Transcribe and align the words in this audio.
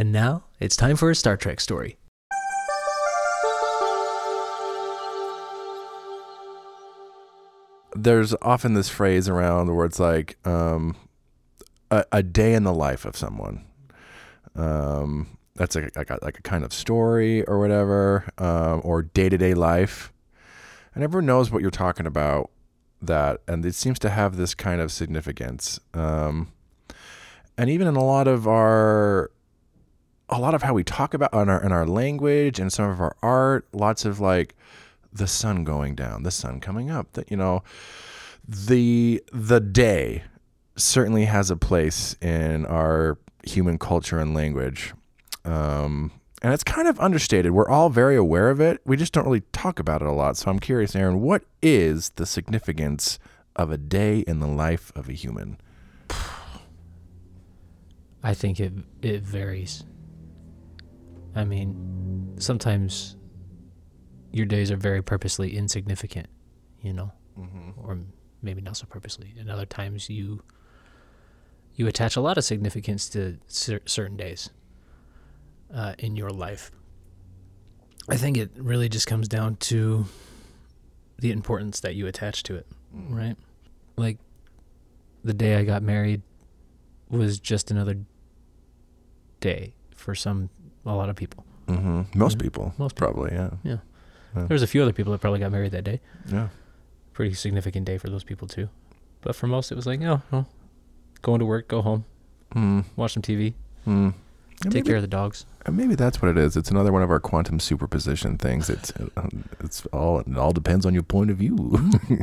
And 0.00 0.12
now 0.12 0.44
it's 0.58 0.76
time 0.76 0.96
for 0.96 1.10
a 1.10 1.14
Star 1.14 1.36
Trek 1.36 1.60
story. 1.60 1.98
There's 7.94 8.34
often 8.40 8.72
this 8.72 8.88
phrase 8.88 9.28
around 9.28 9.76
where 9.76 9.84
it's 9.84 10.00
like 10.00 10.38
um, 10.46 10.96
a, 11.90 12.06
a 12.12 12.22
day 12.22 12.54
in 12.54 12.64
the 12.64 12.72
life 12.72 13.04
of 13.04 13.14
someone. 13.14 13.66
Um, 14.56 15.36
that's 15.56 15.76
like, 15.76 15.94
like, 15.94 16.08
a, 16.08 16.18
like 16.22 16.38
a 16.38 16.42
kind 16.42 16.64
of 16.64 16.72
story 16.72 17.44
or 17.44 17.58
whatever, 17.58 18.24
um, 18.38 18.80
or 18.82 19.02
day 19.02 19.28
to 19.28 19.36
day 19.36 19.52
life. 19.52 20.14
And 20.94 21.04
everyone 21.04 21.26
knows 21.26 21.50
what 21.50 21.60
you're 21.60 21.70
talking 21.70 22.06
about. 22.06 22.50
That 23.02 23.42
and 23.46 23.66
it 23.66 23.74
seems 23.74 23.98
to 23.98 24.08
have 24.08 24.38
this 24.38 24.54
kind 24.54 24.80
of 24.80 24.90
significance. 24.92 25.78
Um, 25.92 26.52
and 27.58 27.68
even 27.68 27.86
in 27.86 27.96
a 27.96 28.04
lot 28.04 28.28
of 28.28 28.48
our 28.48 29.30
a 30.30 30.38
lot 30.38 30.54
of 30.54 30.62
how 30.62 30.72
we 30.72 30.84
talk 30.84 31.12
about 31.12 31.32
in 31.34 31.48
our 31.48 31.62
in 31.62 31.72
our 31.72 31.86
language 31.86 32.58
and 32.58 32.72
some 32.72 32.88
of 32.88 33.00
our 33.00 33.16
art, 33.22 33.66
lots 33.72 34.04
of 34.04 34.20
like 34.20 34.54
the 35.12 35.26
sun 35.26 35.64
going 35.64 35.94
down, 35.94 36.22
the 36.22 36.30
sun 36.30 36.60
coming 36.60 36.90
up. 36.90 37.12
That 37.12 37.30
you 37.30 37.36
know, 37.36 37.62
the 38.46 39.22
the 39.32 39.60
day 39.60 40.22
certainly 40.76 41.26
has 41.26 41.50
a 41.50 41.56
place 41.56 42.16
in 42.22 42.64
our 42.66 43.18
human 43.44 43.78
culture 43.78 44.18
and 44.18 44.34
language. 44.34 44.94
Um, 45.44 46.12
and 46.42 46.54
it's 46.54 46.64
kind 46.64 46.88
of 46.88 46.98
understated. 47.00 47.52
We're 47.52 47.68
all 47.68 47.90
very 47.90 48.16
aware 48.16 48.48
of 48.50 48.60
it. 48.60 48.80
We 48.86 48.96
just 48.96 49.12
don't 49.12 49.24
really 49.24 49.42
talk 49.52 49.78
about 49.78 50.00
it 50.00 50.08
a 50.08 50.12
lot. 50.12 50.38
So 50.38 50.50
I'm 50.50 50.58
curious, 50.58 50.96
Aaron, 50.96 51.20
what 51.20 51.42
is 51.60 52.10
the 52.10 52.24
significance 52.24 53.18
of 53.56 53.70
a 53.70 53.76
day 53.76 54.20
in 54.20 54.40
the 54.40 54.46
life 54.46 54.90
of 54.94 55.08
a 55.08 55.12
human? 55.12 55.58
I 58.22 58.34
think 58.34 58.60
it 58.60 58.72
it 59.02 59.22
varies. 59.22 59.84
I 61.34 61.44
mean, 61.44 62.34
sometimes 62.38 63.16
your 64.32 64.46
days 64.46 64.70
are 64.70 64.76
very 64.76 65.02
purposely 65.02 65.56
insignificant, 65.56 66.28
you 66.82 66.92
know, 66.92 67.12
Mm-hmm. 67.38 67.70
or 67.88 67.98
maybe 68.42 68.60
not 68.60 68.76
so 68.76 68.86
purposely. 68.86 69.34
And 69.38 69.50
other 69.50 69.64
times 69.64 70.10
you 70.10 70.42
you 71.74 71.86
attach 71.86 72.16
a 72.16 72.20
lot 72.20 72.36
of 72.36 72.44
significance 72.44 73.08
to 73.10 73.38
cer- 73.46 73.80
certain 73.86 74.16
days 74.16 74.50
uh, 75.74 75.94
in 75.98 76.16
your 76.16 76.30
life. 76.30 76.70
I 78.08 78.16
think 78.16 78.36
it 78.36 78.50
really 78.56 78.88
just 78.88 79.06
comes 79.06 79.28
down 79.28 79.56
to 79.56 80.04
the 81.18 81.30
importance 81.30 81.80
that 81.80 81.94
you 81.94 82.06
attach 82.08 82.42
to 82.44 82.56
it, 82.56 82.66
right? 82.92 83.36
Like 83.96 84.18
the 85.24 85.32
day 85.32 85.56
I 85.56 85.64
got 85.64 85.82
married 85.82 86.22
was 87.08 87.38
just 87.38 87.70
another 87.70 87.96
day 89.40 89.74
for 89.94 90.14
some 90.14 90.50
a 90.86 90.94
lot 90.94 91.08
of 91.08 91.16
people. 91.16 91.44
Mm-hmm. 91.66 92.18
Most 92.18 92.38
people, 92.38 92.74
Most 92.78 92.94
people. 92.96 93.12
probably, 93.12 93.32
yeah, 93.32 93.50
Yeah. 93.62 93.76
Yeah. 94.34 94.42
There 94.46 94.54
was 94.54 94.62
a 94.62 94.66
few 94.66 94.82
other 94.82 94.92
people 94.92 95.12
that 95.12 95.20
probably 95.20 95.40
got 95.40 95.50
married 95.52 95.72
that 95.72 95.84
day. 95.84 96.00
yeah. 96.26 96.48
Pretty 97.12 97.34
significant 97.34 97.84
day 97.86 97.98
for 97.98 98.08
those 98.08 98.24
people 98.24 98.46
too. 98.48 98.68
But 99.22 99.34
for 99.36 99.46
most, 99.46 99.70
it 99.72 99.74
was 99.74 99.86
like, 99.86 100.00
oh, 100.02 100.22
well, 100.30 100.48
going 101.22 101.40
to 101.40 101.46
work, 101.46 101.68
go 101.68 101.82
home, 101.82 102.04
Mm. 102.54 102.84
watch 102.96 103.12
some 103.14 103.22
TV, 103.22 103.54
Mm. 103.86 104.14
take 104.62 104.72
maybe, 104.74 104.86
care 104.86 104.96
of 104.96 105.02
the 105.02 105.08
dogs. 105.08 105.44
uh, 105.66 105.70
maybe 105.72 105.94
that's 105.94 106.22
what 106.22 106.30
it 106.30 106.38
is. 106.38 106.56
It's 106.56 106.70
another 106.70 106.92
one 106.92 107.02
of 107.02 107.10
our 107.10 107.20
quantum 107.20 107.60
superposition 107.60 108.38
things. 108.38 108.70
It's 108.70 108.92
uh, 109.16 109.28
it's 109.60 109.84
all 109.92 110.20
it 110.20 110.36
all 110.38 110.52
depends 110.52 110.86
on 110.86 110.94
your 110.94 111.02
point 111.02 111.30
of 111.30 111.36
view. 111.36 111.56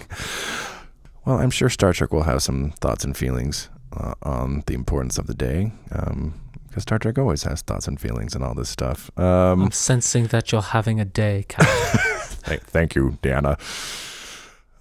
well, 1.25 1.37
I'm 1.39 1.51
sure 1.51 1.69
Star 1.69 1.93
Trek 1.93 2.11
will 2.11 2.23
have 2.23 2.41
some 2.41 2.71
thoughts 2.79 3.03
and 3.03 3.15
feelings 3.15 3.69
uh, 3.95 4.13
on 4.23 4.63
the 4.65 4.73
importance 4.73 5.17
of 5.17 5.27
the 5.27 5.33
day. 5.33 5.71
Um, 5.91 6.33
because 6.77 6.83
Star 6.83 6.99
Trek 6.99 7.17
always 7.17 7.41
has 7.41 7.63
thoughts 7.63 7.87
and 7.87 7.99
feelings 7.99 8.35
and 8.35 8.43
all 8.43 8.53
this 8.53 8.69
stuff. 8.69 9.09
Um, 9.17 9.63
I'm 9.63 9.71
sensing 9.71 10.27
that 10.27 10.51
you're 10.51 10.61
having 10.61 10.99
a 10.99 11.05
day, 11.05 11.43
Captain. 11.47 11.99
Thank, 12.47 12.61
thank 12.65 12.95
you, 12.95 13.17
Deanna. 13.23 13.59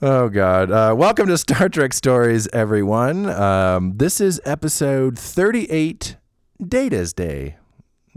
Oh 0.02 0.28
God! 0.28 0.70
Uh, 0.70 0.94
welcome 0.96 1.26
to 1.26 1.38
Star 1.38 1.68
Trek 1.70 1.94
Stories, 1.94 2.46
everyone. 2.52 3.26
Um, 3.26 3.96
this 3.96 4.20
is 4.20 4.40
episode 4.44 5.18
thirty-eight, 5.18 6.16
Data's 6.64 7.12
Day. 7.12 7.56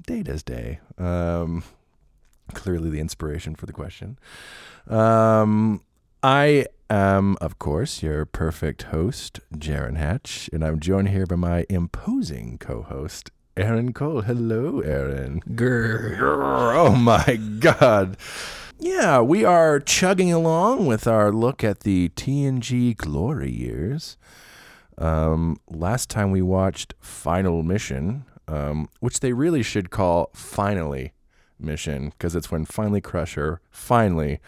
Data's 0.06 0.44
Day. 0.44 0.82
Um, 1.00 1.64
clearly, 2.54 2.90
the 2.90 3.00
inspiration 3.00 3.56
for 3.56 3.66
the 3.66 3.74
question. 3.74 4.20
Um, 4.88 5.82
I 6.22 6.66
am, 6.90 7.38
of 7.40 7.58
course, 7.58 8.04
your 8.04 8.26
perfect 8.26 8.84
host, 8.84 9.40
Jaron 9.56 9.96
Hatch, 9.98 10.50
and 10.52 10.64
I'm 10.64 10.80
joined 10.80 11.10
here 11.10 11.26
by 11.26 11.38
my 11.38 11.66
imposing 11.70 12.58
co-host, 12.60 13.32
Aaron 13.60 13.92
Cole. 13.92 14.22
Hello, 14.22 14.80
Aaron. 14.80 15.42
Grr. 15.50 16.74
Oh 16.76 16.96
my 16.96 17.36
God. 17.60 18.16
Yeah, 18.80 19.20
we 19.20 19.44
are 19.44 19.82
chugging 19.82 20.32
along 20.32 20.86
with 20.86 21.06
our 21.08 21.34
look 21.34 21.62
at 21.62 21.82
the 21.82 22.08
TNG 22.16 22.96
glory 22.96 23.52
years. 23.52 24.16
Um, 24.98 25.58
last 25.70 26.10
time 26.10 26.32
we 26.32 26.42
watched 26.42 26.94
Final 27.02 27.62
Mission, 27.62 28.24
um, 28.48 28.88
which 29.02 29.20
they 29.20 29.34
really 29.34 29.62
should 29.64 29.90
call 29.90 30.30
Finally 30.34 31.12
Mission, 31.60 32.10
because 32.12 32.36
it's 32.38 32.50
when 32.50 32.64
finally 32.64 33.02
Crusher 33.02 33.60
finally 33.70 34.40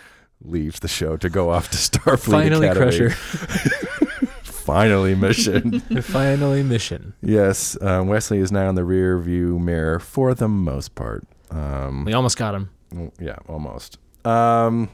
leaves 0.42 0.80
the 0.80 0.88
show 0.88 1.18
to 1.18 1.30
go 1.30 1.50
off 1.50 1.70
to 1.72 1.78
Starfleet 2.00 2.32
Finally, 2.32 2.68
Academy. 2.68 3.10
Crusher. 3.10 4.08
finally 4.72 5.16
Mission. 5.16 5.80
Finally, 6.02 6.64
mission. 6.64 7.14
yes, 7.22 7.78
um, 7.82 8.08
Wesley 8.08 8.40
is 8.40 8.52
now 8.54 8.70
in 8.70 8.76
the 8.76 8.86
rear 8.86 9.18
view 9.20 9.60
mirror 9.60 10.00
for 10.00 10.34
the 10.34 10.48
most 10.48 10.96
part. 10.96 11.26
Um, 11.50 12.06
We 12.06 12.14
almost 12.14 12.38
got 12.38 12.56
him. 12.56 12.70
Yeah, 13.20 13.36
almost. 13.50 13.98
Um, 14.24 14.90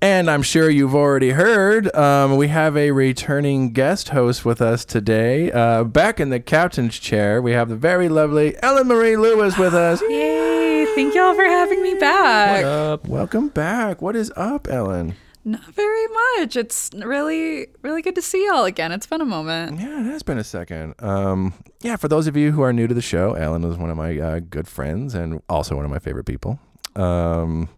and 0.00 0.30
I'm 0.30 0.42
sure 0.42 0.70
you've 0.70 0.94
already 0.94 1.30
heard, 1.32 1.94
um, 1.94 2.36
we 2.38 2.48
have 2.48 2.76
a 2.78 2.92
returning 2.92 3.72
guest 3.74 4.08
host 4.10 4.46
with 4.46 4.62
us 4.62 4.86
today. 4.86 5.52
Uh, 5.52 5.84
back 5.84 6.18
in 6.18 6.30
the 6.30 6.40
captain's 6.40 6.98
chair, 6.98 7.42
we 7.42 7.52
have 7.52 7.68
the 7.68 7.76
very 7.76 8.08
lovely 8.08 8.56
Ellen 8.62 8.86
Marie 8.88 9.16
Lewis 9.16 9.58
with 9.58 9.74
us. 9.74 10.00
Yay! 10.08 10.86
Thank 10.94 11.14
y'all 11.14 11.34
for 11.34 11.44
having 11.44 11.82
me 11.82 11.90
What 11.92 12.00
back. 12.00 12.64
up? 12.64 13.06
Welcome 13.06 13.48
back. 13.48 14.00
What 14.00 14.16
is 14.16 14.32
up, 14.36 14.66
Ellen? 14.68 15.16
Not 15.44 15.64
very 15.74 16.06
much. 16.38 16.54
It's 16.56 16.90
really, 16.94 17.68
really 17.82 18.02
good 18.02 18.14
to 18.14 18.22
see 18.22 18.46
y'all 18.46 18.66
again. 18.66 18.92
It's 18.92 19.06
been 19.06 19.22
a 19.22 19.26
moment. 19.26 19.80
Yeah, 19.80 20.00
it 20.00 20.04
has 20.04 20.22
been 20.22 20.36
a 20.36 20.44
second. 20.44 20.94
Um, 20.98 21.54
yeah, 21.80 21.96
for 21.96 22.08
those 22.08 22.26
of 22.26 22.36
you 22.36 22.52
who 22.52 22.60
are 22.62 22.72
new 22.72 22.86
to 22.86 22.92
the 22.92 23.00
show, 23.00 23.32
Ellen 23.32 23.64
is 23.64 23.78
one 23.78 23.88
of 23.90 23.96
my 23.96 24.18
uh, 24.18 24.40
good 24.40 24.68
friends 24.68 25.14
and 25.14 25.42
also 25.48 25.76
one 25.76 25.86
of 25.86 25.90
my 25.90 25.98
favorite 25.98 26.24
people. 26.26 26.60
Um, 26.94 27.70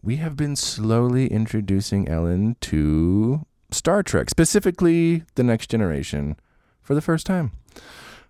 we 0.00 0.16
have 0.16 0.36
been 0.36 0.54
slowly 0.54 1.26
introducing 1.26 2.08
Ellen 2.08 2.56
to 2.60 3.44
Star 3.72 4.04
Trek, 4.04 4.30
specifically 4.30 5.24
The 5.34 5.42
Next 5.42 5.68
Generation, 5.68 6.36
for 6.82 6.94
the 6.94 7.00
first 7.00 7.26
time. 7.26 7.50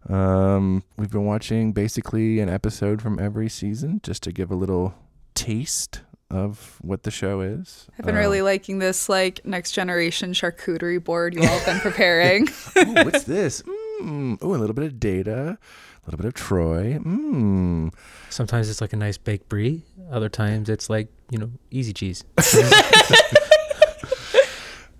Um, 0.08 0.82
we've 0.96 1.10
been 1.10 1.26
watching 1.26 1.72
basically 1.72 2.40
an 2.40 2.48
episode 2.48 3.02
from 3.02 3.18
every 3.18 3.50
season 3.50 4.00
just 4.02 4.22
to 4.22 4.32
give 4.32 4.50
a 4.50 4.54
little 4.54 4.94
taste 5.34 6.00
of 6.30 6.76
what 6.82 7.02
the 7.04 7.10
show 7.10 7.40
is. 7.40 7.86
I've 7.98 8.04
been 8.06 8.14
Um, 8.16 8.20
really 8.20 8.42
liking 8.42 8.78
this 8.80 9.08
like 9.08 9.44
next 9.44 9.72
generation 9.72 10.32
charcuterie 10.32 11.02
board 11.02 11.34
you 11.34 11.40
all 11.42 11.46
have 11.58 11.64
been 11.66 11.80
preparing. 11.80 12.48
Ooh, 12.78 13.04
what's 13.04 13.24
this? 13.24 13.62
Mm. 14.02 14.38
Oh, 14.42 14.54
a 14.54 14.56
little 14.56 14.74
bit 14.74 14.84
of 14.84 14.98
data, 15.00 15.56
a 15.58 16.04
little 16.04 16.18
bit 16.18 16.26
of 16.26 16.34
Troi. 16.34 16.98
Mm. 17.02 17.92
Sometimes 18.28 18.68
it's 18.68 18.80
like 18.80 18.92
a 18.92 18.96
nice 18.96 19.16
baked 19.18 19.48
brie. 19.48 19.82
Other 20.10 20.28
times 20.28 20.68
it's 20.68 20.90
like, 20.90 21.08
you 21.30 21.38
know, 21.38 21.50
easy 21.70 21.92
cheese. 21.92 22.24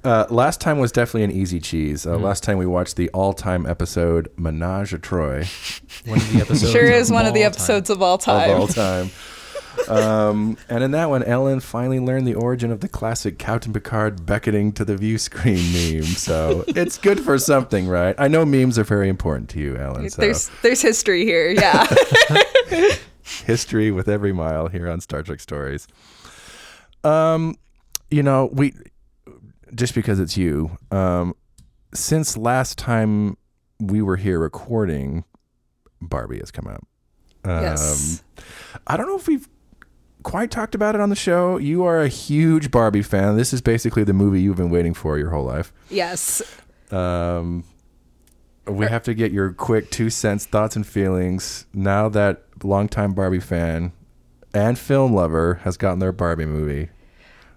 Uh, 0.04 0.24
last 0.30 0.60
time 0.60 0.78
was 0.78 0.92
definitely 0.92 1.24
an 1.24 1.32
easy 1.32 1.58
cheese. 1.58 2.06
Uh, 2.06 2.10
Mhm. 2.16 2.22
Last 2.22 2.44
time 2.44 2.58
we 2.58 2.66
watched 2.66 2.94
the 2.94 3.08
all-time 3.08 3.66
episode 3.66 4.30
Menage 4.36 4.92
a 4.94 4.98
Troi 4.98 5.48
One 6.06 6.18
of 6.18 6.32
the 6.32 6.40
episodes. 6.42 6.70
sure 6.70 6.84
is 6.84 7.10
one 7.10 7.26
of 7.26 7.34
the 7.34 7.42
all 7.42 7.50
time. 7.50 7.54
episodes 7.54 7.90
of 7.90 8.00
all 8.02 8.16
time. 8.16 8.50
of 8.50 8.60
all 8.60 8.68
time. 8.68 9.10
Um, 9.88 10.56
and 10.68 10.82
in 10.84 10.90
that 10.92 11.08
one, 11.10 11.22
Ellen 11.22 11.60
finally 11.60 12.00
learned 12.00 12.26
the 12.26 12.34
origin 12.34 12.70
of 12.70 12.80
the 12.80 12.88
classic 12.88 13.38
Captain 13.38 13.72
Picard 13.72 14.26
beckoning 14.26 14.72
to 14.72 14.84
the 14.84 14.96
view 14.96 15.18
screen 15.18 15.56
meme. 15.72 16.02
So 16.02 16.64
it's 16.68 16.98
good 16.98 17.20
for 17.20 17.38
something, 17.38 17.86
right? 17.88 18.14
I 18.18 18.28
know 18.28 18.44
memes 18.44 18.78
are 18.78 18.84
very 18.84 19.08
important 19.08 19.50
to 19.50 19.60
you, 19.60 19.76
Ellen. 19.76 20.10
So 20.10 20.22
There's 20.22 20.50
there's 20.62 20.82
history 20.82 21.24
here. 21.24 21.50
Yeah. 21.50 21.86
history 23.22 23.90
with 23.90 24.08
every 24.08 24.32
mile 24.32 24.68
here 24.68 24.88
on 24.88 25.00
Star 25.00 25.22
Trek 25.22 25.40
Stories. 25.40 25.86
Um, 27.04 27.56
you 28.10 28.22
know, 28.22 28.50
we 28.52 28.74
just 29.74 29.94
because 29.94 30.20
it's 30.20 30.36
you. 30.36 30.76
Um, 30.90 31.34
since 31.94 32.36
last 32.36 32.78
time 32.78 33.36
we 33.80 34.02
were 34.02 34.16
here 34.16 34.38
recording, 34.38 35.24
Barbie 36.00 36.38
has 36.38 36.50
come 36.50 36.66
out. 36.66 36.86
Um, 37.44 37.62
yes. 37.62 38.22
I 38.86 38.96
don't 38.96 39.06
know 39.06 39.16
if 39.16 39.28
we've 39.28 39.48
quite 40.26 40.50
talked 40.50 40.74
about 40.74 40.96
it 40.96 41.00
on 41.00 41.08
the 41.08 41.14
show. 41.14 41.56
You 41.56 41.84
are 41.84 42.02
a 42.02 42.08
huge 42.08 42.72
Barbie 42.72 43.02
fan. 43.02 43.36
This 43.36 43.52
is 43.52 43.60
basically 43.60 44.02
the 44.02 44.12
movie 44.12 44.40
you've 44.42 44.56
been 44.56 44.70
waiting 44.70 44.92
for 44.92 45.18
your 45.18 45.30
whole 45.30 45.44
life. 45.44 45.72
Yes. 45.88 46.42
Um, 46.90 47.62
we 48.66 48.86
have 48.86 49.04
to 49.04 49.14
get 49.14 49.30
your 49.30 49.52
quick 49.52 49.88
two 49.92 50.10
cents 50.10 50.44
thoughts 50.44 50.74
and 50.74 50.84
feelings 50.84 51.66
now 51.72 52.08
that 52.08 52.42
longtime 52.64 53.12
Barbie 53.12 53.38
fan 53.38 53.92
and 54.52 54.76
film 54.76 55.14
lover 55.14 55.60
has 55.62 55.76
gotten 55.76 56.00
their 56.00 56.10
Barbie 56.10 56.44
movie. 56.44 56.90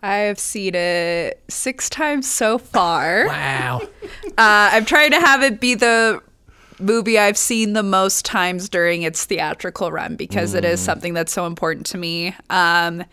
I've 0.04 0.38
seen 0.38 0.76
it 0.76 1.44
six 1.50 1.90
times 1.90 2.30
so 2.30 2.60
far. 2.60 3.26
Wow. 3.26 3.82
Uh, 4.38 4.70
I'm 4.72 4.86
trying 4.86 5.12
to 5.12 5.20
have 5.20 5.44
it 5.44 5.60
be 5.60 5.76
the 5.76 6.22
movie 6.80 7.20
I've 7.20 7.38
seen 7.38 7.74
the 7.74 7.84
most 7.84 8.26
times 8.26 8.70
during 8.70 9.04
its 9.04 9.26
theatrical 9.26 9.92
run 9.92 10.16
because 10.16 10.54
it 10.54 10.66
is 10.66 10.80
something 10.80 11.14
that's 11.14 11.32
so 11.32 11.46
important 11.46 11.86
to 11.88 11.98
me. 11.98 12.36
Um, 12.50 13.04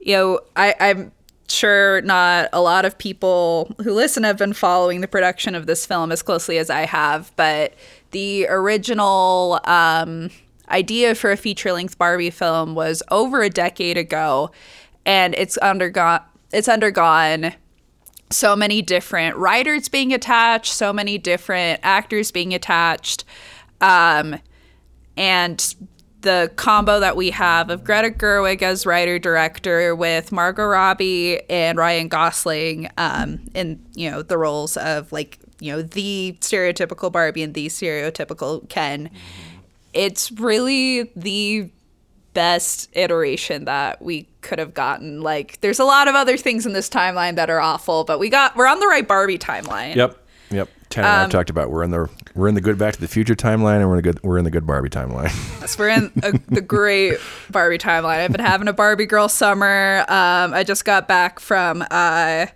you 0.00 0.16
know, 0.16 0.40
I, 0.56 0.74
I'm 0.80 1.12
sure 1.48 2.00
not 2.02 2.48
a 2.52 2.60
lot 2.60 2.84
of 2.84 2.98
people 2.98 3.74
who 3.82 3.92
listen 3.92 4.22
have 4.24 4.38
been 4.38 4.52
following 4.52 5.00
the 5.00 5.08
production 5.08 5.54
of 5.54 5.66
this 5.66 5.86
film 5.86 6.10
as 6.10 6.22
closely 6.22 6.58
as 6.58 6.70
I 6.70 6.86
have, 6.86 7.32
but 7.36 7.74
the 8.10 8.46
original 8.48 9.60
um, 9.64 10.30
idea 10.68 11.14
for 11.14 11.30
a 11.30 11.36
feature 11.36 11.72
length 11.72 11.98
Barbie 11.98 12.30
film 12.30 12.74
was 12.74 13.02
over 13.10 13.42
a 13.42 13.50
decade 13.50 13.96
ago, 13.98 14.50
and 15.04 15.34
it's 15.34 15.56
undergone 15.58 16.20
it's 16.52 16.68
undergone 16.68 17.54
so 18.32 18.56
many 18.56 18.82
different 18.82 19.36
writers 19.36 19.88
being 19.88 20.12
attached, 20.12 20.72
so 20.72 20.92
many 20.92 21.18
different 21.18 21.80
actors 21.82 22.30
being 22.30 22.54
attached. 22.54 23.24
Um, 23.80 24.38
and 25.16 25.74
the 26.22 26.50
combo 26.56 27.00
that 27.00 27.16
we 27.16 27.30
have 27.30 27.68
of 27.68 27.84
Greta 27.84 28.10
Gerwig 28.10 28.62
as 28.62 28.86
writer 28.86 29.18
director 29.18 29.94
with 29.94 30.32
Margot 30.32 30.64
Robbie 30.64 31.40
and 31.50 31.76
Ryan 31.76 32.08
Gosling 32.08 32.88
um, 32.96 33.40
in 33.54 33.84
you 33.94 34.10
know 34.10 34.22
the 34.22 34.38
roles 34.38 34.76
of 34.76 35.12
like 35.12 35.38
you 35.60 35.72
know 35.72 35.82
the 35.82 36.36
stereotypical 36.40 37.10
Barbie 37.12 37.42
and 37.42 37.54
the 37.54 37.66
stereotypical 37.66 38.68
Ken. 38.68 39.10
It's 39.92 40.32
really 40.32 41.10
the 41.14 41.70
best 42.32 42.88
iteration 42.94 43.66
that 43.66 44.00
we 44.00 44.28
could 44.42 44.58
have 44.58 44.74
gotten. 44.74 45.22
Like 45.22 45.60
there's 45.60 45.78
a 45.78 45.84
lot 45.84 46.08
of 46.08 46.14
other 46.14 46.36
things 46.36 46.66
in 46.66 46.72
this 46.72 46.88
timeline 46.88 47.36
that 47.36 47.48
are 47.50 47.60
awful, 47.60 48.04
but 48.04 48.18
we 48.18 48.28
got 48.28 48.56
we're 48.56 48.66
on 48.66 48.80
the 48.80 48.86
right 48.86 49.06
Barbie 49.06 49.38
timeline. 49.38 49.94
Yep. 49.94 50.18
Yep. 50.50 50.68
Tanner 50.90 51.08
and 51.08 51.26
I 51.26 51.28
talked 51.30 51.48
about 51.48 51.70
we're 51.70 51.82
in 51.82 51.90
the 51.90 52.10
we're 52.34 52.48
in 52.48 52.54
the 52.54 52.60
good 52.60 52.76
Back 52.76 52.94
to 52.94 53.00
the 53.00 53.08
Future 53.08 53.34
timeline 53.34 53.80
and 53.80 53.88
we're 53.88 53.94
in 53.94 53.98
a 54.00 54.02
good 54.02 54.22
we're 54.22 54.38
in 54.38 54.44
the 54.44 54.50
good 54.50 54.66
Barbie 54.66 54.90
timeline. 54.90 55.32
Yes, 55.62 55.78
we're 55.78 55.90
in 55.90 56.12
a, 56.24 56.32
the 56.48 56.60
great 56.60 57.18
Barbie 57.48 57.78
timeline. 57.78 58.18
I've 58.18 58.32
been 58.32 58.44
having 58.44 58.66
a 58.66 58.72
Barbie 58.72 59.06
girl 59.06 59.28
summer. 59.28 60.00
Um, 60.08 60.52
I 60.52 60.64
just 60.64 60.84
got 60.84 61.06
back 61.06 61.38
from 61.38 61.82
uh, 61.88 62.46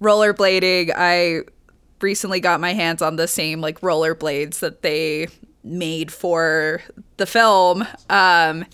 rollerblading. 0.00 0.92
I 0.96 1.42
recently 2.00 2.40
got 2.40 2.58
my 2.58 2.72
hands 2.72 3.02
on 3.02 3.16
the 3.16 3.28
same 3.28 3.60
like 3.60 3.80
rollerblades 3.82 4.60
that 4.60 4.80
they 4.80 5.28
made 5.62 6.10
for 6.10 6.80
the 7.18 7.26
film. 7.26 7.82
Um, 8.08 8.64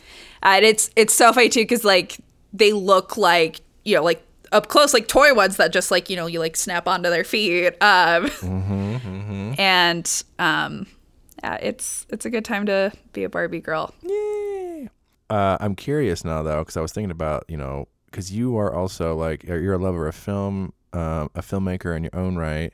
and 0.42 0.64
it's 0.64 0.90
it's 0.94 1.14
so 1.14 1.32
funny 1.32 1.48
too 1.48 1.62
because 1.62 1.84
like 1.84 2.18
they 2.54 2.72
look 2.72 3.18
like 3.18 3.60
you 3.84 3.94
know 3.94 4.02
like 4.02 4.24
up 4.52 4.68
close 4.68 4.94
like 4.94 5.08
toy 5.08 5.34
ones 5.34 5.56
that 5.56 5.72
just 5.72 5.90
like 5.90 6.08
you 6.08 6.16
know 6.16 6.26
you 6.26 6.38
like 6.38 6.56
snap 6.56 6.88
onto 6.88 7.10
their 7.10 7.24
feet. 7.24 7.74
Um, 7.82 8.30
and 9.58 10.22
um, 10.38 10.86
yeah, 11.42 11.56
it's 11.56 12.06
it's 12.08 12.24
a 12.24 12.30
good 12.30 12.44
time 12.44 12.64
to 12.66 12.92
be 13.12 13.24
a 13.24 13.28
Barbie 13.28 13.60
girl. 13.60 13.92
Uh, 15.28 15.56
I'm 15.60 15.74
curious 15.74 16.24
now 16.24 16.42
though, 16.42 16.60
because 16.60 16.76
I 16.76 16.80
was 16.80 16.92
thinking 16.92 17.10
about 17.10 17.44
you 17.48 17.56
know, 17.56 17.88
because 18.06 18.32
you 18.32 18.56
are 18.56 18.72
also 18.72 19.14
like 19.16 19.42
you're 19.42 19.60
you're 19.60 19.74
a 19.74 19.78
lover 19.78 20.06
of 20.06 20.14
film, 20.14 20.72
um, 20.92 21.30
a 21.34 21.42
filmmaker 21.42 21.94
in 21.96 22.04
your 22.04 22.16
own 22.16 22.36
right. 22.36 22.72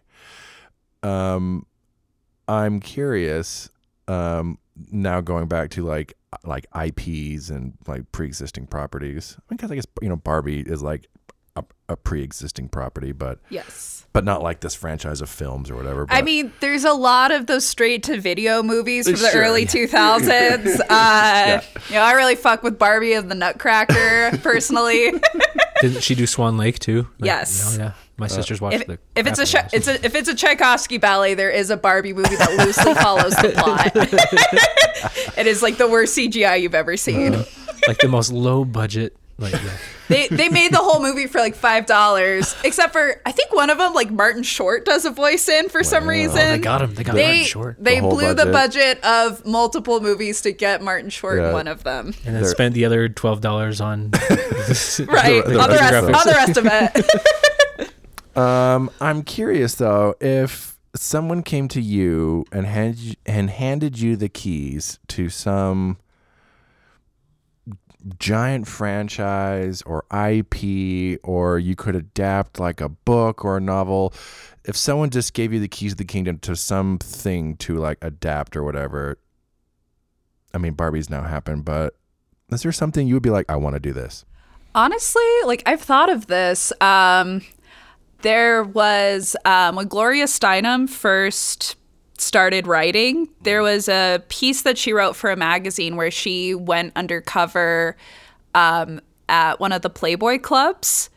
Um, 1.03 1.67
I'm 2.47 2.81
curious. 2.81 3.71
Um, 4.07 4.59
now 4.91 5.21
going 5.21 5.47
back 5.47 5.71
to 5.71 5.85
like 5.85 6.15
like 6.45 6.67
IPs 6.75 7.51
and 7.51 7.75
like 7.87 8.11
pre-existing 8.13 8.67
properties. 8.67 9.37
I 9.39 9.43
mean, 9.51 9.59
'cause 9.59 9.71
I 9.71 9.75
guess 9.77 9.87
you 10.01 10.09
know 10.09 10.17
Barbie 10.17 10.61
is 10.61 10.83
like 10.83 11.07
a, 11.57 11.65
a 11.89 11.97
pre-existing 11.97 12.69
property, 12.69 13.11
but 13.11 13.41
Yes. 13.49 14.07
but 14.13 14.25
not 14.25 14.41
like 14.41 14.61
this 14.61 14.75
franchise 14.77 15.21
of 15.21 15.29
films 15.29 15.69
or 15.71 15.75
whatever. 15.75 16.07
I 16.09 16.23
mean, 16.23 16.53
there's 16.61 16.85
a 16.85 16.93
lot 16.93 17.33
of 17.33 17.47
those 17.47 17.67
straight 17.67 18.05
to 18.05 18.21
video 18.21 18.63
movies 18.63 19.07
from 19.11 19.19
the 19.21 19.31
Sure. 19.31 19.43
early 19.43 19.67
2000s. 19.67 20.81
Uh, 20.89 21.61
You 21.89 21.95
know, 21.97 22.03
I 22.03 22.13
really 22.13 22.37
fuck 22.37 22.63
with 22.63 22.79
Barbie 22.79 23.15
and 23.15 23.29
the 23.29 23.35
Nutcracker 23.35 24.39
personally. 24.43 25.13
Didn't 25.81 26.03
she 26.05 26.15
do 26.15 26.27
Swan 26.27 26.57
Lake 26.57 26.79
too? 26.79 27.09
Like, 27.19 27.27
Yes. 27.27 27.73
you 27.73 27.79
know, 27.79 27.85
yeah. 27.87 27.93
My 28.21 28.27
uh, 28.27 28.29
sisters 28.29 28.61
watched 28.61 28.77
if, 28.83 28.87
the. 28.87 28.99
if 29.17 29.27
it's 29.27 29.39
a 29.39 29.47
crap 29.51 29.65
out 29.65 29.71
Che- 29.73 29.77
of 29.79 29.85
those. 29.85 29.97
it's 29.97 30.03
a 30.03 30.07
if 30.07 30.15
it's 30.15 30.29
a 30.29 30.35
Tchaikovsky 30.35 30.99
ballet, 30.99 31.35
there 31.35 31.51
is 31.51 31.71
a 31.71 31.77
Barbie 31.77 32.13
movie 32.13 32.37
that 32.37 32.53
loosely 32.65 32.95
follows 32.95 33.35
the 33.37 33.51
plot. 33.57 33.91
it 35.39 35.47
is 35.47 35.63
like 35.63 35.77
the 35.79 35.89
worst 35.89 36.17
CGI 36.17 36.61
you've 36.61 36.75
ever 36.75 36.97
seen. 36.97 37.35
Uh, 37.35 37.45
like 37.89 37.99
the 37.99 38.09
most 38.09 38.31
low 38.33 38.65
budget. 38.65 39.17
Like 39.39 39.55
yeah. 39.55 39.71
They 40.09 40.29
they 40.29 40.49
made 40.51 40.71
the 40.71 40.79
whole 40.79 41.01
movie 41.01 41.27
for 41.27 41.39
like 41.39 41.55
five 41.55 41.87
dollars, 41.87 42.55
except 42.63 42.93
for 42.93 43.23
I 43.25 43.33
think 43.33 43.55
one 43.55 43.71
of 43.71 43.79
them 43.79 43.95
like 43.95 44.11
Martin 44.11 44.43
Short 44.43 44.85
does 44.85 45.07
a 45.07 45.11
voice 45.11 45.49
in 45.49 45.71
for 45.71 45.83
some 45.83 46.07
reason. 46.07 46.37
Oh, 46.39 46.49
they 46.51 46.59
got 46.59 46.83
him. 46.83 46.95
They 46.95 47.05
got 47.05 47.15
they, 47.15 47.25
Martin 47.27 47.45
Short. 47.45 47.77
They 47.79 47.95
The 47.95 48.01
whole 48.03 48.11
blew 48.11 48.35
the 48.35 48.47
budget. 48.47 49.01
budget 49.01 49.05
of 49.05 49.47
multiple 49.47 50.01
movies 50.01 50.43
to 50.43 50.53
get 50.53 50.83
Martin 50.83 51.09
Short 51.09 51.39
in 51.39 51.53
one 51.55 51.69
of 51.69 51.85
them. 51.85 52.07
and 52.09 52.35
then 52.35 52.43
They're- 52.43 52.45
spent 52.51 52.75
the 52.75 52.85
other 52.85 53.09
twelve 53.09 53.41
dollars 53.41 53.81
on. 53.81 54.11
Right. 55.07 55.45
the 55.45 55.59
on, 55.59 55.71
the 55.71 55.77
rest, 55.77 55.95
on 56.05 56.27
the 56.27 56.35
rest 56.37 56.57
of 56.59 56.67
it. 56.67 57.07
Um, 58.41 58.91
I'm 59.03 59.23
curious 59.23 59.75
though 59.75 60.15
if 60.19 60.79
someone 60.95 61.43
came 61.43 61.69
to 61.69 61.81
you 61.81 62.47
and 62.51 62.97
you, 62.97 63.15
and 63.27 63.51
handed 63.51 63.99
you 63.99 64.17
the 64.17 64.31
keys 64.31 64.99
to 65.09 65.29
some 65.29 65.99
giant 68.19 68.67
franchise 68.67 69.83
or 69.83 70.07
IP 70.11 71.21
or 71.23 71.59
you 71.59 71.77
could 71.77 71.95
adapt 71.95 72.59
like 72.59 72.81
a 72.81 72.89
book 72.89 73.45
or 73.45 73.59
a 73.59 73.61
novel 73.61 74.15
if 74.65 74.75
someone 74.75 75.11
just 75.11 75.35
gave 75.35 75.53
you 75.53 75.61
the 75.61 75.69
keys 75.69 75.93
of 75.93 75.99
the 75.99 76.05
kingdom 76.05 76.39
to 76.39 76.57
something 76.57 77.59
to 77.59 77.77
like 77.77 77.99
adapt 78.01 78.57
or 78.57 78.65
whatever 78.65 79.19
I 80.55 80.59
mean 80.59 80.73
Barbie's 80.73 81.11
now 81.11 81.25
happened 81.25 81.67
but 81.67 81.95
is 82.51 82.63
there 82.63 82.73
something 82.73 83.07
you 83.07 83.13
would 83.13 83.23
be 83.23 83.29
like 83.29 83.45
I 83.51 83.57
want 83.57 83.75
to 83.75 83.81
do 83.81 83.93
this 83.93 84.25
Honestly, 84.75 85.25
like 85.45 85.63
I've 85.67 85.81
thought 85.81 86.11
of 86.11 86.27
this. 86.29 86.73
Um, 86.81 87.43
there 88.23 88.65
was 88.65 89.37
um, 89.45 89.77
when 89.77 89.89
Gloria 89.89 90.25
Steinem 90.25 90.89
first 90.89 91.77
started 92.19 92.67
writing, 92.67 93.29
there 93.43 93.63
was 93.63 93.89
a 93.89 94.23
piece 94.29 94.63
that 94.63 94.77
she 94.77 94.93
wrote 94.93 95.17
for 95.17 95.31
a 95.31 95.37
magazine 95.37 95.97
where 95.97 96.11
she 96.11 96.55
went 96.55 96.93
undercover 96.97 97.97
um, 98.55 99.01
at 99.29 99.59
one 99.59 99.73
of 99.73 99.83
the 99.83 99.91
Playboy 99.91 100.39
clubs 100.39 101.09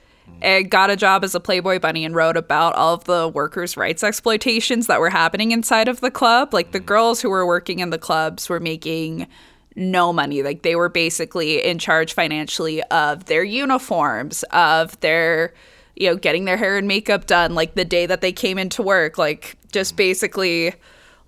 and 0.41 0.69
got 0.69 0.89
a 0.89 0.95
job 0.95 1.23
as 1.23 1.35
a 1.35 1.39
Playboy 1.39 1.79
bunny 1.79 2.05
and 2.05 2.15
wrote 2.15 2.37
about 2.37 2.75
all 2.75 2.93
of 2.93 3.03
the 3.05 3.27
workers' 3.27 3.75
rights 3.77 4.03
exploitations 4.03 4.87
that 4.87 4.99
were 4.99 5.09
happening 5.09 5.51
inside 5.51 5.87
of 5.87 5.99
the 6.01 6.11
club. 6.11 6.53
Like 6.53 6.71
the 6.71 6.79
girls 6.79 7.21
who 7.21 7.29
were 7.29 7.45
working 7.45 7.79
in 7.79 7.89
the 7.89 7.97
clubs 7.97 8.49
were 8.49 8.59
making 8.59 9.27
no 9.75 10.13
money. 10.13 10.43
Like 10.43 10.61
they 10.61 10.75
were 10.75 10.89
basically 10.89 11.63
in 11.63 11.79
charge 11.79 12.13
financially 12.13 12.83
of 12.83 13.25
their 13.25 13.43
uniforms, 13.43 14.43
of 14.51 14.99
their, 15.01 15.53
you 15.95 16.09
know, 16.09 16.15
getting 16.15 16.45
their 16.45 16.57
hair 16.57 16.77
and 16.77 16.87
makeup 16.87 17.25
done 17.25 17.55
like 17.55 17.75
the 17.75 17.85
day 17.85 18.05
that 18.05 18.21
they 18.21 18.31
came 18.31 18.57
into 18.57 18.81
work. 18.81 19.17
Like 19.17 19.57
just 19.71 19.95
basically 19.95 20.73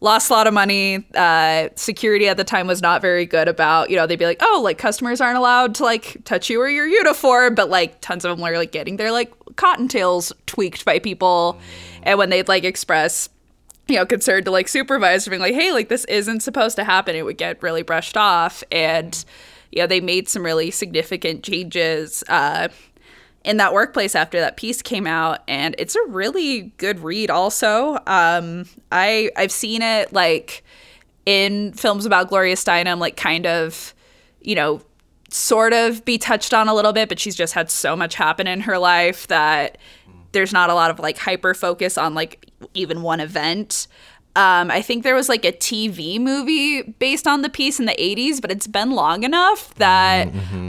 lost 0.02 0.30
a 0.30 0.34
lot 0.34 0.48
of 0.48 0.54
money. 0.54 1.06
Uh, 1.16 1.70
security 1.76 2.28
at 2.28 2.38
the 2.38 2.44
time 2.44 2.68
was 2.68 2.82
not 2.82 3.02
very 3.02 3.26
good 3.26 3.48
about, 3.48 3.90
you 3.90 3.96
know, 3.96 4.06
they'd 4.06 4.20
be 4.20 4.26
like, 4.26 4.42
oh, 4.42 4.62
like 4.64 4.78
customers 4.78 5.22
aren't 5.22 5.38
allowed 5.38 5.76
to 5.76 5.84
like 5.84 6.18
touch 6.26 6.50
you 6.50 6.62
or 6.62 6.70
your 6.70 6.88
uniform. 6.88 7.56
But 7.56 7.70
like 7.70 8.02
tons 8.02 8.26
of 8.26 8.36
them 8.36 8.44
were 8.44 8.58
like 8.58 8.72
getting 8.72 8.98
their 8.98 9.12
like 9.12 9.34
cottontails 9.56 10.32
tweaked 10.46 10.86
by 10.86 11.00
people. 11.00 11.60
And 12.04 12.18
when 12.18 12.30
they'd 12.30 12.48
like 12.48 12.64
express 12.64 13.30
you 13.88 13.96
know, 13.98 14.06
concern 14.06 14.44
to 14.44 14.52
like 14.52 14.68
supervisor 14.68 15.30
being 15.30 15.42
like, 15.42 15.54
hey, 15.54 15.72
like 15.72 15.90
this 15.90 16.06
isn't 16.06 16.42
supposed 16.42 16.76
to 16.76 16.84
happen. 16.84 17.16
It 17.16 17.24
would 17.24 17.38
get 17.38 17.62
really 17.62 17.84
brushed 17.84 18.18
off. 18.18 18.64
And, 18.72 19.24
you 19.72 19.82
know, 19.82 19.88
they 19.88 20.02
made 20.02 20.28
some 20.28 20.44
really 20.44 20.72
significant 20.72 21.44
changes 21.44 22.24
uh, 22.28 22.70
in 23.46 23.58
that 23.58 23.74
workplace 23.74 24.16
after 24.16 24.40
that 24.40 24.58
piece 24.58 24.82
came 24.82 25.08
out. 25.08 25.40
And 25.48 25.76
it's 25.78 25.96
a 25.96 26.04
really 26.08 26.74
good 26.78 27.00
read 27.00 27.30
also. 27.30 28.00
Um, 28.08 28.66
I 28.92 29.32
I've 29.38 29.52
seen 29.52 29.82
it 29.82 30.12
like 30.12 30.64
in 31.26 31.74
films 31.74 32.06
about 32.06 32.30
Gloria 32.30 32.56
Steinem, 32.56 33.00
like 33.00 33.16
kind 33.16 33.46
of, 33.46 33.94
you 34.42 34.56
know, 34.56 34.82
sort 35.30 35.74
of 35.74 36.04
be 36.06 36.18
touched 36.18 36.54
on 36.54 36.68
a 36.68 36.74
little 36.74 36.94
bit, 36.94 37.10
but 37.10 37.20
she's 37.20 37.36
just 37.36 37.54
had 37.54 37.70
so 37.70 37.96
much 37.96 38.16
happen 38.16 38.48
in 38.48 38.62
her 38.62 38.78
life 38.78 39.28
that 39.28 39.78
there's 40.32 40.54
not 40.54 40.70
a 40.70 40.74
lot 40.74 40.92
of 40.92 41.00
like 41.00 41.18
hyper 41.18 41.54
focus 41.54 41.98
on 41.98 42.14
like 42.14 42.50
even 42.74 43.02
one 43.02 43.20
event. 43.20 43.88
Um, 44.36 44.70
I 44.70 44.82
think 44.82 45.04
there 45.04 45.16
was 45.16 45.30
like 45.30 45.46
a 45.46 45.54
TV 45.54 46.20
movie 46.20 46.82
based 46.82 47.26
on 47.26 47.42
the 47.42 47.50
piece 47.50 47.80
in 47.80 47.86
the 47.86 47.96
80s, 47.98 48.42
but 48.42 48.52
it's 48.52 48.68
been 48.68 48.92
long 48.92 49.24
enough 49.24 49.74
that 49.76 50.28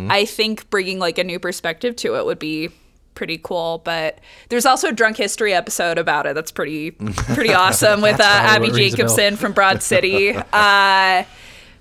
I 0.08 0.24
think 0.24 0.70
bringing 0.70 1.00
like 1.00 1.18
a 1.18 1.24
new 1.24 1.40
perspective 1.40 1.96
to 1.96 2.16
it 2.16 2.24
would 2.24 2.38
be 2.38 2.70
pretty 3.16 3.38
cool. 3.42 3.82
But 3.84 4.20
there's 4.50 4.66
also 4.66 4.90
a 4.90 4.92
drunk 4.92 5.16
history 5.16 5.52
episode 5.52 5.98
about 5.98 6.26
it 6.26 6.34
that's 6.36 6.52
pretty 6.52 6.90
pretty 6.92 7.52
awesome 7.52 8.02
with 8.02 8.20
uh, 8.20 8.24
Abbi 8.24 8.68
what 8.68 8.76
rings 8.76 8.94
a 8.94 8.96
bell. 8.98 9.06
Jacobson 9.08 9.36
from 9.36 9.52
Broad 9.52 9.82
City. 9.82 10.36
Uh, 10.52 11.24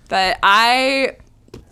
but 0.09 0.37
I 0.43 1.17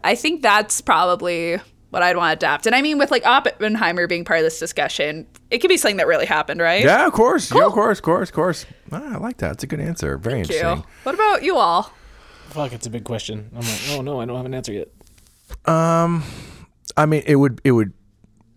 I 0.04 0.16
think 0.16 0.42
that's 0.42 0.82
probably 0.82 1.60
what 1.94 2.02
I'd 2.02 2.18
want 2.18 2.32
to 2.32 2.46
adapt. 2.46 2.66
And 2.66 2.74
I 2.74 2.82
mean, 2.82 2.98
with 2.98 3.12
like 3.12 3.24
Oppenheimer 3.24 4.08
being 4.08 4.26
part 4.26 4.40
of 4.40 4.44
this 4.44 4.58
discussion, 4.58 5.28
it 5.52 5.60
could 5.60 5.68
be 5.68 5.78
something 5.78 5.98
that 5.98 6.08
really 6.08 6.26
happened, 6.26 6.60
right? 6.60 6.84
Yeah, 6.84 7.06
of 7.06 7.14
course. 7.14 7.54
Yeah, 7.54 7.68
of 7.68 7.72
course, 7.72 8.00
of 8.00 8.04
course, 8.04 8.30
of 8.30 8.36
course. 8.36 8.66
Ah, 8.92 9.14
I 9.14 9.18
like 9.18 9.38
that. 9.38 9.52
It's 9.54 9.64
a 9.64 9.68
good 9.68 9.80
answer. 9.80 10.18
Very 10.18 10.38
Thank 10.44 10.50
interesting. 10.50 10.78
you. 10.80 10.84
What 11.04 11.14
about 11.14 11.44
you 11.44 11.56
all? 11.56 11.94
Fuck, 12.50 12.74
it's 12.74 12.88
a 12.88 12.90
big 12.90 13.04
question. 13.04 13.52
I'm 13.54 13.62
like, 13.62 13.82
oh 13.92 14.02
no, 14.02 14.20
I 14.20 14.26
don't 14.26 14.38
have 14.38 14.46
an 14.48 14.56
answer 14.56 14.74
yet. 14.74 14.88
Um, 15.66 16.24
I 16.98 17.06
mean, 17.06 17.22
it 17.28 17.36
would 17.36 17.62
it 17.64 17.74
would 17.74 17.94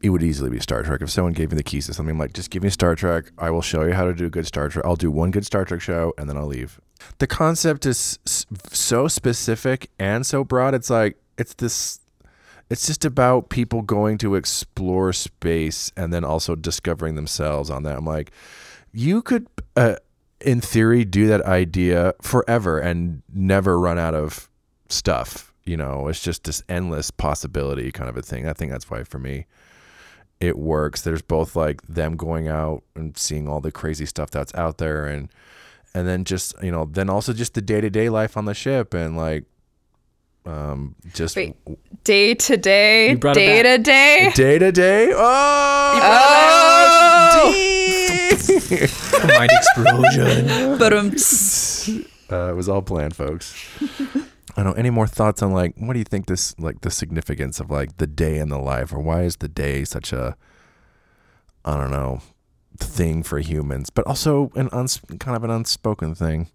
it 0.03 0.09
would 0.09 0.23
easily 0.23 0.49
be 0.49 0.59
Star 0.59 0.83
Trek 0.83 1.03
if 1.03 1.11
someone 1.11 1.35
gave 1.35 1.51
me 1.51 1.59
the 1.59 1.63
keys 1.63 1.87
to 1.87 1.95
something 1.95 2.15
I'm 2.15 2.19
like, 2.19 2.33
just 2.33 2.49
give 2.51 2.63
me 2.63 2.71
Star 2.71 2.95
Trek. 2.95 3.33
I 3.37 3.51
will 3.51 3.61
show 3.61 3.83
you 3.85 3.93
how 3.93 4.07
to 4.07 4.15
do 4.15 4.25
a 4.25 4.31
good 4.31 4.47
Star 4.47 4.71
Trek. 4.71 4.87
I'll 4.87 4.97
do 4.97 5.11
one 5.11 5.31
good 5.31 5.45
Star 5.45 5.67
Trek 5.67 5.83
show 5.83 6.15
and 6.17 6.27
then 6.27 6.39
I'll 6.39 6.47
leave. 6.47 6.81
The 7.19 7.27
concept 7.27 7.85
is 7.85 8.19
so 8.73 9.09
specific 9.09 9.91
and 9.99 10.25
so 10.25 10.43
broad. 10.43 10.75
It's 10.75 10.89
like 10.89 11.19
it's 11.37 11.53
this. 11.53 12.01
It's 12.69 12.87
just 12.87 13.05
about 13.05 13.49
people 13.49 13.83
going 13.83 14.19
to 14.19 14.35
explore 14.35 15.13
space 15.13 15.93
and 15.97 16.13
then 16.13 16.25
also 16.25 16.57
discovering 16.57 17.15
themselves 17.15 17.71
on 17.71 17.85
that. 17.85 17.97
I'm 17.97 18.05
like, 18.05 18.33
you 18.93 19.23
could, 19.23 19.47
uh, 19.77 19.97
in 20.41 20.61
theory, 20.61 21.05
do 21.05 21.29
that 21.29 21.43
idea 21.43 22.15
forever 22.23 22.79
and 22.79 23.23
never 23.33 23.79
run 23.79 23.99
out 23.99 24.15
of 24.15 24.51
stuff. 24.89 25.53
You 25.65 25.77
know, 25.77 26.09
it's 26.09 26.23
just 26.23 26.45
this 26.45 26.63
endless 26.69 27.11
possibility 27.11 27.91
kind 27.93 28.09
of 28.09 28.17
a 28.17 28.23
thing. 28.23 28.49
I 28.49 28.53
think 28.53 28.73
that's 28.73 28.91
why 28.91 29.05
for 29.05 29.19
me 29.19 29.47
it 30.41 30.59
works. 30.59 31.03
There's 31.03 31.23
both 31.23 31.57
like 31.57 31.83
them 31.83 32.17
going 32.17 32.49
out 32.49 32.83
and 32.95 33.17
seeing 33.17 33.49
all 33.49 33.61
the 33.61 33.73
crazy 33.73 34.07
stuff 34.07 34.31
that's 34.31 34.55
out 34.55 34.79
there 34.79 35.07
and 35.07 35.29
and 35.95 36.07
then 36.07 36.25
just, 36.25 36.55
you 36.63 36.71
know, 36.71 36.85
then 36.85 37.09
also 37.09 37.33
just 37.33 37.55
the 37.55 37.63
day-to-day 37.63 38.11
life 38.11 38.37
on 38.37 38.45
the 38.45 38.53
ship 38.55 38.93
and 38.93 39.17
like 39.17 39.45
um 40.47 40.95
just 41.13 41.35
Wait. 41.37 41.55
Day 42.05 42.35
to 42.35 42.57
day, 42.57 43.11
You 43.11 43.19
brought 43.19 43.37
it 43.37 43.41
day 43.41 43.63
to 43.63 43.79
day. 43.83 44.31
day 44.35 44.59
to 44.59 44.71
day. 44.73 45.09
Oh, 45.13 46.01
oh! 47.47 47.53
Mind 49.39 49.51
explosion. 49.53 50.79
But 50.79 50.93
um, 50.93 51.09
uh, 52.31 52.51
it 52.51 52.57
was 52.57 52.69
all 52.69 52.83
planned, 52.83 53.17
folks. 53.17 53.55
I 54.57 54.63
don't 54.63 54.67
know. 54.67 54.73
Any 54.73 54.91
more 54.91 55.07
thoughts 55.07 55.43
on 55.43 55.53
like 55.53 55.75
what 55.77 55.93
do 55.95 55.99
you 55.99 56.05
think 56.05 56.27
this 56.27 56.55
like 56.59 56.81
the 56.83 56.91
significance 56.91 57.61
of 57.61 57.71
like 57.71 57.97
the 57.99 58.07
day 58.07 58.39
in 58.39 58.49
the 58.49 58.59
life, 58.59 58.93
or 58.93 59.01
why 59.01 59.23
is 59.23 59.37
the 59.37 59.49
day 59.49 59.85
such 59.85 60.13
a 60.13 60.37
I 61.65 61.77
don't 61.77 61.91
know 61.91 62.21
thing 62.79 63.23
for 63.23 63.39
humans, 63.39 63.91
but 63.91 64.07
also 64.07 64.51
an 64.55 64.69
uns- 64.71 65.01
kind 65.19 65.37
of 65.37 65.43
an 65.45 65.51
unspoken 65.51 66.15
thing. 66.15 66.49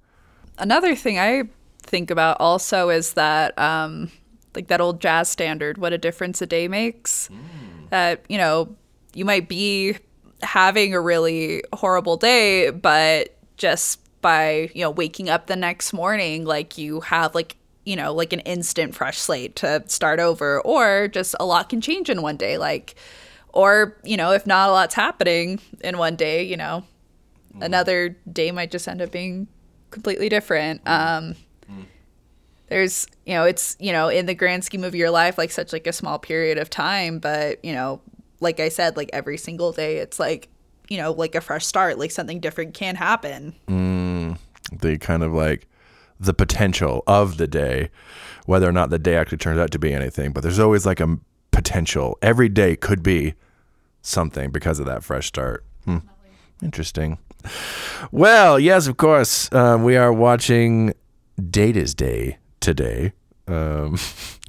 another 0.57 0.95
thing 0.95 1.17
I 1.19 1.43
think 1.83 2.11
about 2.11 2.37
also 2.39 2.89
is 2.89 3.13
that 3.13 3.57
um 3.57 4.11
like 4.55 4.67
that 4.67 4.81
old 4.81 4.99
jazz 4.99 5.29
standard, 5.29 5.77
what 5.77 5.93
a 5.93 5.97
difference 5.97 6.41
a 6.41 6.45
day 6.45 6.67
makes. 6.67 7.29
That, 7.89 8.23
you 8.29 8.37
know, 8.37 8.75
you 9.13 9.25
might 9.25 9.47
be 9.47 9.97
having 10.41 10.93
a 10.93 10.99
really 11.01 11.63
horrible 11.73 12.17
day, 12.17 12.69
but 12.69 13.37
just 13.57 13.99
by, 14.21 14.69
you 14.73 14.81
know, 14.81 14.91
waking 14.91 15.29
up 15.29 15.47
the 15.47 15.55
next 15.55 15.93
morning, 15.93 16.45
like 16.45 16.77
you 16.77 17.01
have 17.01 17.33
like 17.35 17.55
you 17.83 17.95
know, 17.95 18.13
like 18.13 18.31
an 18.31 18.41
instant 18.41 18.93
fresh 18.93 19.17
slate 19.17 19.55
to 19.57 19.83
start 19.87 20.19
over, 20.19 20.61
or 20.61 21.07
just 21.07 21.35
a 21.39 21.45
lot 21.45 21.69
can 21.69 21.81
change 21.81 22.09
in 22.09 22.21
one 22.21 22.37
day. 22.37 22.57
Like, 22.57 22.95
or, 23.49 23.97
you 24.03 24.17
know, 24.17 24.31
if 24.31 24.45
not 24.45 24.69
a 24.69 24.71
lot's 24.71 24.93
happening 24.93 25.59
in 25.83 25.97
one 25.97 26.15
day, 26.15 26.43
you 26.43 26.57
know, 26.57 26.83
another 27.59 28.09
day 28.31 28.51
might 28.51 28.71
just 28.71 28.87
end 28.87 29.01
up 29.01 29.11
being 29.11 29.47
completely 29.89 30.29
different. 30.29 30.81
Um, 30.85 31.35
there's, 32.71 33.05
you 33.25 33.33
know, 33.33 33.43
it's, 33.43 33.75
you 33.81 33.91
know, 33.91 34.07
in 34.07 34.27
the 34.27 34.33
grand 34.33 34.63
scheme 34.63 34.85
of 34.85 34.95
your 34.95 35.11
life, 35.11 35.37
like 35.37 35.51
such 35.51 35.73
like 35.73 35.85
a 35.87 35.91
small 35.91 36.17
period 36.17 36.57
of 36.57 36.69
time, 36.69 37.19
but, 37.19 37.63
you 37.65 37.73
know, 37.73 37.99
like 38.39 38.61
I 38.61 38.69
said, 38.69 38.95
like 38.95 39.09
every 39.11 39.37
single 39.37 39.73
day, 39.73 39.97
it's 39.97 40.21
like, 40.21 40.47
you 40.87 40.97
know, 40.97 41.11
like 41.11 41.35
a 41.35 41.41
fresh 41.41 41.65
start, 41.65 41.99
like 41.99 42.11
something 42.11 42.39
different 42.39 42.73
can 42.73 42.95
happen. 42.95 43.53
the 44.71 44.97
kind 44.97 45.21
of 45.21 45.33
like 45.33 45.67
the 46.17 46.33
potential 46.33 47.03
of 47.07 47.35
the 47.35 47.45
day, 47.45 47.89
whether 48.45 48.69
or 48.69 48.71
not 48.71 48.89
the 48.89 48.99
day 48.99 49.17
actually 49.17 49.39
turns 49.39 49.59
out 49.59 49.71
to 49.71 49.79
be 49.79 49.91
anything. 49.91 50.31
But 50.31 50.41
there's 50.41 50.57
always 50.57 50.85
like 50.85 51.01
a 51.01 51.17
potential. 51.51 52.17
Every 52.21 52.47
day 52.47 52.77
could 52.77 53.03
be 53.03 53.33
something 54.01 54.49
because 54.49 54.79
of 54.79 54.85
that 54.85 55.03
fresh 55.03 55.27
start. 55.27 55.65
Hmm. 55.83 55.97
Interesting. 56.63 57.17
Well, 58.13 58.57
yes, 58.61 58.87
of 58.87 58.95
course. 58.95 59.51
Um, 59.51 59.83
we 59.83 59.97
are 59.97 60.13
watching 60.13 60.93
Data's 61.49 61.93
Day 61.93 62.37
today. 62.61 63.13
Um, 63.47 63.97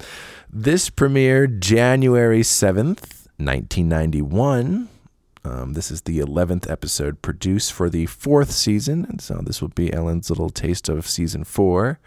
this 0.49 0.89
premiered 0.89 1.59
January 1.59 2.41
7th, 2.41 3.27
1991. 3.37 4.89
Um, 5.45 5.73
this 5.73 5.91
is 5.91 6.03
the 6.03 6.19
11th 6.19 6.71
episode 6.71 7.21
produced 7.21 7.73
for 7.73 7.89
the 7.89 8.05
fourth 8.05 8.51
season. 8.51 9.05
And 9.09 9.19
so 9.19 9.41
this 9.43 9.61
will 9.61 9.69
be 9.69 9.91
Ellen's 9.91 10.29
little 10.29 10.49
taste 10.49 10.87
of 10.87 11.05
season 11.05 11.43
four. 11.43 11.99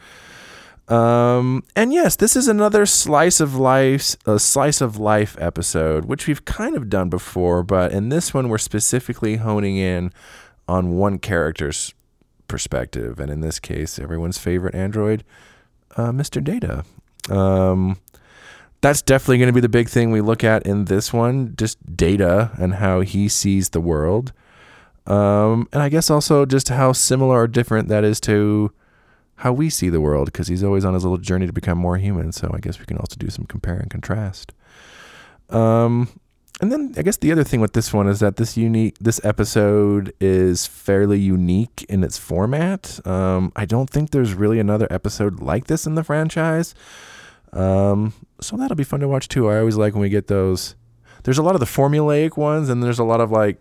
Um, 0.88 1.64
and 1.74 1.92
yes, 1.92 2.16
this 2.16 2.36
is 2.36 2.46
another 2.46 2.86
slice 2.86 3.40
of 3.40 3.56
life, 3.56 4.16
a 4.24 4.38
slice 4.38 4.80
of 4.80 4.98
life 4.98 5.36
episode, 5.40 6.04
which 6.04 6.26
we've 6.26 6.44
kind 6.44 6.76
of 6.76 6.88
done 6.88 7.08
before, 7.08 7.64
but 7.64 7.92
in 7.92 8.08
this 8.08 8.32
one, 8.32 8.48
we're 8.48 8.58
specifically 8.58 9.36
honing 9.36 9.76
in 9.76 10.12
on 10.68 10.96
one 10.96 11.18
character's 11.18 11.92
perspective. 12.46 13.18
And 13.18 13.30
in 13.30 13.40
this 13.40 13.58
case, 13.58 13.98
everyone's 13.98 14.38
favorite 14.38 14.76
android, 14.76 15.24
uh, 15.96 16.10
Mr. 16.10 16.42
Data. 16.42 16.84
Um, 17.30 17.98
that's 18.80 19.02
definitely 19.02 19.38
going 19.38 19.48
to 19.48 19.52
be 19.52 19.60
the 19.60 19.68
big 19.68 19.88
thing 19.88 20.10
we 20.10 20.20
look 20.20 20.44
at 20.44 20.64
in 20.66 20.84
this 20.84 21.12
one 21.12 21.54
just 21.56 21.96
data 21.96 22.52
and 22.58 22.74
how 22.74 23.00
he 23.00 23.28
sees 23.28 23.70
the 23.70 23.80
world 23.80 24.32
um, 25.06 25.68
and 25.72 25.82
i 25.82 25.88
guess 25.88 26.10
also 26.10 26.46
just 26.46 26.68
how 26.68 26.92
similar 26.92 27.42
or 27.42 27.48
different 27.48 27.88
that 27.88 28.04
is 28.04 28.20
to 28.20 28.70
how 29.36 29.52
we 29.52 29.68
see 29.68 29.88
the 29.88 30.00
world 30.00 30.26
because 30.26 30.48
he's 30.48 30.62
always 30.62 30.84
on 30.84 30.94
his 30.94 31.02
little 31.02 31.18
journey 31.18 31.46
to 31.46 31.52
become 31.52 31.78
more 31.78 31.96
human 31.96 32.32
so 32.32 32.50
i 32.54 32.58
guess 32.58 32.78
we 32.78 32.86
can 32.86 32.98
also 32.98 33.16
do 33.18 33.28
some 33.28 33.44
compare 33.46 33.76
and 33.76 33.90
contrast 33.90 34.52
um, 35.48 36.08
and 36.60 36.72
then 36.72 36.94
i 36.96 37.02
guess 37.02 37.18
the 37.18 37.32
other 37.32 37.44
thing 37.44 37.60
with 37.60 37.72
this 37.74 37.92
one 37.92 38.08
is 38.08 38.20
that 38.20 38.36
this 38.36 38.56
unique 38.56 38.96
this 38.98 39.20
episode 39.24 40.12
is 40.20 40.66
fairly 40.66 41.18
unique 41.18 41.84
in 41.88 42.02
its 42.02 42.16
format 42.18 42.98
um, 43.06 43.52
i 43.56 43.64
don't 43.64 43.90
think 43.90 44.10
there's 44.10 44.34
really 44.34 44.58
another 44.58 44.86
episode 44.90 45.40
like 45.40 45.66
this 45.66 45.86
in 45.86 45.94
the 45.94 46.04
franchise 46.04 46.74
um, 47.52 48.12
so 48.40 48.56
that'll 48.56 48.76
be 48.76 48.84
fun 48.84 49.00
to 49.00 49.08
watch 49.08 49.28
too. 49.28 49.48
I 49.48 49.58
always 49.58 49.76
like 49.76 49.94
when 49.94 50.02
we 50.02 50.08
get 50.08 50.26
those. 50.26 50.74
There's 51.24 51.38
a 51.38 51.42
lot 51.42 51.54
of 51.54 51.60
the 51.60 51.66
formulaic 51.66 52.36
ones, 52.36 52.68
and 52.68 52.82
there's 52.82 52.98
a 52.98 53.04
lot 53.04 53.20
of 53.20 53.30
like 53.30 53.58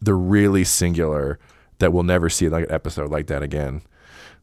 the 0.00 0.14
really 0.14 0.64
singular 0.64 1.38
that 1.78 1.92
we'll 1.92 2.02
never 2.02 2.28
see 2.28 2.48
like 2.48 2.64
an 2.64 2.72
episode 2.72 3.10
like 3.10 3.26
that 3.26 3.42
again. 3.42 3.82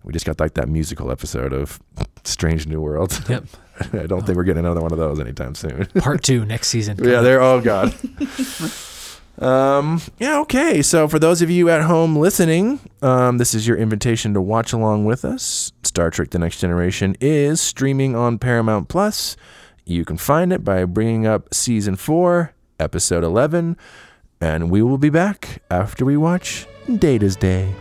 We 0.04 0.14
just 0.14 0.26
got 0.26 0.40
like 0.40 0.54
that 0.54 0.70
musical 0.70 1.12
episode 1.12 1.52
of 1.52 1.80
Strange 2.24 2.68
New 2.68 2.80
Worlds. 2.82 3.22
Yep. 3.28 3.46
I 3.94 4.06
don't 4.08 4.26
think 4.26 4.36
we're 4.36 4.44
getting 4.44 4.66
another 4.66 4.82
one 4.82 4.92
of 4.92 4.98
those 4.98 5.20
anytime 5.20 5.56
soon. 5.56 5.86
Part 6.00 6.24
two 6.24 6.46
next 6.46 6.68
season. 6.68 6.98
yeah, 7.02 7.22
they're 7.22 7.42
oh 7.42 7.62
god. 7.62 7.94
um, 9.40 10.02
yeah, 10.20 10.40
okay. 10.42 10.82
So 10.82 11.08
for 11.08 11.20
those 11.20 11.42
of 11.42 11.50
you 11.50 11.70
at 11.70 11.84
home 11.84 12.16
listening, 12.16 12.80
um, 13.02 13.38
this 13.38 13.54
is 13.54 13.68
your 13.68 13.78
invitation 13.78 14.34
to 14.34 14.42
watch 14.42 14.74
along 14.74 15.06
with 15.06 15.24
us. 15.24 15.72
Star 15.84 16.10
Trek: 16.10 16.32
The 16.32 16.40
Next 16.40 16.60
Generation 16.60 17.16
is 17.22 17.62
streaming 17.62 18.16
on 18.16 18.38
Paramount 18.38 18.90
Plus. 18.90 19.38
You 19.86 20.06
can 20.06 20.18
find 20.18 20.54
it 20.54 20.64
by 20.64 20.86
bringing 20.86 21.26
up 21.26 21.54
season 21.54 21.96
four, 21.96 22.54
episode 22.80 23.24
eleven, 23.24 23.78
and 24.42 24.70
we 24.70 24.82
will 24.82 24.98
be 24.98 25.10
back 25.10 25.62
after 25.72 26.06
we 26.06 26.18
watch 26.18 26.68
Data's 26.98 27.36
Day. 27.36 27.74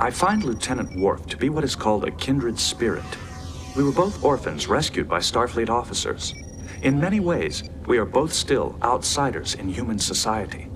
I 0.00 0.12
find 0.12 0.44
Lieutenant 0.44 0.94
Worf 0.96 1.26
to 1.26 1.36
be 1.36 1.48
what 1.48 1.64
is 1.64 1.74
called 1.74 2.04
a 2.04 2.12
kindred 2.12 2.56
spirit. 2.56 3.02
We 3.76 3.82
were 3.82 3.90
both 3.90 4.22
orphans 4.22 4.68
rescued 4.68 5.08
by 5.08 5.18
Starfleet 5.18 5.68
officers. 5.68 6.34
In 6.82 7.00
many 7.00 7.18
ways, 7.18 7.64
we 7.84 7.98
are 7.98 8.04
both 8.04 8.32
still 8.32 8.78
outsiders 8.80 9.54
in 9.54 9.68
human 9.68 9.98
society. 9.98 10.70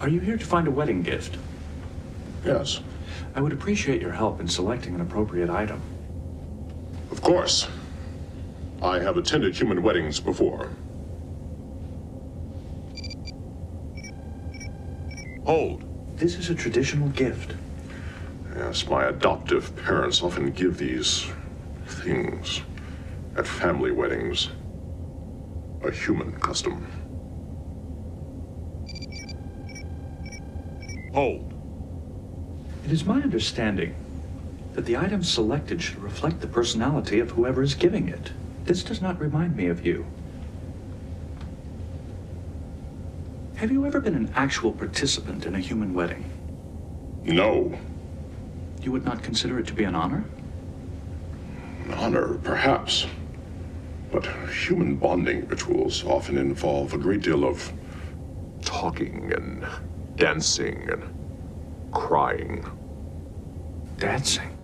Are 0.00 0.08
you 0.08 0.20
here 0.20 0.38
to 0.38 0.46
find 0.46 0.66
a 0.66 0.70
wedding 0.70 1.02
gift? 1.02 1.36
Yes, 2.42 2.80
I 3.34 3.42
would 3.42 3.52
appreciate 3.52 4.00
your 4.00 4.12
help 4.12 4.40
in 4.40 4.48
selecting 4.48 4.94
an 4.94 5.02
appropriate 5.02 5.50
item. 5.50 5.82
of 7.10 7.20
course. 7.20 7.68
I 8.80 8.98
have 9.00 9.18
attended 9.18 9.54
human 9.54 9.82
weddings 9.82 10.20
before. 10.20 10.70
Hold. 15.44 15.87
This 16.18 16.34
is 16.34 16.50
a 16.50 16.54
traditional 16.54 17.10
gift. 17.10 17.54
Yes, 18.56 18.84
my 18.88 19.04
adoptive 19.04 19.74
parents 19.84 20.20
often 20.20 20.50
give 20.50 20.76
these 20.76 21.28
things 21.86 22.62
at 23.36 23.46
family 23.46 23.92
weddings. 23.92 24.48
A 25.84 25.92
human 25.92 26.32
custom. 26.40 26.84
Hold. 31.14 31.54
It 32.84 32.90
is 32.90 33.04
my 33.04 33.22
understanding 33.22 33.94
that 34.72 34.86
the 34.86 34.96
item 34.96 35.22
selected 35.22 35.80
should 35.80 36.02
reflect 36.02 36.40
the 36.40 36.48
personality 36.48 37.20
of 37.20 37.30
whoever 37.30 37.62
is 37.62 37.74
giving 37.74 38.08
it. 38.08 38.32
This 38.64 38.82
does 38.82 39.00
not 39.00 39.20
remind 39.20 39.54
me 39.54 39.66
of 39.66 39.86
you. 39.86 40.04
Have 43.58 43.72
you 43.72 43.84
ever 43.86 44.00
been 44.00 44.14
an 44.14 44.32
actual 44.36 44.70
participant 44.70 45.44
in 45.44 45.56
a 45.56 45.58
human 45.58 45.92
wedding? 45.92 46.30
No. 47.24 47.76
You 48.80 48.92
would 48.92 49.04
not 49.04 49.24
consider 49.24 49.58
it 49.58 49.66
to 49.66 49.74
be 49.74 49.82
an 49.82 49.96
honor? 49.96 50.24
An 51.86 51.94
honor, 51.94 52.34
perhaps. 52.44 53.08
But 54.12 54.26
human 54.48 54.94
bonding 54.94 55.48
rituals 55.48 56.04
often 56.04 56.38
involve 56.38 56.94
a 56.94 56.98
great 56.98 57.22
deal 57.22 57.44
of 57.44 57.72
talking 58.64 59.32
and 59.32 59.66
dancing 60.14 60.88
and 60.88 61.02
crying. 61.92 62.64
Dancing. 63.96 64.57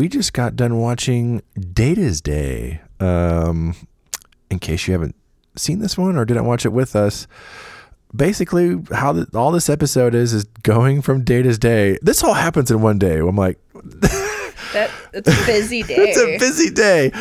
We 0.00 0.08
just 0.08 0.32
got 0.32 0.56
done 0.56 0.78
watching 0.78 1.42
Data's 1.74 2.22
Day. 2.22 2.80
Um, 3.00 3.76
in 4.50 4.58
case 4.58 4.88
you 4.88 4.92
haven't 4.92 5.14
seen 5.56 5.80
this 5.80 5.98
one 5.98 6.16
or 6.16 6.24
didn't 6.24 6.46
watch 6.46 6.64
it 6.64 6.70
with 6.70 6.96
us, 6.96 7.26
basically 8.16 8.82
how 8.94 9.12
the, 9.12 9.38
all 9.38 9.52
this 9.52 9.68
episode 9.68 10.14
is 10.14 10.32
is 10.32 10.44
going 10.62 11.02
from 11.02 11.22
Data's 11.22 11.58
Day. 11.58 11.98
This 12.00 12.24
all 12.24 12.32
happens 12.32 12.70
in 12.70 12.80
one 12.80 12.98
day. 12.98 13.18
I'm 13.18 13.36
like, 13.36 13.58
That 14.72 14.90
it's 15.12 15.28
a 15.28 15.44
busy 15.44 15.82
day. 15.82 15.94
it's 15.98 16.18
a 16.18 16.38
busy 16.38 16.70
day. 16.70 17.12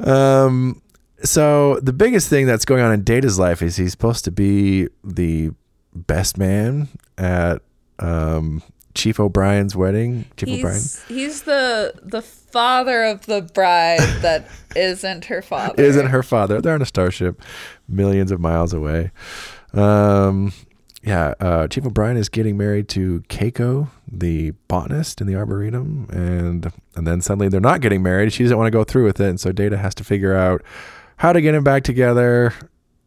Um, 0.00 0.82
so 1.22 1.78
the 1.84 1.92
biggest 1.92 2.28
thing 2.28 2.46
that's 2.46 2.64
going 2.64 2.82
on 2.82 2.90
in 2.90 3.04
Data's 3.04 3.38
life 3.38 3.62
is 3.62 3.76
he's 3.76 3.92
supposed 3.92 4.24
to 4.24 4.32
be 4.32 4.88
the 5.04 5.52
best 5.94 6.36
man 6.36 6.88
at 7.16 7.62
um, 8.00 8.60
Chief 8.94 9.18
O'Brien's 9.20 9.74
wedding. 9.76 10.26
Chief 10.36 10.48
O'Brien 10.48 10.76
He's 10.76 11.04
he's 11.08 11.42
the 11.42 11.94
the 12.02 12.22
father 12.22 13.04
of 13.04 13.26
the 13.26 13.42
bride 13.42 13.98
that 14.20 14.46
isn't 14.76 15.26
her 15.26 15.42
father. 15.42 15.82
isn't 15.82 16.06
her 16.06 16.22
father. 16.22 16.60
They're 16.60 16.74
on 16.74 16.82
a 16.82 16.86
starship, 16.86 17.42
millions 17.88 18.30
of 18.30 18.40
miles 18.40 18.72
away. 18.72 19.10
Um, 19.72 20.52
yeah, 21.02 21.34
uh, 21.38 21.68
Chief 21.68 21.84
O'Brien 21.84 22.16
is 22.16 22.28
getting 22.28 22.56
married 22.56 22.88
to 22.90 23.22
Keiko, 23.28 23.90
the 24.10 24.52
botanist 24.68 25.20
in 25.20 25.26
the 25.26 25.34
arboretum, 25.34 26.08
and 26.10 26.72
and 26.96 27.06
then 27.06 27.20
suddenly 27.20 27.48
they're 27.48 27.60
not 27.60 27.80
getting 27.80 28.02
married. 28.02 28.32
She 28.32 28.42
doesn't 28.44 28.56
want 28.56 28.68
to 28.68 28.70
go 28.70 28.84
through 28.84 29.04
with 29.04 29.20
it, 29.20 29.28
and 29.28 29.40
so 29.40 29.52
Data 29.52 29.76
has 29.76 29.94
to 29.96 30.04
figure 30.04 30.34
out 30.34 30.62
how 31.18 31.32
to 31.32 31.40
get 31.40 31.54
him 31.54 31.64
back 31.64 31.82
together. 31.82 32.54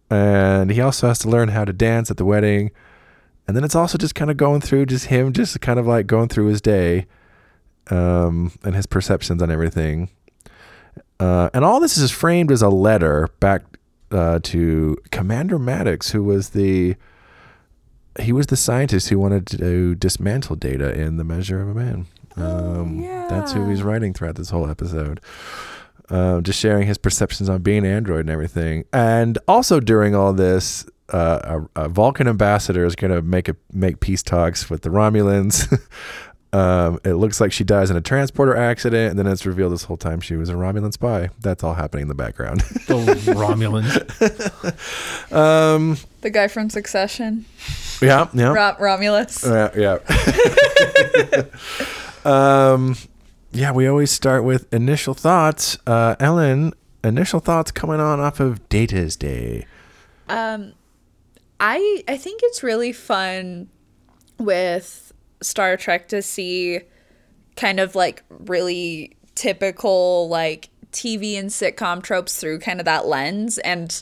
And 0.09 0.71
he 0.71 0.79
also 0.79 1.07
has 1.07 1.19
to 1.19 1.29
learn 1.29 1.49
how 1.49 1.65
to 1.65 1.73
dance 1.73 2.09
at 2.11 2.17
the 2.17 2.23
wedding. 2.25 2.71
And 3.47 3.55
then 3.55 3.63
it's 3.63 3.75
also 3.75 3.97
just 3.97 4.15
kind 4.15 4.29
of 4.29 4.37
going 4.37 4.61
through 4.61 4.87
just 4.87 5.05
him, 5.05 5.31
just 5.31 5.59
kind 5.61 5.79
of 5.79 5.87
like 5.87 6.05
going 6.05 6.27
through 6.27 6.47
his 6.47 6.61
day, 6.61 7.05
um, 7.89 8.51
and 8.63 8.75
his 8.75 8.85
perceptions 8.85 9.41
on 9.41 9.49
everything. 9.49 10.09
Uh, 11.19 11.49
and 11.53 11.63
all 11.63 11.79
this 11.79 11.97
is 11.97 12.11
framed 12.11 12.51
as 12.51 12.61
a 12.61 12.69
letter 12.69 13.29
back 13.39 13.63
uh, 14.11 14.39
to 14.43 14.97
Commander 15.11 15.57
Maddox, 15.57 16.11
who 16.11 16.23
was 16.23 16.49
the 16.49 16.95
he 18.19 18.31
was 18.31 18.47
the 18.47 18.57
scientist 18.57 19.09
who 19.09 19.19
wanted 19.19 19.45
to 19.45 19.95
dismantle 19.95 20.55
data 20.55 20.93
in 20.99 21.17
the 21.17 21.23
measure 21.23 21.61
of 21.61 21.69
a 21.69 21.73
man. 21.73 22.07
Um, 22.35 23.01
That's 23.01 23.51
who 23.51 23.69
he's 23.69 23.83
writing 23.83 24.13
throughout 24.13 24.35
this 24.35 24.49
whole 24.49 24.69
episode. 24.69 25.19
Uh, 26.09 26.41
just 26.41 26.59
sharing 26.59 26.87
his 26.87 26.97
perceptions 26.97 27.49
on 27.49 27.61
being 27.61 27.85
android 27.85 28.21
and 28.21 28.29
everything. 28.29 28.85
And 28.93 29.37
also 29.47 29.79
during 29.79 30.15
all 30.15 30.33
this, 30.33 30.85
uh, 31.13 31.61
a, 31.75 31.83
a 31.85 31.89
Vulcan 31.89 32.27
ambassador 32.27 32.85
is 32.85 32.95
going 32.95 33.11
to 33.11 33.21
make 33.21 33.47
a 33.47 33.55
make 33.71 33.99
peace 33.99 34.23
talks 34.23 34.69
with 34.69 34.81
the 34.81 34.89
Romulans. 34.89 35.71
um, 36.53 36.99
it 37.03 37.13
looks 37.13 37.39
like 37.39 37.51
she 37.51 37.63
dies 37.63 37.89
in 37.89 37.97
a 37.97 38.01
transporter 38.01 38.55
accident, 38.55 39.11
and 39.11 39.19
then 39.19 39.27
it's 39.27 39.45
revealed 39.45 39.73
this 39.73 39.83
whole 39.83 39.97
time 39.97 40.19
she 40.19 40.35
was 40.35 40.49
a 40.49 40.53
Romulan 40.53 40.91
spy. 40.93 41.29
That's 41.39 41.63
all 41.63 41.75
happening 41.75 42.03
in 42.03 42.07
the 42.07 42.15
background. 42.15 42.61
The 42.87 43.33
Romulans. 43.33 43.91
um, 45.31 45.97
the 46.21 46.29
guy 46.29 46.47
from 46.47 46.69
Succession, 46.69 47.45
yeah, 48.01 48.27
yeah. 48.33 48.53
Ro- 48.53 48.75
Romulus. 48.79 49.45
Yeah, 49.45 49.69
yeah. 49.75 51.43
um, 52.25 52.95
yeah, 53.51 53.71
we 53.71 53.87
always 53.87 54.11
start 54.11 54.43
with 54.43 54.71
initial 54.73 55.13
thoughts. 55.13 55.77
Uh, 55.85 56.15
Ellen, 56.19 56.73
initial 57.03 57.39
thoughts 57.39 57.71
coming 57.71 57.99
on 57.99 58.19
off 58.19 58.39
of 58.39 58.67
Data's 58.69 59.15
Day. 59.15 59.65
Um, 60.29 60.73
I 61.59 62.03
I 62.07 62.17
think 62.17 62.41
it's 62.43 62.63
really 62.63 62.91
fun 62.91 63.69
with 64.37 65.11
Star 65.41 65.77
Trek 65.77 66.07
to 66.09 66.21
see 66.21 66.81
kind 67.55 67.79
of 67.79 67.95
like 67.95 68.23
really 68.29 69.15
typical 69.35 70.29
like 70.29 70.69
TV 70.91 71.37
and 71.37 71.49
sitcom 71.49 72.01
tropes 72.01 72.37
through 72.37 72.59
kind 72.59 72.79
of 72.79 72.85
that 72.85 73.05
lens 73.07 73.57
and 73.59 74.01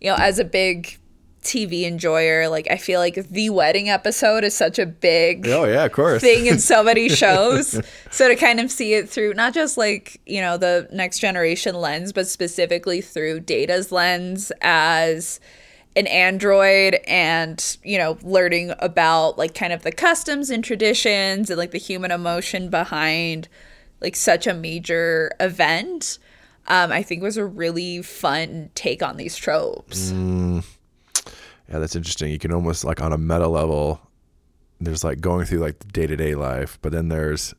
you 0.00 0.10
know 0.10 0.16
as 0.18 0.38
a 0.38 0.44
big 0.44 0.98
TV 1.42 1.84
enjoyer 1.84 2.48
like 2.48 2.66
I 2.70 2.76
feel 2.76 2.98
like 2.98 3.14
the 3.14 3.50
wedding 3.50 3.88
episode 3.88 4.42
is 4.42 4.54
such 4.56 4.80
a 4.80 4.86
big 4.86 5.46
Oh 5.46 5.64
yeah, 5.64 5.84
of 5.84 5.92
course. 5.92 6.20
thing 6.20 6.46
in 6.46 6.58
so 6.58 6.82
many 6.82 7.08
shows. 7.22 7.80
so 8.10 8.28
to 8.28 8.34
kind 8.34 8.58
of 8.58 8.70
see 8.70 8.94
it 8.94 9.08
through 9.08 9.34
not 9.34 9.54
just 9.54 9.76
like, 9.76 10.20
you 10.26 10.40
know, 10.40 10.56
the 10.56 10.88
next 10.92 11.20
generation 11.20 11.76
lens, 11.76 12.12
but 12.12 12.26
specifically 12.26 13.00
through 13.00 13.40
Data's 13.40 13.92
lens 13.92 14.50
as 14.60 15.38
an 15.96 16.06
android 16.06 17.00
and 17.06 17.78
you 17.82 17.96
know 17.98 18.18
learning 18.22 18.72
about 18.78 19.38
like 19.38 19.54
kind 19.54 19.72
of 19.72 19.82
the 19.82 19.90
customs 19.90 20.50
and 20.50 20.62
traditions 20.62 21.50
and 21.50 21.58
like 21.58 21.70
the 21.70 21.78
human 21.78 22.10
emotion 22.10 22.68
behind 22.68 23.48
like 24.00 24.14
such 24.14 24.46
a 24.46 24.54
major 24.54 25.32
event 25.40 26.18
um, 26.68 26.92
i 26.92 27.02
think 27.02 27.22
was 27.22 27.36
a 27.38 27.44
really 27.46 28.02
fun 28.02 28.70
take 28.74 29.02
on 29.02 29.16
these 29.16 29.36
tropes 29.36 30.10
Yeah, 31.68 31.80
that's 31.80 31.96
interesting. 31.96 32.30
You 32.30 32.38
can 32.38 32.52
almost 32.52 32.84
like 32.84 33.00
on 33.02 33.12
a 33.12 33.18
meta 33.18 33.48
level, 33.48 34.00
there's 34.80 35.02
like 35.02 35.20
going 35.20 35.46
through 35.46 35.58
like 35.58 35.80
the 35.80 35.88
day 35.88 36.06
to 36.06 36.14
day 36.14 36.36
life, 36.36 36.78
but 36.80 36.92
then 36.92 37.08
there's 37.08 37.54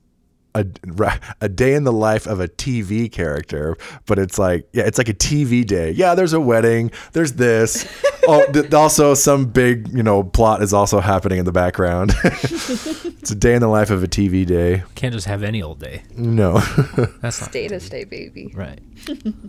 a, 0.58 1.20
a 1.41 1.50
day 1.50 1.74
in 1.74 1.84
the 1.84 1.93
life 1.93 2.26
of 2.28 2.39
a 2.39 2.48
TV 2.48 3.12
character, 3.12 3.78
but 4.06 4.20
it's 4.20 4.38
like, 4.39 4.67
yeah, 4.74 4.84
it's 4.84 4.98
like 4.98 5.10
a 5.10 5.13
TV 5.13 5.65
day. 5.65 5.91
Yeah, 5.91 6.15
there's 6.15 6.34
a 6.34 6.39
wedding, 6.39 6.91
there's 7.13 7.34
this. 7.34 7.88
oh, 8.28 8.46
th- 8.52 8.74
also, 8.74 9.13
some 9.13 9.46
big, 9.46 9.88
you 9.89 10.04
know, 10.04 10.24
plot 10.24 10.62
is 10.62 10.74
also 10.74 11.00
happening 11.00 11.39
in 11.39 11.46
the 11.46 11.52
background. 11.52 12.13
it's 12.24 13.32
a 13.32 13.36
day 13.36 13.54
in 13.54 13.62
the 13.62 13.67
life 13.67 13.89
of 13.89 14.04
a 14.04 14.08
TV 14.08 14.46
day. 14.46 14.84
Can't 14.96 15.13
just 15.13 15.28
have 15.28 15.43
any 15.43 15.62
old 15.62 15.80
day. 15.80 16.04
No. 16.15 16.60
That's 17.22 17.41
not 17.41 17.50
stay 17.50 17.67
to 17.67 17.80
stay 17.80 18.04
baby 18.04 18.52
right. 18.54 18.80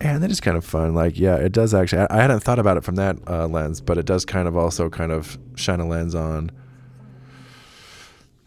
And 0.00 0.22
that 0.22 0.30
is 0.30 0.40
kind 0.40 0.56
of 0.56 0.64
fun. 0.64 0.94
Like, 0.94 1.18
yeah, 1.18 1.36
it 1.36 1.52
does 1.52 1.74
actually. 1.74 2.02
I, 2.02 2.18
I 2.18 2.22
hadn't 2.22 2.40
thought 2.40 2.58
about 2.58 2.76
it 2.76 2.84
from 2.84 2.96
that 2.96 3.16
uh, 3.26 3.46
lens, 3.46 3.80
but 3.80 3.98
it 3.98 4.06
does 4.06 4.24
kind 4.24 4.46
of 4.46 4.56
also 4.56 4.88
kind 4.88 5.12
of 5.12 5.38
shine 5.56 5.80
a 5.80 5.86
lens 5.86 6.14
on. 6.14 6.50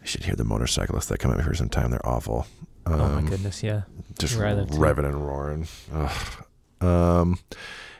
You 0.02 0.08
should 0.08 0.24
hear 0.24 0.34
the 0.34 0.44
motorcyclists 0.44 1.06
that 1.06 1.18
come 1.18 1.30
up 1.30 1.40
here 1.40 1.54
sometime. 1.54 1.90
They're 1.90 2.06
awful. 2.06 2.46
Um, 2.86 3.00
oh 3.00 3.20
my 3.20 3.28
goodness, 3.28 3.62
yeah. 3.62 3.82
Just 4.18 4.36
revving 4.36 5.04
and 5.04 5.26
roaring. 5.26 5.68
Ugh. 5.94 6.44
Um, 6.80 7.38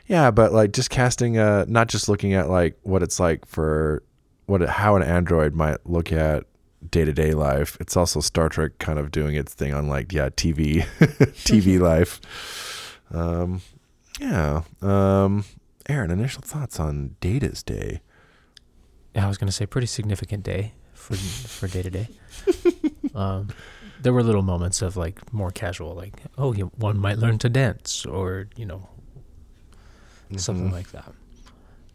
yeah, 0.07 0.29
but 0.29 0.51
like 0.51 0.73
just 0.73 0.89
casting, 0.89 1.37
uh, 1.37 1.63
not 1.69 1.87
just 1.87 2.09
looking 2.09 2.33
at 2.33 2.49
like 2.49 2.77
what 2.83 3.01
it's 3.01 3.21
like 3.21 3.45
for 3.45 4.03
what 4.47 4.61
it, 4.61 4.67
how 4.67 4.97
an 4.97 5.03
android 5.03 5.53
might 5.53 5.77
look 5.85 6.11
at 6.11 6.43
day 6.91 7.05
to 7.05 7.13
day 7.13 7.31
life. 7.33 7.77
It's 7.79 7.95
also 7.95 8.19
Star 8.19 8.49
Trek 8.49 8.77
kind 8.79 8.99
of 8.99 9.09
doing 9.09 9.35
its 9.35 9.53
thing 9.53 9.73
on 9.73 9.87
like 9.87 10.11
yeah 10.11 10.27
TV, 10.27 10.81
TV 10.99 11.79
life. 11.79 12.99
Um, 13.11 13.61
yeah. 14.19 14.63
Um, 14.81 15.45
Aaron, 15.87 16.11
initial 16.11 16.41
thoughts 16.41 16.81
on 16.81 17.15
Data's 17.21 17.63
day. 17.63 18.01
Yeah, 19.15 19.25
I 19.25 19.29
was 19.29 19.37
gonna 19.37 19.53
say 19.53 19.65
pretty 19.65 19.87
significant 19.87 20.43
day 20.43 20.73
for 21.03 21.15
for 21.15 21.67
day 21.67 21.81
to 21.83 21.89
day. 21.89 22.07
Um, 23.15 23.49
there 24.01 24.13
were 24.13 24.23
little 24.23 24.41
moments 24.41 24.81
of 24.81 24.95
like 24.97 25.31
more 25.33 25.51
casual, 25.51 25.93
like 25.95 26.13
oh, 26.37 26.53
you, 26.53 26.71
one 26.77 26.97
might 26.97 27.17
learn 27.17 27.37
to 27.39 27.49
dance, 27.49 28.05
or 28.05 28.47
you 28.55 28.65
know, 28.65 28.87
something 30.37 30.69
Mhm. 30.69 30.73
like 30.73 30.91
that. 30.91 31.11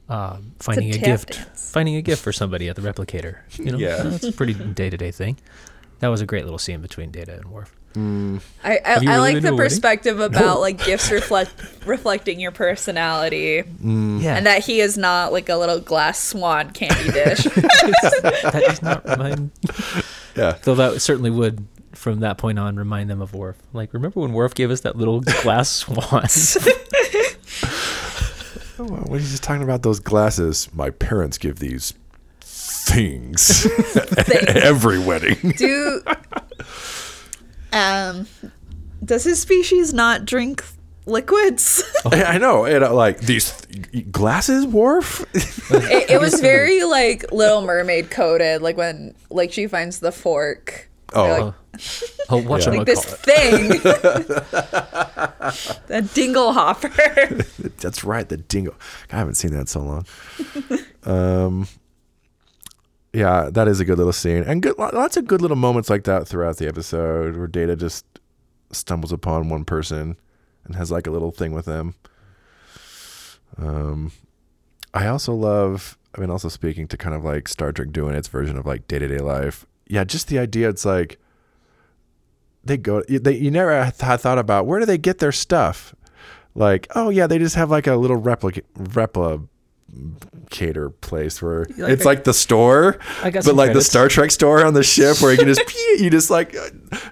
Um, 0.08 0.52
finding 0.58 0.88
a, 0.90 0.92
tap 0.94 1.04
gift, 1.04 1.32
dance. 1.32 1.70
finding 1.70 1.96
a 1.96 2.02
gift 2.02 2.22
for 2.22 2.32
somebody 2.32 2.68
at 2.68 2.76
the 2.76 2.82
replicator. 2.82 3.38
You 3.58 3.72
know, 3.72 3.78
Yeah. 3.86 4.02
that's 4.04 4.24
a 4.24 4.32
pretty 4.32 4.54
day 4.54 4.88
to 4.90 4.96
day 4.96 5.10
thing. 5.10 5.36
That 6.00 6.08
was 6.08 6.20
a 6.20 6.26
great 6.26 6.44
little 6.44 6.58
scene 6.58 6.80
between 6.80 7.10
Data 7.10 7.34
and 7.34 7.46
Worf. 7.50 7.74
Mm, 7.94 8.40
I, 8.62 8.78
I, 8.84 8.88
Have 8.90 9.06
I 9.08 9.18
like 9.18 9.34
the 9.36 9.40
to 9.40 9.48
a 9.48 9.50
wedding? 9.52 9.56
perspective 9.56 10.20
about 10.20 10.60
like 10.60 10.84
gifts 10.84 11.10
reflect 11.10 11.52
reflecting 11.86 12.38
your 12.38 12.52
personality, 12.52 13.62
mm, 13.62 14.22
Yeah, 14.22 14.36
and 14.36 14.46
that 14.46 14.64
he 14.64 14.80
is 14.80 14.96
not 14.98 15.32
like 15.32 15.48
a 15.48 15.56
little 15.56 15.80
glass 15.80 16.22
swan 16.22 16.70
candy 16.70 17.10
dish. 17.12 17.44
that 17.44 18.62
does 18.66 18.82
not 18.82 19.04
remind. 19.08 19.50
yeah. 20.36 20.58
Though 20.62 20.74
that 20.76 21.00
certainly 21.00 21.30
would, 21.30 21.66
from 21.94 22.20
that 22.20 22.36
point 22.38 22.58
on, 22.58 22.76
remind 22.76 23.08
them 23.10 23.20
of 23.22 23.32
Worf. 23.34 23.56
Like, 23.72 23.92
remember 23.94 24.20
when 24.20 24.32
Worf 24.32 24.54
gave 24.54 24.70
us 24.70 24.82
that 24.82 24.96
little 24.96 25.20
glass 25.42 25.68
swan? 25.70 26.26
Oh, 28.80 28.84
what 28.84 29.10
are 29.10 29.22
you 29.22 29.28
just 29.28 29.42
talking 29.42 29.62
about? 29.64 29.82
Those 29.82 29.98
glasses. 29.98 30.68
My 30.72 30.90
parents 30.90 31.36
give 31.38 31.58
these 31.58 31.94
things 32.40 33.66
at 34.16 34.28
every 34.56 34.98
wedding. 35.00 35.52
Do 35.56 36.00
um 37.72 38.26
does 39.04 39.24
his 39.24 39.40
species 39.40 39.92
not 39.94 40.24
drink 40.24 40.64
liquids? 41.06 41.82
I 42.04 42.38
know. 42.38 42.64
And 42.64 42.84
uh, 42.84 42.94
like 42.94 43.20
these 43.20 43.52
th- 43.52 44.10
glasses, 44.12 44.66
Worf. 44.66 45.24
it, 45.34 46.10
it 46.10 46.20
was 46.20 46.40
very 46.40 46.84
like 46.84 47.30
Little 47.32 47.62
Mermaid 47.62 48.10
coded. 48.10 48.62
Like 48.62 48.76
when 48.76 49.14
like 49.30 49.52
she 49.52 49.66
finds 49.66 49.98
the 50.00 50.12
fork. 50.12 50.88
Oh. 51.14 51.26
They're 51.26 51.40
oh, 51.40 51.44
like, 51.46 51.54
oh 52.30 52.42
what 52.42 52.66
Yeah. 52.66 52.72
like 52.72 52.86
this 52.86 53.04
thing, 53.04 53.80
a 55.88 56.02
dingle 56.02 56.52
hopper. 56.52 56.88
That's 57.78 58.04
right. 58.04 58.28
The 58.28 58.36
dingle. 58.36 58.74
I 59.10 59.16
haven't 59.16 59.36
seen 59.36 59.52
that 59.52 59.60
in 59.60 59.66
so 59.66 59.80
long. 59.80 60.04
um, 61.04 61.66
yeah, 63.12 63.48
that 63.50 63.68
is 63.68 63.80
a 63.80 63.84
good 63.84 63.98
little 63.98 64.12
scene, 64.12 64.42
and 64.42 64.62
good 64.62 64.78
lots 64.78 65.16
of 65.16 65.26
good 65.26 65.40
little 65.40 65.56
moments 65.56 65.90
like 65.90 66.04
that 66.04 66.28
throughout 66.28 66.58
the 66.58 66.68
episode, 66.68 67.36
where 67.36 67.46
Data 67.46 67.76
just 67.76 68.04
stumbles 68.70 69.12
upon 69.12 69.48
one 69.48 69.64
person 69.64 70.18
and 70.64 70.76
has 70.76 70.90
like 70.90 71.06
a 71.06 71.10
little 71.10 71.30
thing 71.30 71.52
with 71.52 71.64
them. 71.64 71.94
Um, 73.56 74.12
I 74.92 75.06
also 75.06 75.34
love. 75.34 75.96
I 76.14 76.20
mean, 76.20 76.30
also 76.30 76.48
speaking 76.48 76.88
to 76.88 76.96
kind 76.96 77.14
of 77.14 77.24
like 77.24 77.48
Star 77.48 77.72
Trek 77.72 77.92
doing 77.92 78.14
its 78.14 78.28
version 78.28 78.58
of 78.58 78.66
like 78.66 78.88
day 78.88 78.98
to 78.98 79.08
day 79.08 79.18
life. 79.18 79.66
Yeah, 79.86 80.04
just 80.04 80.28
the 80.28 80.38
idea. 80.38 80.68
It's 80.68 80.84
like 80.84 81.18
they 82.64 82.76
go. 82.76 83.02
They 83.08 83.36
you 83.36 83.50
never 83.50 83.84
th- 83.84 84.20
thought 84.20 84.38
about 84.38 84.66
where 84.66 84.80
do 84.80 84.86
they 84.86 84.98
get 84.98 85.18
their 85.18 85.32
stuff 85.32 85.94
like 86.58 86.88
oh 86.96 87.08
yeah 87.08 87.26
they 87.26 87.38
just 87.38 87.54
have 87.54 87.70
like 87.70 87.86
a 87.86 87.94
little 87.94 88.16
replica 88.16 88.60
replicator 89.94 90.92
place 91.00 91.40
where 91.42 91.64
like 91.78 91.92
it's 91.92 92.04
a- 92.04 92.06
like 92.06 92.24
the 92.24 92.34
store 92.34 92.98
I 93.22 93.30
got 93.30 93.40
but 93.40 93.44
some 93.50 93.56
like 93.56 93.72
the 93.72 93.82
star 93.82 94.08
trek 94.08 94.30
store 94.30 94.64
on 94.64 94.74
the 94.74 94.82
ship 94.82 95.20
where 95.20 95.32
you 95.32 95.38
can 95.38 95.46
just 95.48 95.60
you 95.98 96.10
just 96.10 96.30
like 96.30 96.54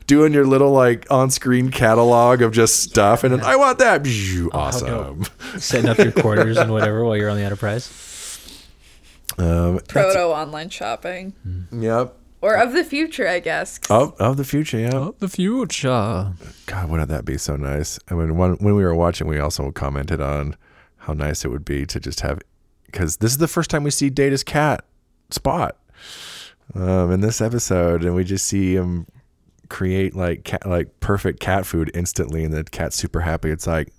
doing 0.06 0.32
your 0.32 0.46
little 0.46 0.72
like 0.72 1.06
on-screen 1.10 1.70
catalog 1.70 2.42
of 2.42 2.52
just 2.52 2.80
stuff 2.82 3.24
and 3.24 3.32
then 3.32 3.40
i 3.42 3.56
want 3.56 3.78
that 3.78 4.02
Oh, 4.06 4.50
awesome 4.52 5.24
Setting 5.58 5.88
up 5.90 5.98
your 5.98 6.12
quarters 6.12 6.56
and 6.56 6.70
whatever 6.72 7.04
while 7.04 7.16
you're 7.16 7.30
on 7.30 7.36
the 7.36 7.42
Enterprise. 7.42 7.88
um 9.38 9.80
Proto 9.88 10.18
online 10.28 10.70
shopping. 10.70 11.32
yep 11.72 12.14
Or 12.40 12.54
of 12.56 12.72
the 12.72 12.84
future, 12.84 13.26
I 13.28 13.40
guess. 13.40 13.80
of, 13.90 14.14
of 14.20 14.36
the 14.36 14.44
future 14.44 14.78
yeah 14.78 14.94
Oh, 14.94 15.14
the 15.18 15.28
future. 15.28 16.32
God, 16.66 16.90
wouldn't 16.90 17.08
that 17.08 17.24
be 17.24 17.38
so 17.38 17.56
nice? 17.56 17.98
I 18.10 18.14
mean, 18.14 18.36
when 18.36 18.52
when 18.56 18.74
we 18.76 18.82
were 18.84 18.94
watching, 18.94 19.26
we 19.28 19.38
also 19.38 19.70
commented 19.72 20.20
on 20.20 20.56
how 20.98 21.12
nice 21.12 21.44
it 21.44 21.48
would 21.48 21.64
be 21.64 21.86
to 21.86 22.00
just 22.00 22.20
have, 22.20 22.40
because 22.86 23.18
this 23.18 23.32
is 23.32 23.38
the 23.38 23.48
first 23.48 23.70
time 23.70 23.84
we 23.84 23.90
see 23.90 24.10
Data's 24.10 24.44
cat 24.44 24.84
Spot 25.30 25.76
um, 26.74 27.10
in 27.10 27.20
this 27.20 27.40
episode, 27.40 28.04
and 28.04 28.14
we 28.14 28.24
just 28.24 28.46
see 28.46 28.74
him 28.74 29.06
create 29.68 30.14
like 30.14 30.44
cat, 30.44 30.66
like 30.66 31.00
perfect 31.00 31.40
cat 31.40 31.66
food 31.66 31.90
instantly, 31.94 32.44
and 32.44 32.52
the 32.54 32.64
cat's 32.64 32.96
super 32.96 33.20
happy. 33.20 33.50
It's 33.50 33.66
like, 33.66 33.92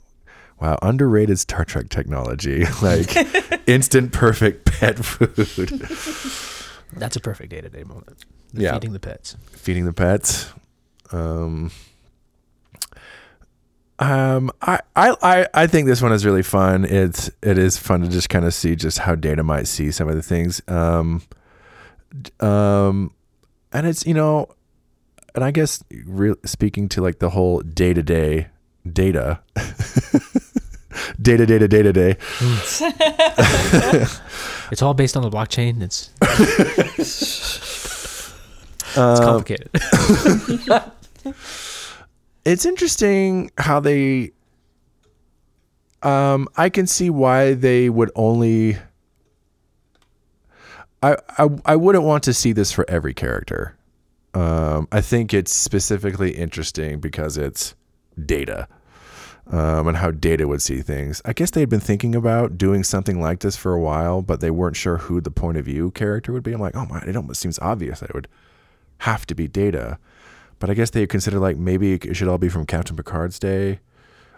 wow, 0.61 0.77
underrated 0.81 1.39
Star 1.39 1.65
Trek 1.65 1.89
technology, 1.89 2.65
like 2.81 3.15
instant 3.67 4.13
perfect 4.13 4.65
pet 4.65 5.03
food. 5.03 5.67
That's 6.93 7.15
a 7.15 7.19
perfect 7.19 7.49
day 7.49 7.61
to 7.61 7.69
day 7.69 7.83
moment. 7.83 8.23
Yeah. 8.53 8.73
Feeding 8.73 8.93
the 8.93 8.99
pets. 8.99 9.35
feeding 9.51 9.85
the 9.85 9.93
pets. 9.93 10.51
Um, 11.11 11.71
um, 13.99 14.51
I, 14.61 14.79
I, 14.95 15.15
I, 15.21 15.47
I 15.53 15.67
think 15.67 15.87
this 15.87 16.01
one 16.01 16.11
is 16.11 16.25
really 16.25 16.43
fun. 16.43 16.85
It's 16.85 17.29
it 17.41 17.57
is 17.57 17.77
fun 17.77 18.01
to 18.01 18.07
just 18.07 18.29
kind 18.29 18.45
of 18.45 18.53
see 18.53 18.75
just 18.75 18.99
how 18.99 19.15
Data 19.15 19.43
might 19.43 19.67
see 19.67 19.91
some 19.91 20.07
of 20.07 20.15
the 20.15 20.21
things. 20.23 20.61
Um, 20.67 21.21
um, 22.39 23.11
and 23.73 23.87
it's 23.87 24.05
you 24.05 24.13
know, 24.13 24.49
and 25.35 25.43
I 25.43 25.51
guess 25.51 25.83
re- 26.05 26.35
speaking 26.45 26.87
to 26.89 27.01
like 27.01 27.19
the 27.19 27.29
whole 27.31 27.61
day 27.61 27.93
to 27.93 28.03
day 28.03 28.47
data, 28.91 29.39
data, 31.21 31.45
data, 31.45 31.67
data, 31.67 31.91
day. 31.93 32.13
To 32.13 32.93
day. 32.97 34.05
It's 34.69 34.81
all 34.81 34.93
based 34.93 35.15
on 35.15 35.23
the 35.23 35.29
blockchain. 35.29 35.81
It's 35.81 36.09
it's 36.97 38.33
Um, 38.97 39.17
complicated. 39.17 39.69
It's 42.47 42.65
interesting 42.65 43.51
how 43.57 43.79
they 43.79 44.31
um 46.01 46.47
i 46.55 46.69
can 46.69 46.87
see 46.87 47.09
why 47.09 47.53
they 47.53 47.89
would 47.89 48.09
only 48.15 48.77
I, 51.03 51.17
I 51.37 51.49
i 51.65 51.75
wouldn't 51.75 52.05
want 52.05 52.23
to 52.23 52.33
see 52.33 52.53
this 52.53 52.71
for 52.71 52.89
every 52.89 53.13
character. 53.13 53.75
Um 54.33 54.87
i 54.91 55.01
think 55.01 55.33
it's 55.33 55.51
specifically 55.51 56.31
interesting 56.31 56.99
because 56.99 57.37
it's 57.37 57.75
data 58.25 58.67
um, 59.49 59.87
and 59.87 59.95
how 59.95 60.11
data 60.11 60.45
would 60.45 60.61
see 60.61 60.81
things. 60.81 61.21
I 61.23 61.31
guess 61.31 61.51
they 61.51 61.61
had 61.61 61.69
been 61.69 61.79
thinking 61.79 62.15
about 62.15 62.57
doing 62.57 62.83
something 62.83 63.21
like 63.21 63.39
this 63.39 63.57
for 63.57 63.73
a 63.73 63.79
while 63.79 64.21
but 64.21 64.39
they 64.39 64.51
weren't 64.51 64.77
sure 64.77 64.97
who 64.97 65.19
the 65.19 65.31
point 65.31 65.57
of 65.57 65.65
view 65.65 65.91
character 65.91 66.31
would 66.31 66.43
be. 66.43 66.53
I'm 66.53 66.61
like 66.61 66.77
oh 66.77 66.85
my 66.85 67.01
it 67.01 67.17
almost 67.17 67.41
seems 67.41 67.59
obvious 67.59 67.99
that 67.99 68.09
it 68.11 68.15
would 68.15 68.29
have 68.99 69.25
to 69.27 69.35
be 69.35 69.47
data 69.49 69.99
but 70.59 70.69
I 70.69 70.73
guess 70.73 70.89
they 70.89 71.05
consider 71.07 71.39
like 71.39 71.57
maybe 71.57 71.93
it 71.93 72.15
should 72.15 72.27
all 72.27 72.37
be 72.37 72.49
from 72.49 72.65
Captain 72.65 72.95
Picard's 72.95 73.39
day, 73.39 73.79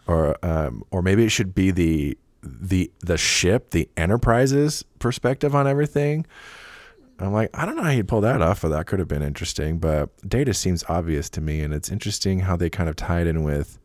or 0.07 0.37
um, 0.45 0.83
or 0.91 1.01
maybe 1.01 1.25
it 1.25 1.29
should 1.29 1.53
be 1.55 1.71
the 1.71 2.17
the 2.41 2.91
the 2.99 3.17
ship, 3.17 3.71
the 3.71 3.89
Enterprise's 3.97 4.83
perspective 4.99 5.55
on 5.55 5.67
everything. 5.67 6.25
I'm 7.21 7.33
like, 7.33 7.49
I 7.53 7.65
don't 7.65 7.75
know 7.75 7.83
how 7.83 7.91
he'd 7.91 8.07
pull 8.07 8.21
that 8.21 8.41
off, 8.41 8.61
but 8.61 8.69
that 8.69 8.85
could 8.87 8.99
have 8.99 9.07
been 9.07 9.21
interesting. 9.21 9.77
But 9.77 10.09
Data 10.27 10.53
seems 10.53 10.85
obvious 10.87 11.29
to 11.31 11.41
me, 11.41 11.59
and 11.61 11.73
it's 11.73 11.89
interesting 11.91 12.39
how 12.39 12.55
they 12.55 12.69
kind 12.69 12.89
of 12.89 12.95
tied 12.95 13.27
in 13.27 13.43
with. 13.43 13.77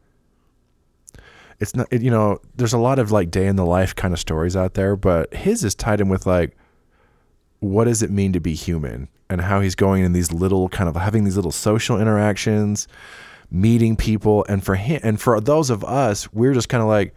It's 1.61 1.75
not, 1.75 1.93
you 1.93 2.11
know, 2.11 2.41
there's 2.57 2.73
a 2.73 2.79
lot 2.79 2.99
of 2.99 3.13
like 3.13 3.31
day 3.31 3.47
in 3.47 3.57
the 3.57 3.65
life 3.65 3.95
kind 3.95 4.13
of 4.13 4.21
stories 4.21 4.57
out 4.57 4.75
there, 4.75 4.97
but 4.97 5.33
his 5.35 5.65
is 5.65 5.75
tied 5.75 6.01
in 6.01 6.09
with 6.09 6.27
like, 6.27 6.57
what 7.61 7.85
does 7.85 8.03
it 8.03 8.11
mean 8.11 8.33
to 8.33 8.41
be 8.41 8.55
human, 8.55 9.09
and 9.35 9.43
how 9.43 9.61
he's 9.61 9.75
going 9.75 10.03
in 10.03 10.13
these 10.13 10.33
little 10.33 10.69
kind 10.71 10.89
of 10.89 10.97
having 10.97 11.25
these 11.25 11.37
little 11.37 11.53
social 11.53 12.01
interactions, 12.01 12.89
meeting 13.51 13.97
people, 13.97 14.47
and 14.49 14.65
for 14.65 14.77
him 14.77 15.01
and 15.03 15.21
for 15.21 15.39
those 15.41 15.69
of 15.69 15.85
us, 15.85 16.33
we're 16.33 16.55
just 16.55 16.71
kind 16.71 16.83
of 16.83 16.89
like, 16.89 17.15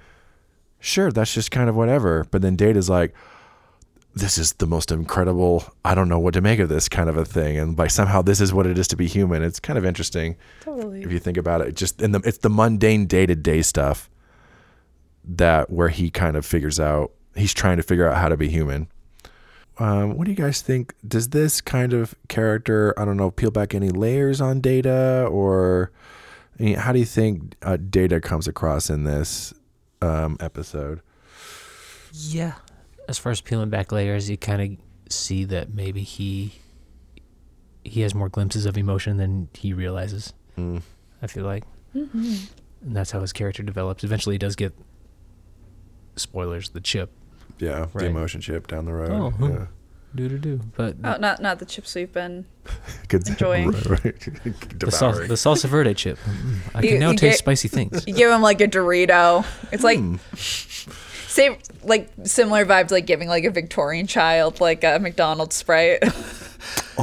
sure, 0.79 1.11
that's 1.11 1.33
just 1.33 1.51
kind 1.51 1.69
of 1.69 1.75
whatever. 1.75 2.25
But 2.29 2.41
then 2.41 2.55
Data's 2.55 2.89
like, 2.89 3.15
this 4.17 4.37
is 4.37 4.53
the 4.53 4.65
most 4.65 4.91
incredible 4.91 5.63
i 5.85 5.93
don't 5.93 6.09
know 6.09 6.17
what 6.17 6.33
to 6.33 6.41
make 6.41 6.59
of 6.59 6.69
this 6.69 6.89
kind 6.89 7.09
of 7.09 7.17
a 7.17 7.25
thing. 7.25 7.57
And 7.57 7.77
like 7.77 7.91
somehow 7.91 8.21
this 8.21 8.41
is 8.41 8.53
what 8.53 8.65
it 8.65 8.77
is 8.77 8.87
to 8.89 8.95
be 8.95 9.07
human. 9.07 9.43
It's 9.43 9.59
kind 9.59 9.77
of 9.77 9.85
interesting 9.85 10.35
Totally. 10.61 11.03
if 11.03 11.11
you 11.11 11.19
think 11.19 11.37
about 11.37 11.61
it. 11.61 11.75
Just 11.75 12.01
in 12.01 12.11
the 12.11 12.21
it's 12.25 12.39
the 12.39 12.49
mundane 12.49 13.05
day-to-day 13.05 13.61
stuff 13.61 14.09
that 15.23 15.69
where 15.69 15.89
he 15.89 16.09
kind 16.09 16.35
of 16.35 16.45
figures 16.45 16.79
out 16.79 17.11
he's 17.35 17.53
trying 17.53 17.77
to 17.77 17.83
figure 17.83 18.09
out 18.09 18.17
how 18.17 18.27
to 18.27 18.37
be 18.37 18.49
human 18.49 18.87
um, 19.79 20.17
what 20.17 20.25
do 20.25 20.31
you 20.31 20.37
guys 20.37 20.61
think 20.61 20.93
does 21.07 21.29
this 21.29 21.61
kind 21.61 21.93
of 21.93 22.15
character 22.27 22.93
i 22.97 23.05
don't 23.05 23.17
know 23.17 23.29
peel 23.31 23.51
back 23.51 23.73
any 23.75 23.89
layers 23.89 24.41
on 24.41 24.59
data 24.61 25.27
or 25.31 25.91
I 26.59 26.63
mean, 26.63 26.75
how 26.75 26.91
do 26.91 26.97
you 26.99 27.05
think 27.05 27.53
uh, 27.61 27.77
data 27.77 28.19
comes 28.19 28.47
across 28.47 28.89
in 28.89 29.03
this 29.03 29.53
um, 30.01 30.37
episode 30.39 31.01
Yeah. 32.11 32.53
As 33.07 33.17
far 33.17 33.31
as 33.31 33.41
peeling 33.41 33.69
back 33.69 33.91
layers, 33.91 34.29
you 34.29 34.37
kind 34.37 34.61
of 34.61 35.11
see 35.13 35.43
that 35.45 35.73
maybe 35.73 36.01
he 36.01 36.53
he 37.83 38.01
has 38.01 38.13
more 38.13 38.27
glimpses 38.27 38.65
of 38.65 38.77
emotion 38.77 39.15
than 39.17 39.47
he 39.53 39.71
realizes. 39.71 40.33
Mm. 40.57 40.81
I 41.21 41.27
feel 41.27 41.45
like, 41.45 41.63
and 41.93 42.49
that's 42.81 43.11
how 43.11 43.21
his 43.21 43.31
character 43.31 43.63
develops. 43.63 44.03
Eventually, 44.03 44.35
he 44.35 44.39
does 44.39 44.55
get 44.57 44.73
spoilers, 46.17 46.69
the 46.69 46.81
chip. 46.81 47.11
Yeah, 47.59 47.87
the 47.93 48.05
emotion 48.05 48.41
chip 48.41 48.67
down 48.67 48.85
the 48.85 48.93
road. 48.93 49.11
Oh, 49.41 49.47
yeah. 49.47 49.65
Do 50.15 50.29
do 50.29 50.37
do. 50.37 50.61
But 50.75 50.95
Oh, 51.03 51.17
not 51.17 51.41
not 51.41 51.59
the 51.59 51.65
chips 51.65 51.93
we've 51.93 52.11
been. 52.11 52.45
Enjoying. 53.11 53.71
right, 53.71 53.85
right. 53.89 54.19
the, 54.79 54.91
sal- 54.91 55.11
Devouring. 55.11 55.27
the 55.27 55.33
salsa 55.35 55.65
verde 55.67 55.93
chip. 55.93 56.17
Mm, 56.19 56.57
I 56.75 56.81
You- 56.81 56.89
can 56.91 56.99
now 56.99 57.11
taste 57.11 57.21
get- 57.21 57.37
spicy 57.39 57.67
things. 57.67 58.03
You 58.07 58.13
give 58.13 58.31
him 58.31 58.41
like 58.41 58.61
a 58.61 58.67
Dorito. 58.67 59.45
It's 59.71 59.83
like 59.83 59.99
Hmm. 59.99 60.15
same 60.35 61.57
like 61.83 62.09
similar 62.23 62.65
vibes 62.65 62.89
like 62.91 63.05
giving 63.05 63.27
like 63.27 63.43
a 63.43 63.51
Victorian 63.51 64.07
child 64.07 64.59
like 64.61 64.83
a 64.83 64.97
McDonald's 64.99 65.55
Sprite. 65.55 66.03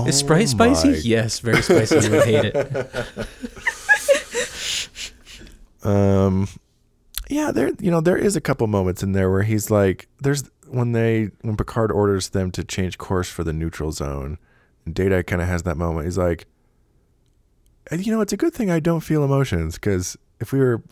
Is 0.06 0.18
Sprite 0.18 0.48
spicy? 0.48 0.88
Oh 0.88 0.92
my 0.92 0.96
Yes, 0.98 1.38
very 1.40 1.62
spicy. 1.62 2.00
you 2.00 2.10
would 2.10 2.24
hate 2.24 2.44
it. 2.54 3.26
Um, 5.82 6.48
yeah, 7.28 7.50
there. 7.52 7.70
You 7.80 7.90
know, 7.90 8.00
there 8.00 8.16
is 8.16 8.36
a 8.36 8.40
couple 8.40 8.66
moments 8.66 9.02
in 9.02 9.12
there 9.12 9.30
where 9.30 9.42
he's 9.42 9.70
like, 9.70 10.08
"There's 10.20 10.44
when 10.68 10.92
they 10.92 11.30
when 11.42 11.56
Picard 11.56 11.90
orders 11.90 12.30
them 12.30 12.50
to 12.52 12.64
change 12.64 12.98
course 12.98 13.28
for 13.28 13.44
the 13.44 13.52
neutral 13.52 13.92
zone." 13.92 14.38
And 14.84 14.94
Data 14.94 15.22
kind 15.22 15.40
of 15.40 15.48
has 15.48 15.62
that 15.62 15.76
moment. 15.76 16.06
He's 16.06 16.18
like, 16.18 16.46
"And, 17.90 18.04
"You 18.04 18.12
know, 18.12 18.20
it's 18.20 18.32
a 18.32 18.36
good 18.36 18.52
thing 18.52 18.70
I 18.70 18.80
don't 18.80 19.00
feel 19.00 19.24
emotions 19.24 19.74
because 19.76 20.16
if 20.40 20.52
we 20.52 20.58
were 20.58 20.82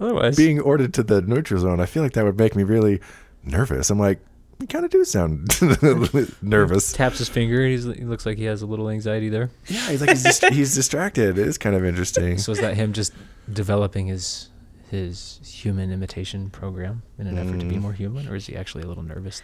Otherwise, 0.00 0.36
being 0.36 0.60
ordered 0.60 0.92
to 0.94 1.02
the 1.02 1.22
neutral 1.22 1.60
zone, 1.60 1.80
I 1.80 1.86
feel 1.86 2.02
like 2.02 2.12
that 2.12 2.24
would 2.24 2.38
make 2.38 2.54
me 2.54 2.62
really 2.62 3.00
nervous." 3.42 3.88
I'm 3.88 3.98
like, 3.98 4.20
"You 4.60 4.66
kind 4.66 4.84
of 4.84 4.90
do 4.90 5.04
sound 5.06 5.48
nervous." 6.42 6.92
taps 6.92 7.18
his 7.18 7.30
finger 7.30 7.62
and 7.62 7.70
he's, 7.70 7.84
he 7.84 8.04
looks 8.04 8.26
like 8.26 8.36
he 8.36 8.44
has 8.44 8.60
a 8.60 8.66
little 8.66 8.90
anxiety 8.90 9.30
there. 9.30 9.48
Yeah, 9.68 9.88
he's 9.88 10.00
like 10.02 10.10
he's, 10.10 10.22
dis- 10.22 10.44
he's 10.52 10.74
distracted. 10.74 11.38
It 11.38 11.46
is 11.46 11.56
kind 11.56 11.74
of 11.74 11.84
interesting. 11.84 12.36
So 12.36 12.52
is 12.52 12.60
that 12.60 12.76
him 12.76 12.92
just 12.92 13.14
developing 13.50 14.06
his 14.08 14.50
his 14.90 15.40
human 15.44 15.90
imitation 15.92 16.50
program 16.50 17.02
in 17.18 17.26
an 17.26 17.36
effort 17.38 17.60
to 17.60 17.66
be 17.66 17.76
Mm. 17.76 17.80
more 17.82 17.92
human, 17.92 18.28
or 18.28 18.36
is 18.36 18.46
he 18.46 18.56
actually 18.56 18.82
a 18.84 18.86
little 18.86 19.02
nervous 19.02 19.42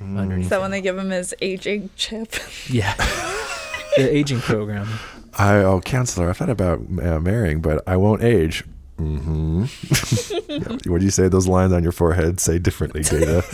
Mm. 0.00 0.16
underneath? 0.18 0.44
Is 0.46 0.50
that 0.50 0.58
it? 0.58 0.62
when 0.62 0.70
they 0.70 0.80
give 0.80 0.96
him 0.98 1.10
his 1.10 1.34
aging 1.40 1.90
chip? 1.96 2.34
Yeah, 2.68 2.94
the 3.96 4.08
aging 4.14 4.40
program. 4.40 4.88
I 5.36 5.56
oh 5.56 5.80
counselor, 5.80 6.30
I 6.30 6.32
thought 6.32 6.50
about 6.50 6.80
uh, 7.02 7.20
marrying, 7.20 7.60
but 7.60 7.82
I 7.86 7.96
won't 7.96 8.22
age. 8.22 8.64
Mm-hmm. 8.98 9.62
what 10.90 10.98
do 10.98 11.04
you 11.04 11.10
say? 11.12 11.28
Those 11.28 11.46
lines 11.46 11.72
on 11.72 11.82
your 11.84 11.92
forehead 11.92 12.40
say 12.40 12.58
differently, 12.58 13.02
Data. 13.02 13.44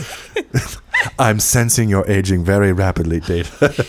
I'm 1.19 1.39
sensing 1.39 1.87
you're 1.87 2.09
aging 2.09 2.43
very 2.43 2.73
rapidly, 2.73 3.19
Data. 3.19 3.85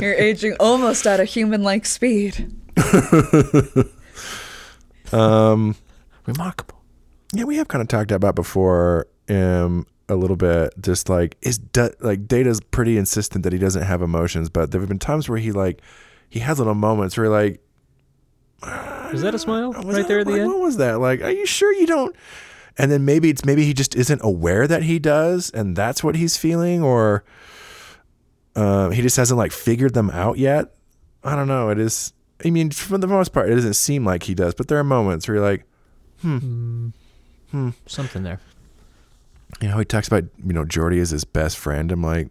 You're 0.00 0.12
aging 0.14 0.56
almost 0.60 1.06
at 1.06 1.20
a 1.20 1.24
human-like 1.24 1.86
speed. 1.86 2.52
um, 5.12 5.74
Remarkable. 6.28 6.80
yeah, 7.32 7.44
we 7.44 7.56
have 7.56 7.68
kind 7.68 7.82
of 7.82 7.88
talked 7.88 8.12
about 8.12 8.34
before. 8.34 9.06
Um, 9.28 9.86
a 10.10 10.14
little 10.16 10.36
bit, 10.36 10.72
just 10.80 11.10
like 11.10 11.36
is 11.42 11.58
da- 11.58 11.90
like 12.00 12.26
Data's 12.26 12.60
pretty 12.60 12.96
insistent 12.96 13.42
that 13.44 13.52
he 13.52 13.58
doesn't 13.58 13.82
have 13.82 14.00
emotions, 14.00 14.48
but 14.48 14.70
there 14.70 14.80
have 14.80 14.88
been 14.88 14.98
times 14.98 15.28
where 15.28 15.38
he 15.38 15.52
like 15.52 15.82
he 16.30 16.40
has 16.40 16.58
little 16.58 16.74
moments 16.74 17.18
where 17.18 17.28
like 17.28 17.60
Is 19.12 19.20
that 19.22 19.34
a 19.34 19.38
smile 19.38 19.72
right 19.72 19.84
that- 19.96 20.08
there 20.08 20.20
at 20.20 20.26
the 20.26 20.32
like, 20.32 20.40
end? 20.40 20.50
What 20.50 20.60
was 20.60 20.78
that? 20.78 20.98
Like, 21.00 21.20
are 21.20 21.30
you 21.30 21.44
sure 21.44 21.72
you 21.74 21.86
don't? 21.86 22.16
And 22.78 22.90
then 22.90 23.04
maybe 23.04 23.28
it's 23.28 23.44
maybe 23.44 23.64
he 23.64 23.74
just 23.74 23.94
isn't 23.96 24.20
aware 24.24 24.66
that 24.66 24.82
he 24.84 24.98
does, 24.98 25.50
and 25.50 25.76
that's 25.76 26.02
what 26.02 26.14
he's 26.14 26.38
feeling, 26.38 26.82
or 26.82 27.22
uh, 28.56 28.88
he 28.90 29.02
just 29.02 29.16
hasn't 29.16 29.36
like 29.36 29.52
figured 29.52 29.92
them 29.94 30.08
out 30.10 30.38
yet. 30.38 30.74
I 31.22 31.36
don't 31.36 31.48
know. 31.48 31.68
It 31.70 31.78
is. 31.78 32.12
I 32.44 32.50
mean, 32.50 32.70
for 32.70 32.96
the 32.96 33.06
most 33.08 33.32
part, 33.32 33.50
it 33.50 33.54
doesn't 33.56 33.74
seem 33.74 34.04
like 34.06 34.22
he 34.22 34.34
does, 34.34 34.54
but 34.54 34.68
there 34.68 34.78
are 34.78 34.84
moments 34.84 35.26
where 35.28 35.36
you're 35.36 35.44
like, 35.44 35.64
Hmm. 36.20 36.88
hmm. 37.50 37.70
Something 37.86 38.22
there. 38.22 38.40
You 39.60 39.68
know, 39.68 39.78
he 39.78 39.84
talks 39.84 40.08
about 40.08 40.24
you 40.44 40.52
know 40.52 40.64
Geordi 40.64 41.00
as 41.00 41.10
his 41.10 41.24
best 41.24 41.56
friend. 41.56 41.90
I'm 41.90 42.02
like, 42.02 42.28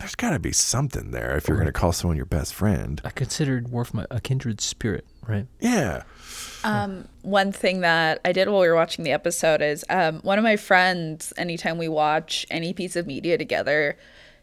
there's 0.00 0.14
got 0.14 0.30
to 0.30 0.38
be 0.38 0.52
something 0.52 1.10
there 1.10 1.36
if 1.36 1.46
you're 1.46 1.58
going 1.58 1.66
to 1.66 1.72
call 1.72 1.92
someone 1.92 2.16
your 2.16 2.26
best 2.26 2.54
friend. 2.54 3.00
I 3.04 3.10
considered 3.10 3.68
Worf 3.68 3.92
my, 3.92 4.06
a 4.10 4.20
kindred 4.20 4.60
spirit, 4.60 5.04
right? 5.26 5.46
Yeah. 5.60 6.04
Um, 6.64 7.06
one 7.22 7.52
thing 7.52 7.80
that 7.80 8.20
I 8.24 8.32
did 8.32 8.48
while 8.48 8.62
we 8.62 8.68
were 8.68 8.74
watching 8.74 9.04
the 9.04 9.12
episode 9.12 9.60
is 9.60 9.84
um, 9.90 10.20
one 10.20 10.38
of 10.38 10.44
my 10.44 10.56
friends, 10.56 11.32
anytime 11.36 11.76
we 11.76 11.88
watch 11.88 12.46
any 12.50 12.72
piece 12.72 12.96
of 12.96 13.06
media 13.06 13.36
together, 13.36 13.98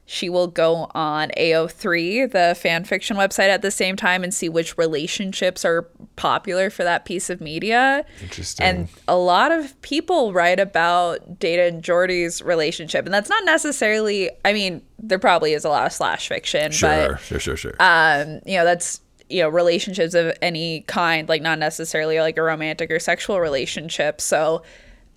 she 0.09 0.29
will 0.29 0.47
go 0.47 0.89
on 0.95 1.31
AO3, 1.37 2.31
the 2.31 2.55
fan 2.57 2.85
fiction 2.85 3.17
website, 3.17 3.49
at 3.49 3.61
the 3.61 3.69
same 3.69 3.97
time 3.97 4.23
and 4.23 4.33
see 4.33 4.47
which 4.47 4.77
relationships 4.77 5.65
are 5.65 5.81
popular 6.15 6.69
for 6.69 6.85
that 6.85 7.03
piece 7.03 7.29
of 7.29 7.41
media. 7.41 8.05
Interesting. 8.21 8.65
And 8.65 8.87
a 9.09 9.17
lot 9.17 9.51
of 9.51 9.79
people 9.81 10.31
write 10.31 10.61
about 10.61 11.39
Data 11.39 11.63
and 11.63 11.83
Geordi's 11.83 12.41
relationship. 12.41 13.03
And 13.03 13.13
that's 13.13 13.29
not 13.29 13.43
necessarily, 13.43 14.29
I 14.45 14.53
mean, 14.53 14.81
there 14.97 15.19
probably 15.19 15.51
is 15.51 15.65
a 15.65 15.69
lot 15.69 15.85
of 15.85 15.91
slash 15.91 16.29
fiction, 16.29 16.71
Sure, 16.71 17.11
but 17.11 17.19
sure, 17.19 17.39
sure, 17.39 17.57
sure. 17.57 17.75
um, 17.81 18.39
you 18.45 18.55
know, 18.57 18.63
that's 18.63 19.01
you 19.29 19.41
know, 19.41 19.49
relationships 19.49 20.13
of 20.13 20.33
any 20.41 20.85
kind, 20.87 21.27
like 21.27 21.41
not 21.41 21.59
necessarily 21.59 22.21
like 22.21 22.37
a 22.37 22.41
romantic 22.41 22.89
or 22.89 22.99
sexual 22.99 23.41
relationship. 23.41 24.21
So 24.21 24.63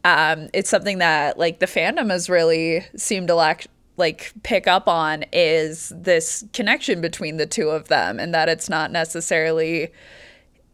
um 0.03 0.49
it's 0.55 0.71
something 0.71 0.99
that 0.99 1.39
like 1.39 1.61
the 1.61 1.67
fandom 1.67 2.11
has 2.11 2.29
really 2.31 2.85
seemed 2.97 3.29
to 3.29 3.35
lack 3.35 3.67
like 4.01 4.33
pick 4.43 4.67
up 4.67 4.89
on 4.89 5.25
is 5.33 5.93
this 5.95 6.45
connection 6.53 7.01
between 7.01 7.37
the 7.37 7.47
two 7.47 7.69
of 7.69 7.87
them 7.87 8.19
and 8.19 8.35
that 8.35 8.49
it's 8.49 8.69
not 8.69 8.91
necessarily 8.91 9.93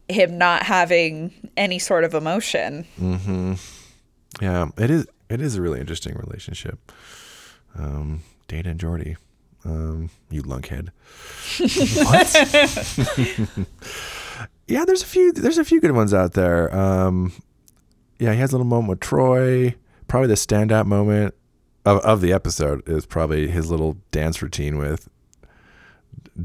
him 0.09 0.37
not 0.37 0.63
having 0.63 1.51
any 1.55 1.77
sort 1.77 2.03
of 2.03 2.15
emotion. 2.15 2.87
Mm-hmm. 2.99 3.53
Yeah, 4.41 4.69
it 4.77 4.89
is. 4.89 5.07
It 5.29 5.41
is 5.41 5.55
a 5.55 5.61
really 5.61 5.79
interesting 5.79 6.15
relationship. 6.15 6.91
Um, 7.77 8.23
Data 8.47 8.69
and 8.69 8.79
Geordi. 8.79 9.17
Um, 9.65 10.09
you 10.29 10.41
lunkhead. 10.43 10.89
what? 12.05 12.27
yeah, 14.67 14.85
there's 14.85 15.03
a 15.03 15.05
few. 15.05 15.33
There's 15.33 15.57
a 15.57 15.65
few 15.65 15.81
good 15.81 15.91
ones 15.91 16.13
out 16.13 16.33
there. 16.33 16.73
Um, 16.75 17.33
yeah, 18.19 18.33
he 18.33 18.39
has 18.39 18.51
a 18.51 18.55
little 18.55 18.65
moment 18.65 18.89
with 18.89 18.99
Troi. 19.01 19.75
Probably 20.07 20.27
the 20.27 20.35
standout 20.35 20.85
moment 20.85 21.35
of 21.87 21.99
of 22.05 22.21
the 22.21 22.33
episode 22.33 22.87
is 22.87 23.05
probably 23.05 23.47
his 23.47 23.69
little 23.71 23.97
dance 24.11 24.41
routine 24.41 24.77
with 24.77 25.09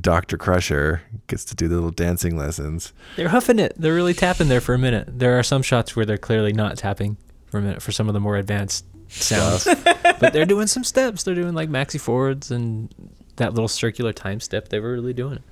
Doctor 0.00 0.36
Crusher. 0.36 1.02
Gets 1.26 1.44
to 1.46 1.54
do 1.54 1.68
the 1.68 1.74
little 1.74 1.90
dancing 1.90 2.36
lessons. 2.36 2.92
They're 3.16 3.28
huffing 3.28 3.58
it. 3.58 3.74
They're 3.76 3.94
really 3.94 4.14
tapping 4.14 4.48
there 4.48 4.60
for 4.60 4.74
a 4.74 4.78
minute. 4.78 5.08
There 5.18 5.38
are 5.38 5.42
some 5.42 5.62
shots 5.62 5.94
where 5.96 6.04
they're 6.06 6.18
clearly 6.18 6.52
not 6.52 6.76
tapping 6.76 7.16
for 7.46 7.58
a 7.58 7.62
minute 7.62 7.82
for 7.82 7.92
some 7.92 8.08
of 8.08 8.14
the 8.14 8.20
more 8.20 8.36
advanced 8.36 8.84
sounds. 9.08 9.64
but 10.20 10.32
they're 10.32 10.46
doing 10.46 10.66
some 10.66 10.84
steps. 10.84 11.22
They're 11.22 11.34
doing 11.34 11.54
like 11.54 11.68
Maxie 11.68 11.98
Fords 11.98 12.50
and 12.50 12.94
that 13.36 13.52
little 13.54 13.68
circular 13.68 14.12
time 14.12 14.40
step. 14.40 14.68
They 14.68 14.80
were 14.80 14.92
really 14.92 15.12
doing 15.14 15.34
it. 15.36 15.42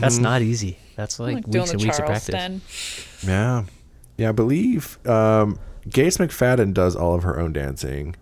That's 0.00 0.18
Mhm. 0.18 0.22
not 0.22 0.42
easy. 0.42 0.78
That's 0.96 1.18
like, 1.18 1.34
Like 1.36 1.46
weeks 1.46 1.70
and 1.72 1.82
weeks 1.82 1.98
of 1.98 2.04
practice. 2.06 2.34
Charleston. 2.34 2.60
Yeah. 3.26 3.64
Yeah, 4.18 4.28
I 4.28 4.32
believe 4.32 4.98
um, 5.08 5.58
Gates 5.88 6.18
McFadden 6.18 6.74
does 6.74 6.94
all 6.94 7.14
of 7.14 7.22
her 7.22 7.38
own 7.40 7.52
dancing. 7.54 8.14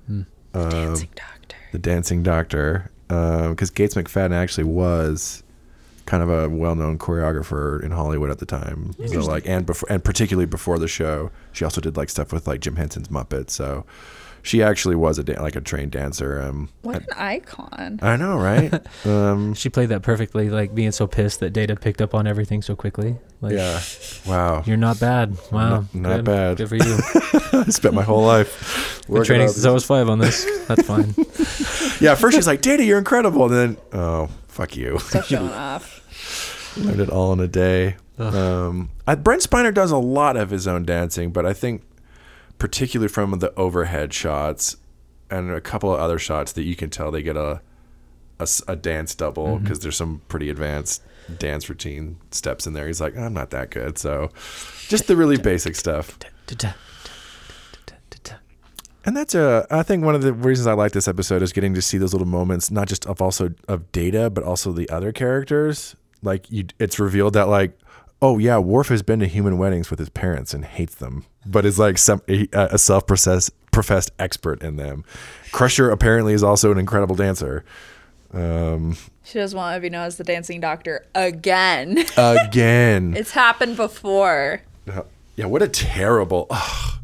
Um, 0.55 0.71
Dancing 0.71 1.11
doctor. 1.15 1.57
the 1.73 1.79
dancing 1.79 2.23
doctor, 2.23 2.91
because 3.09 3.71
Gates 3.71 3.95
McFadden 3.95 4.33
actually 4.33 4.65
was 4.65 5.43
kind 6.07 6.23
of 6.23 6.31
a 6.31 6.49
well-known 6.49 6.97
choreographer 6.97 7.83
in 7.83 7.91
Hollywood 7.91 8.31
at 8.31 8.39
the 8.39 8.47
time. 8.47 8.93
So 9.09 9.21
like, 9.21 9.47
and 9.47 9.67
before, 9.67 9.87
and 9.93 10.03
particularly 10.03 10.47
before 10.47 10.79
the 10.79 10.89
show, 10.89 11.31
she 11.53 11.65
also 11.65 11.83
did 11.83 11.97
like 11.99 12.09
stuff 12.09 12.33
with 12.33 12.47
like 12.47 12.61
Jim 12.61 12.77
Henson's 12.77 13.09
Muppets. 13.09 13.51
So 13.51 13.85
she 14.42 14.62
actually 14.62 14.96
was 14.96 15.18
a 15.18 15.24
dan- 15.24 15.42
like 15.42 15.57
a 15.57 15.61
trained 15.61 15.92
dancer. 15.92 16.40
Um, 16.42 16.68
What 16.83 16.96
an 16.96 17.07
icon. 17.16 17.98
I 18.03 18.16
know, 18.16 18.37
right? 18.38 18.72
um, 19.07 19.55
She 19.55 19.68
played 19.68 19.88
that 19.90 20.03
perfectly, 20.03 20.51
like 20.51 20.74
being 20.74 20.92
so 20.92 21.07
pissed 21.07 21.40
that 21.40 21.51
Data 21.53 21.77
picked 21.77 22.01
up 22.01 22.14
on 22.14 22.27
everything 22.27 22.62
so 22.62 22.74
quickly. 22.77 23.16
Like, 23.40 23.55
yeah. 23.55 23.81
Wow. 24.27 24.62
You're 24.66 24.77
not 24.77 24.98
bad. 25.01 25.37
Wow. 25.53 25.68
Not- 25.70 25.94
not 25.94 26.16
good. 26.16 26.24
bad. 26.24 26.57
Good 26.57 26.68
for 26.68 26.77
you. 26.77 26.98
I 27.61 27.70
spent 27.70 27.94
my 27.94 28.03
whole 28.03 28.24
life 28.24 29.03
Been 29.07 29.14
working 29.14 29.27
training 29.27 29.48
since 29.48 29.64
I 29.64 29.70
was 29.70 29.85
five 29.85 30.09
on 30.09 30.18
this. 30.18 30.44
That's 30.68 30.87
fine. 30.87 31.14
Yeah, 32.01 32.14
first 32.14 32.37
she's 32.37 32.46
like, 32.46 32.61
Data, 32.62 32.85
you're 32.85 32.98
incredible. 32.98 33.44
And 33.44 33.55
then, 33.55 33.77
oh, 33.92 34.29
fuck 34.48 34.77
you. 34.77 34.98
Stop 34.98 35.24
showing 35.24 35.51
off. 35.51 36.74
Learned 36.77 37.01
it 37.01 37.11
all 37.11 37.33
in 37.33 37.40
a 37.40 37.48
day. 37.48 37.96
Um, 38.18 38.90
I, 39.07 39.14
Brent 39.14 39.42
Spiner 39.42 39.72
does 39.72 39.90
a 39.92 39.96
lot 39.96 40.37
of 40.37 40.51
his 40.51 40.66
own 40.66 40.85
dancing, 40.85 41.31
but 41.31 41.46
I 41.46 41.53
think 41.53 41.83
particularly 42.59 43.09
from 43.09 43.38
the 43.38 43.55
overhead 43.55 44.12
shots 44.12 44.77
and 45.31 45.51
a 45.51 45.61
couple 45.61 45.92
of 45.92 46.01
other 46.01 46.18
shots 46.18 46.53
that 46.53 46.62
you 46.62 46.77
can 46.77 46.90
tell 46.90 47.11
they 47.11 47.23
get 47.23 47.37
a 47.37 47.61
a 48.68 48.77
dance 48.77 49.16
double 49.16 49.47
mm-hmm. 49.47 49.64
because 49.64 49.81
there's 49.81 49.97
some 49.97 50.23
pretty 50.29 50.49
advanced 50.49 51.03
dance 51.38 51.68
routine 51.68 52.16
steps 52.31 52.68
in 52.68 52.73
there. 52.73 52.87
He's 52.87 53.01
like, 53.01 53.16
I'm 53.16 53.35
not 53.35 53.51
that 53.51 53.71
good, 53.71 53.99
so 53.99 54.31
just 54.87 55.09
the 55.09 55.16
really 55.16 55.37
basic 55.37 55.75
stuff. 55.75 56.16
And 59.05 59.16
that's 59.16 59.35
a. 59.35 59.66
I 59.71 59.83
think 59.83 60.05
one 60.05 60.14
of 60.14 60.23
the 60.23 60.35
reasons 60.35 60.66
I 60.66 60.75
like 60.75 60.92
this 60.92 61.09
episode 61.09 61.40
is 61.40 61.53
getting 61.53 61.73
to 61.73 61.81
see 61.81 61.97
those 61.97 62.12
little 62.12 62.29
moments, 62.29 62.71
not 62.71 62.88
just 62.88 63.07
of 63.07 63.23
also 63.23 63.55
of 63.66 63.90
Data, 63.90 64.29
but 64.29 64.44
also 64.44 64.71
the 64.71 64.88
other 64.90 65.12
characters. 65.12 65.97
Like 66.23 66.51
you, 66.51 66.66
it's 66.79 66.99
revealed 66.99 67.33
that 67.33 67.49
like, 67.49 67.79
oh 68.22 68.38
yeah, 68.38 68.59
Worf 68.59 68.88
has 68.88 69.02
been 69.02 69.20
to 69.20 69.26
human 69.26 69.59
weddings 69.59 69.90
with 69.90 69.98
his 69.98 70.09
parents 70.09 70.52
and 70.54 70.64
hates 70.64 70.94
them, 70.94 71.24
but 71.46 71.64
is 71.64 71.78
like 71.78 71.98
some 71.98 72.22
a, 72.28 72.48
a 72.52 72.78
self 72.78 73.07
professed 73.07 73.50
professed 73.70 74.11
expert 74.18 74.62
in 74.62 74.76
them. 74.76 75.04
Crusher 75.52 75.90
apparently 75.90 76.33
is 76.33 76.42
also 76.42 76.72
an 76.72 76.78
incredible 76.78 77.14
dancer. 77.16 77.64
Um, 78.33 78.96
She 79.24 79.38
doesn't 79.38 79.57
want 79.57 79.76
to 79.76 79.81
be 79.81 79.88
known 79.90 80.04
as 80.07 80.16
the 80.16 80.24
dancing 80.24 80.61
doctor 80.61 81.07
again. 81.14 82.04
again, 82.16 83.14
it's 83.16 83.31
happened 83.31 83.76
before. 83.76 84.62
yeah. 85.37 85.46
What 85.46 85.62
a 85.62 85.68
terrible. 85.68 86.46
ugh, 86.50 86.98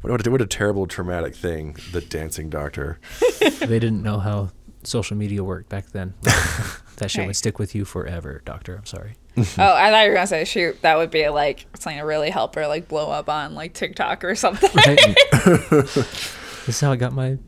what 0.00 0.26
a, 0.26 0.30
what 0.30 0.40
a 0.40 0.46
terrible 0.46 0.86
traumatic 0.86 1.34
thing. 1.34 1.76
The 1.92 2.00
dancing 2.00 2.48
doctor. 2.50 2.98
they 3.40 3.78
didn't 3.78 4.02
know 4.02 4.18
how 4.18 4.50
social 4.82 5.16
media 5.16 5.44
worked 5.44 5.68
back 5.68 5.86
then. 5.92 6.14
that 6.22 7.10
shit 7.10 7.18
Right. 7.18 7.26
would 7.26 7.36
stick 7.36 7.58
with 7.58 7.74
you 7.74 7.84
forever, 7.84 8.42
Doctor. 8.44 8.76
I'm 8.76 8.86
sorry. 8.86 9.14
oh, 9.38 9.42
I 9.56 9.90
thought 9.90 10.02
you 10.02 10.08
were 10.10 10.14
gonna 10.14 10.26
say 10.26 10.44
shoot. 10.44 10.82
That 10.82 10.98
would 10.98 11.10
be 11.10 11.26
like 11.28 11.66
something 11.74 11.98
to 11.98 12.04
really 12.04 12.28
help 12.28 12.54
her 12.54 12.66
like 12.66 12.88
blow 12.88 13.10
up 13.10 13.28
on 13.30 13.54
like 13.54 13.72
TikTok 13.72 14.24
or 14.24 14.34
something. 14.34 14.70
Right? 14.74 14.98
this 15.44 16.68
is 16.68 16.80
how 16.80 16.92
I 16.92 16.96
got 16.96 17.12
my 17.12 17.38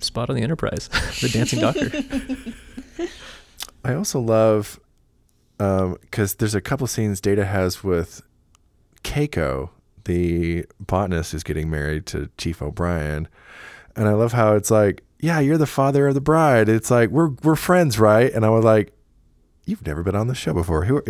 spot 0.00 0.30
on 0.30 0.36
the 0.36 0.42
Enterprise, 0.42 0.88
the 1.20 1.28
dancing 1.28 1.60
doctor. 1.60 3.08
I 3.84 3.94
also 3.94 4.20
love 4.20 4.80
um, 5.60 5.98
because 6.00 6.36
there's 6.36 6.54
a 6.54 6.60
couple 6.60 6.86
scenes 6.86 7.20
Data 7.20 7.44
has 7.44 7.84
with 7.84 8.22
Keiko, 9.02 9.70
the 10.04 10.64
botanist 10.80 11.32
who's 11.32 11.42
getting 11.42 11.68
married 11.68 12.06
to 12.06 12.30
Chief 12.38 12.62
O'Brien, 12.62 13.28
and 13.96 14.08
I 14.08 14.12
love 14.12 14.32
how 14.32 14.54
it's 14.54 14.70
like, 14.70 15.02
yeah, 15.20 15.40
you're 15.40 15.58
the 15.58 15.66
father 15.66 16.06
of 16.06 16.14
the 16.14 16.20
bride. 16.20 16.68
It's 16.68 16.90
like 16.90 17.10
we're 17.10 17.30
we're 17.42 17.56
friends, 17.56 17.98
right? 17.98 18.32
And 18.32 18.46
I 18.46 18.50
was 18.50 18.64
like, 18.64 18.92
you've 19.68 19.86
never 19.86 20.02
been 20.02 20.16
on 20.16 20.26
the 20.26 20.34
show 20.34 20.54
before. 20.54 20.84
Who? 20.86 21.02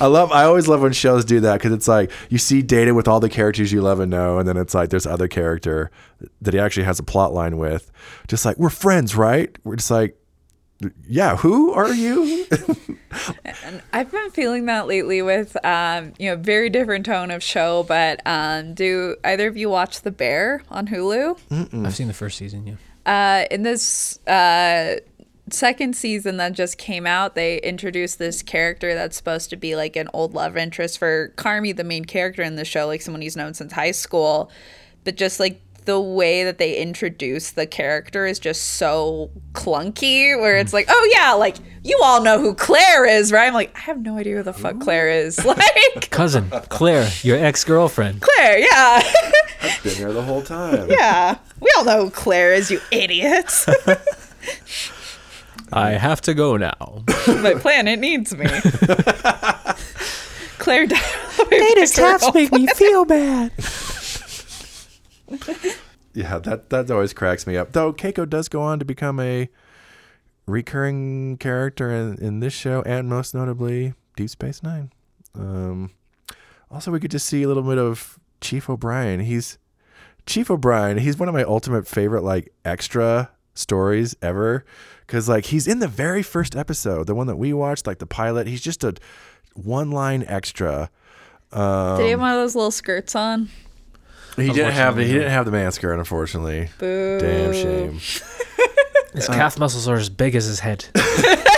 I 0.00 0.06
love. 0.06 0.32
I 0.32 0.44
always 0.44 0.66
love 0.68 0.80
when 0.82 0.92
shows 0.92 1.24
do 1.24 1.40
that 1.40 1.54
because 1.54 1.72
it's 1.72 1.88
like 1.88 2.10
you 2.30 2.38
see 2.38 2.62
Data 2.62 2.94
with 2.94 3.06
all 3.06 3.20
the 3.20 3.28
characters 3.28 3.72
you 3.72 3.82
love 3.82 4.00
and 4.00 4.10
know, 4.10 4.38
and 4.38 4.48
then 4.48 4.56
it's 4.56 4.74
like 4.74 4.90
there's 4.90 5.06
other 5.06 5.28
character 5.28 5.90
that 6.40 6.54
he 6.54 6.60
actually 6.60 6.84
has 6.84 6.98
a 6.98 7.02
plot 7.02 7.32
line 7.32 7.58
with. 7.58 7.90
Just 8.28 8.44
like 8.44 8.56
we're 8.58 8.70
friends, 8.70 9.14
right? 9.14 9.56
We're 9.64 9.76
just 9.76 9.90
like, 9.90 10.16
yeah. 11.06 11.36
Who 11.36 11.72
are 11.72 11.92
you? 11.92 12.46
And 13.64 13.82
I've 13.92 14.10
been 14.10 14.30
feeling 14.30 14.64
that 14.66 14.86
lately 14.86 15.20
with 15.20 15.54
um, 15.66 16.14
you 16.18 16.30
know, 16.30 16.36
very 16.36 16.70
different 16.70 17.04
tone 17.04 17.30
of 17.30 17.42
show, 17.42 17.82
but 17.82 18.20
um 18.24 18.72
do 18.72 19.16
either 19.22 19.48
of 19.48 19.56
you 19.58 19.68
watch 19.68 20.00
The 20.00 20.10
Bear 20.10 20.62
on 20.70 20.88
Hulu? 20.88 21.84
I've 21.86 21.94
seen 21.94 22.08
the 22.08 22.14
first 22.14 22.38
season. 22.38 22.66
Yeah. 22.66 22.74
Uh 23.04 23.44
in 23.50 23.64
this 23.64 24.18
uh 24.26 24.96
second 25.54 25.96
season 25.96 26.36
that 26.38 26.52
just 26.52 26.78
came 26.78 27.06
out, 27.06 27.34
they 27.34 27.60
introduced 27.60 28.18
this 28.18 28.42
character 28.42 28.94
that's 28.94 29.16
supposed 29.16 29.50
to 29.50 29.56
be 29.56 29.76
like 29.76 29.96
an 29.96 30.08
old 30.12 30.34
love 30.34 30.56
interest 30.56 30.98
for 30.98 31.32
Carmy, 31.36 31.76
the 31.76 31.84
main 31.84 32.04
character 32.04 32.42
in 32.42 32.56
the 32.56 32.64
show, 32.64 32.86
like 32.86 33.02
someone 33.02 33.22
he's 33.22 33.36
known 33.36 33.54
since 33.54 33.72
high 33.72 33.90
school. 33.90 34.50
But 35.04 35.16
just 35.16 35.40
like 35.40 35.60
the 35.84 36.00
way 36.00 36.44
that 36.44 36.58
they 36.58 36.76
introduce 36.76 37.50
the 37.50 37.66
character 37.66 38.26
is 38.26 38.38
just 38.38 38.62
so 38.74 39.30
clunky, 39.52 40.38
where 40.40 40.56
it's 40.56 40.70
mm. 40.70 40.74
like, 40.74 40.86
oh 40.88 41.10
yeah, 41.12 41.32
like 41.32 41.56
you 41.82 41.98
all 42.02 42.22
know 42.22 42.38
who 42.38 42.54
Claire 42.54 43.04
is, 43.04 43.32
right? 43.32 43.46
I'm 43.46 43.54
like, 43.54 43.76
I 43.76 43.80
have 43.80 44.00
no 44.00 44.16
idea 44.16 44.36
who 44.36 44.42
the 44.42 44.52
fuck 44.52 44.80
Claire 44.80 45.10
is. 45.10 45.44
Like, 45.52 46.08
Cousin 46.10 46.48
Claire, 46.70 47.10
your 47.22 47.36
ex 47.36 47.64
girlfriend. 47.64 48.22
Claire, 48.22 48.58
yeah. 48.58 49.02
I've 49.62 49.82
been 49.82 49.94
there 49.98 50.12
the 50.12 50.22
whole 50.22 50.42
time. 50.42 50.88
yeah. 50.90 51.38
We 51.60 51.70
all 51.76 51.84
know 51.84 52.04
who 52.04 52.10
Claire 52.10 52.54
is, 52.54 52.70
you 52.70 52.80
idiots. 52.90 53.66
I 55.72 55.92
have 55.92 56.20
to 56.22 56.34
go 56.34 56.56
now. 56.56 57.04
My 57.26 57.54
planet 57.54 57.98
needs 57.98 58.34
me. 58.34 58.46
Claire 60.58 60.86
died. 60.86 61.00
Data's 61.50 61.90
taps 61.94 62.32
make 62.34 62.52
me 62.52 62.66
feel 62.68 63.04
bad. 63.04 63.52
Yeah, 66.14 66.38
that 66.38 66.68
that 66.70 66.90
always 66.90 67.12
cracks 67.12 67.46
me 67.46 67.56
up. 67.56 67.72
Though 67.72 67.92
Keiko 67.92 68.28
does 68.28 68.48
go 68.48 68.60
on 68.62 68.78
to 68.78 68.84
become 68.84 69.18
a 69.18 69.48
recurring 70.46 71.38
character 71.38 71.90
in, 71.90 72.18
in 72.18 72.40
this 72.40 72.52
show 72.52 72.82
and 72.82 73.08
most 73.08 73.34
notably 73.34 73.94
Deep 74.16 74.30
Space 74.30 74.62
Nine. 74.62 74.92
Um, 75.34 75.90
also, 76.70 76.90
we 76.90 77.00
get 77.00 77.10
to 77.12 77.18
see 77.18 77.42
a 77.42 77.48
little 77.48 77.62
bit 77.62 77.78
of 77.78 78.18
Chief 78.40 78.68
O'Brien. 78.68 79.20
He's 79.20 79.58
Chief 80.26 80.50
O'Brien. 80.50 80.98
He's 80.98 81.18
one 81.18 81.28
of 81.28 81.34
my 81.34 81.44
ultimate 81.44 81.86
favorite 81.86 82.22
like 82.22 82.52
extra 82.64 83.30
stories 83.54 84.14
ever 84.22 84.64
because 85.12 85.28
like 85.28 85.44
he's 85.44 85.66
in 85.68 85.78
the 85.78 85.88
very 85.88 86.22
first 86.22 86.56
episode, 86.56 87.06
the 87.06 87.14
one 87.14 87.26
that 87.26 87.36
we 87.36 87.52
watched, 87.52 87.86
like 87.86 87.98
the 87.98 88.06
pilot. 88.06 88.46
He's 88.46 88.62
just 88.62 88.82
a 88.82 88.94
one 89.52 89.90
line 89.90 90.24
extra. 90.26 90.88
Um, 91.52 91.98
Did 91.98 92.04
he 92.04 92.10
have 92.12 92.20
one 92.20 92.30
of 92.30 92.36
those 92.38 92.54
little 92.54 92.70
skirts 92.70 93.14
on? 93.14 93.50
he 94.36 94.46
didn't 94.46 94.72
have 94.72 94.96
the, 94.96 95.02
he 95.02 95.10
Unfortunately, 95.10 95.12
didn't 95.18 95.30
have 95.32 95.44
the 95.44 95.50
man 95.50 95.72
skirt, 95.72 95.98
unfortunately. 95.98 96.70
Boo. 96.78 97.18
Damn 97.20 97.52
shame. 97.52 97.92
His 99.14 99.28
calf 99.28 99.58
muscles 99.58 99.86
are 99.86 99.96
as 99.96 100.08
big 100.08 100.34
as 100.34 100.46
his 100.46 100.60
head. 100.60 100.86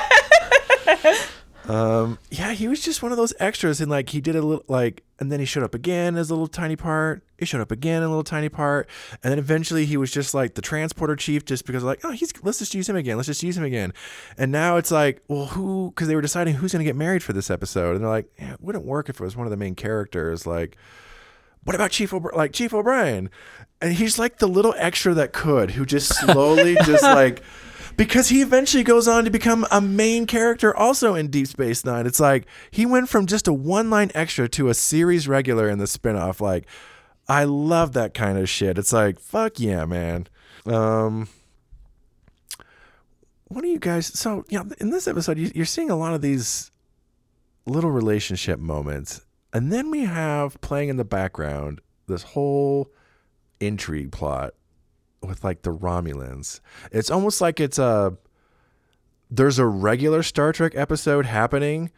Um, 1.68 2.18
yeah, 2.30 2.52
he 2.52 2.68
was 2.68 2.82
just 2.82 3.02
one 3.02 3.10
of 3.10 3.16
those 3.16 3.32
extras, 3.40 3.80
and 3.80 3.90
like 3.90 4.10
he 4.10 4.20
did 4.20 4.36
a 4.36 4.42
little 4.42 4.64
like, 4.68 5.02
and 5.18 5.32
then 5.32 5.40
he 5.40 5.46
showed 5.46 5.62
up 5.62 5.74
again 5.74 6.16
as 6.16 6.28
a 6.28 6.34
little 6.34 6.46
tiny 6.46 6.76
part. 6.76 7.22
He 7.38 7.46
showed 7.46 7.60
up 7.60 7.70
again 7.70 7.98
in 7.98 8.04
a 8.04 8.08
little 8.08 8.24
tiny 8.24 8.48
part, 8.50 8.88
and 9.22 9.30
then 9.30 9.38
eventually 9.38 9.86
he 9.86 9.96
was 9.96 10.10
just 10.10 10.34
like 10.34 10.54
the 10.54 10.62
transporter 10.62 11.16
chief, 11.16 11.44
just 11.44 11.64
because 11.64 11.82
like, 11.82 12.00
oh, 12.04 12.10
he's 12.10 12.32
let's 12.42 12.58
just 12.58 12.74
use 12.74 12.88
him 12.88 12.96
again, 12.96 13.16
let's 13.16 13.26
just 13.26 13.42
use 13.42 13.56
him 13.56 13.64
again, 13.64 13.94
and 14.36 14.52
now 14.52 14.76
it's 14.76 14.90
like, 14.90 15.22
well, 15.28 15.46
who? 15.46 15.90
Because 15.90 16.08
they 16.08 16.14
were 16.14 16.20
deciding 16.20 16.54
who's 16.54 16.72
gonna 16.72 16.84
get 16.84 16.96
married 16.96 17.22
for 17.22 17.32
this 17.32 17.50
episode, 17.50 17.94
and 17.96 18.04
they're 18.04 18.10
like, 18.10 18.30
yeah, 18.38 18.52
it 18.52 18.60
wouldn't 18.60 18.84
work 18.84 19.08
if 19.08 19.20
it 19.20 19.24
was 19.24 19.36
one 19.36 19.46
of 19.46 19.50
the 19.50 19.56
main 19.56 19.74
characters, 19.74 20.46
like. 20.46 20.76
What 21.62 21.74
about 21.74 21.92
Chief 21.92 22.12
O'Brien? 22.12 22.36
Like 22.36 22.52
Chief 22.52 22.74
O'Brien, 22.74 23.30
and 23.80 23.94
he's 23.94 24.18
like 24.18 24.36
the 24.36 24.46
little 24.46 24.74
extra 24.76 25.14
that 25.14 25.32
could, 25.32 25.70
who 25.70 25.86
just 25.86 26.14
slowly, 26.14 26.76
just 26.84 27.02
like, 27.02 27.42
because 27.96 28.28
he 28.28 28.42
eventually 28.42 28.82
goes 28.82 29.06
on 29.08 29.24
to 29.24 29.30
become 29.30 29.66
a 29.70 29.80
main 29.80 30.26
character 30.26 30.76
also 30.76 31.14
in 31.14 31.28
Deep 31.28 31.46
Space 31.46 31.84
Nine. 31.84 32.06
It's 32.06 32.20
like 32.20 32.46
he 32.70 32.86
went 32.86 33.08
from 33.08 33.26
just 33.26 33.48
a 33.48 33.52
one 33.52 33.90
line 33.90 34.10
extra 34.14 34.48
to 34.50 34.68
a 34.68 34.74
series 34.74 35.28
regular 35.28 35.68
in 35.68 35.78
the 35.78 35.84
spinoff. 35.84 36.40
Like, 36.40 36.66
I 37.28 37.44
love 37.44 37.92
that 37.92 38.14
kind 38.14 38.38
of 38.38 38.48
shit. 38.48 38.78
It's 38.78 38.92
like, 38.92 39.18
fuck 39.18 39.58
yeah, 39.58 39.84
man. 39.84 40.26
Um, 40.66 41.28
what 43.48 43.62
do 43.62 43.68
you 43.68 43.78
guys? 43.78 44.06
So, 44.06 44.44
yeah, 44.48 44.62
in 44.78 44.90
this 44.90 45.06
episode, 45.06 45.38
you, 45.38 45.50
you're 45.54 45.64
seeing 45.64 45.90
a 45.90 45.96
lot 45.96 46.14
of 46.14 46.22
these 46.22 46.70
little 47.66 47.90
relationship 47.90 48.58
moments. 48.58 49.22
And 49.52 49.72
then 49.72 49.90
we 49.90 50.04
have 50.04 50.60
playing 50.60 50.88
in 50.88 50.96
the 50.96 51.04
background 51.04 51.80
this 52.06 52.22
whole 52.22 52.90
intrigue 53.60 54.12
plot 54.12 54.54
with 55.26 55.44
like 55.44 55.62
the 55.62 55.72
Romulans. 55.72 56.60
It's 56.92 57.10
almost 57.10 57.40
like 57.40 57.60
it's 57.60 57.78
a 57.78 58.16
there's 59.30 59.58
a 59.58 59.66
regular 59.66 60.22
Star 60.22 60.52
Trek 60.52 60.72
episode 60.74 61.26
happening, 61.26 61.90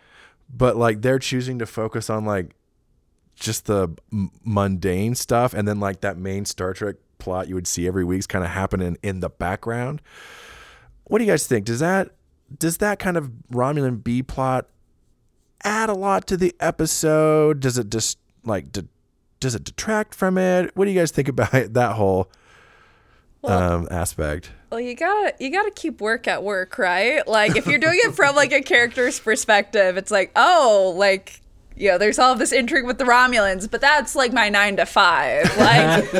but 0.49 0.77
like 0.77 1.03
they're 1.03 1.18
choosing 1.18 1.59
to 1.59 1.66
focus 1.66 2.09
on 2.09 2.24
like 2.24 2.55
just 3.35 3.66
the 3.66 3.89
m- 4.12 4.31
mundane 4.45 5.14
stuff, 5.14 5.55
and 5.55 5.66
then 5.68 5.81
like 5.81 6.01
that 6.01 6.16
main 6.16 6.45
Star 6.45 6.72
Trek 6.72 6.97
plot 7.18 7.49
you 7.49 7.55
would 7.55 7.66
see 7.66 7.87
every 7.87 8.05
week's 8.05 8.27
kind 8.27 8.45
of 8.45 8.51
happening 8.51 8.97
in 9.03 9.20
the 9.20 9.29
background. 9.29 10.01
What 11.05 11.18
do 11.18 11.24
you 11.24 11.31
guys 11.31 11.47
think? 11.47 11.66
Does 11.66 11.81
that 11.81 12.11
does 12.59 12.79
that 12.79 12.99
kind 12.99 13.16
of 13.16 13.31
Romulan 13.53 14.03
B 14.03 14.22
plot 14.22 14.68
add 15.64 15.89
a 15.89 15.95
lot 15.95 16.27
to 16.29 16.37
the 16.37 16.55
episode? 16.61 17.61
Does 17.61 17.79
it 17.79 17.91
just 17.91 18.18
like 18.45 18.72
de- 18.72 18.89
does 19.41 19.55
it 19.55 19.64
detract 19.64 20.14
from 20.14 20.39
it? 20.39 20.74
What 20.77 20.85
do 20.87 20.91
you 20.91 20.99
guys 20.99 21.11
think 21.11 21.29
about 21.29 21.51
that 21.74 21.93
whole 21.97 22.31
um, 23.47 23.88
aspect? 23.90 24.51
Well, 24.70 24.80
you 24.80 24.94
gotta 24.94 25.34
you 25.38 25.51
gotta 25.51 25.70
keep 25.70 26.01
work 26.01 26.26
at 26.26 26.42
work, 26.42 26.78
right? 26.78 27.26
Like 27.26 27.57
if 27.57 27.66
you're 27.66 27.78
doing 27.78 27.99
it 28.03 28.14
from 28.14 28.34
like 28.34 28.53
a 28.53 28.61
character's 28.61 29.20
perspective, 29.20 29.97
it's 29.97 30.11
like, 30.11 30.32
oh, 30.36 30.94
like 30.97 31.40
you 31.76 31.90
know, 31.90 31.99
there's 31.99 32.18
all 32.18 32.34
this 32.34 32.53
intrigue 32.53 32.86
with 32.86 32.99
the 32.99 33.05
Romulans, 33.05 33.70
but 33.70 33.80
that's 33.82 34.16
like 34.16 34.32
my 34.32 34.49
nine 34.49 34.76
to 34.76 34.86
five. 34.86 35.44
Like 35.57 36.09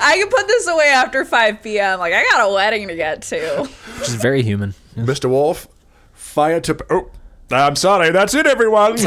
I 0.00 0.16
can 0.18 0.28
put 0.28 0.46
this 0.46 0.66
away 0.68 0.86
after 0.88 1.24
five 1.24 1.62
p.m. 1.62 1.98
Like 1.98 2.14
I 2.14 2.22
got 2.24 2.48
a 2.48 2.52
wedding 2.52 2.88
to 2.88 2.94
get 2.96 3.22
to. 3.22 3.68
Which 3.98 4.08
is 4.08 4.14
very 4.14 4.42
human. 4.42 4.74
Mr. 4.96 5.28
Worf, 5.30 5.68
fire 6.12 6.60
to. 6.60 6.76
Oh, 6.90 7.10
I'm 7.50 7.76
sorry. 7.76 8.10
That's 8.10 8.34
it, 8.34 8.46
everyone. 8.46 8.98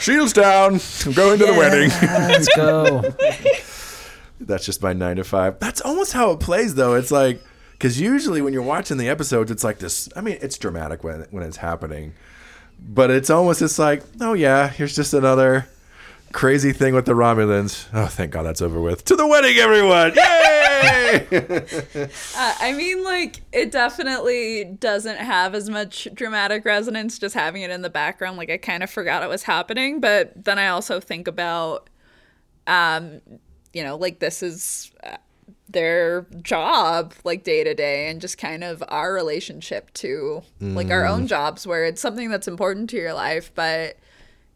Shields 0.00 0.32
down. 0.34 0.80
I'm 1.06 1.12
going 1.12 1.38
to 1.38 1.46
the 1.46 1.54
wedding. 1.56 1.90
Let's 2.02 2.48
go. 2.54 3.02
That's 4.46 4.64
just 4.64 4.82
my 4.82 4.92
nine 4.92 5.16
to 5.16 5.24
five. 5.24 5.58
That's 5.58 5.80
almost 5.80 6.12
how 6.12 6.30
it 6.32 6.40
plays, 6.40 6.74
though. 6.74 6.94
It's 6.94 7.10
like 7.10 7.42
because 7.72 8.00
usually 8.00 8.40
when 8.42 8.52
you're 8.52 8.62
watching 8.62 8.96
the 8.96 9.08
episodes, 9.08 9.50
it's 9.50 9.64
like 9.64 9.78
this. 9.78 10.08
I 10.16 10.20
mean, 10.20 10.38
it's 10.40 10.58
dramatic 10.58 11.04
when 11.04 11.26
when 11.30 11.42
it's 11.42 11.58
happening, 11.58 12.14
but 12.80 13.10
it's 13.10 13.30
almost 13.30 13.60
just 13.60 13.78
like, 13.78 14.02
oh 14.20 14.34
yeah, 14.34 14.68
here's 14.68 14.94
just 14.94 15.14
another 15.14 15.66
crazy 16.34 16.72
thing 16.72 16.94
with 16.94 17.06
the 17.06 17.12
Romulans. 17.12 17.86
Oh, 17.94 18.06
thank 18.06 18.32
God 18.32 18.42
that's 18.42 18.60
over 18.60 18.80
with. 18.80 19.04
To 19.06 19.16
the 19.16 19.26
wedding, 19.26 19.56
everyone! 19.56 20.12
Yay! 20.16 20.50
Uh, 22.36 22.54
I 22.60 22.72
mean, 22.72 23.04
like, 23.04 23.40
it 23.52 23.70
definitely 23.70 24.64
doesn't 24.64 25.18
have 25.18 25.54
as 25.54 25.70
much 25.70 26.08
dramatic 26.12 26.64
resonance 26.64 27.18
just 27.18 27.34
having 27.34 27.62
it 27.62 27.70
in 27.70 27.82
the 27.82 27.90
background. 27.90 28.36
Like, 28.36 28.50
I 28.50 28.56
kind 28.56 28.82
of 28.82 28.90
forgot 28.90 29.22
it 29.22 29.28
was 29.28 29.44
happening, 29.44 30.00
but 30.00 30.32
then 30.44 30.58
I 30.58 30.68
also 30.68 30.98
think 30.98 31.28
about, 31.28 31.88
um, 32.66 33.20
you 33.74 33.82
know, 33.82 33.96
like, 33.96 34.18
this 34.20 34.42
is 34.42 34.90
uh, 35.02 35.16
their 35.68 36.26
job, 36.42 37.12
like, 37.24 37.42
day 37.44 37.64
to 37.64 37.74
day, 37.74 38.08
and 38.08 38.20
just 38.20 38.38
kind 38.38 38.62
of 38.64 38.82
our 38.88 39.12
relationship 39.12 39.92
to, 39.94 40.42
like, 40.60 40.90
our 40.90 41.04
own 41.06 41.26
jobs, 41.26 41.66
where 41.66 41.84
it's 41.84 42.00
something 42.00 42.30
that's 42.30 42.46
important 42.48 42.88
to 42.90 42.96
your 42.96 43.12
life, 43.14 43.50
but 43.54 43.96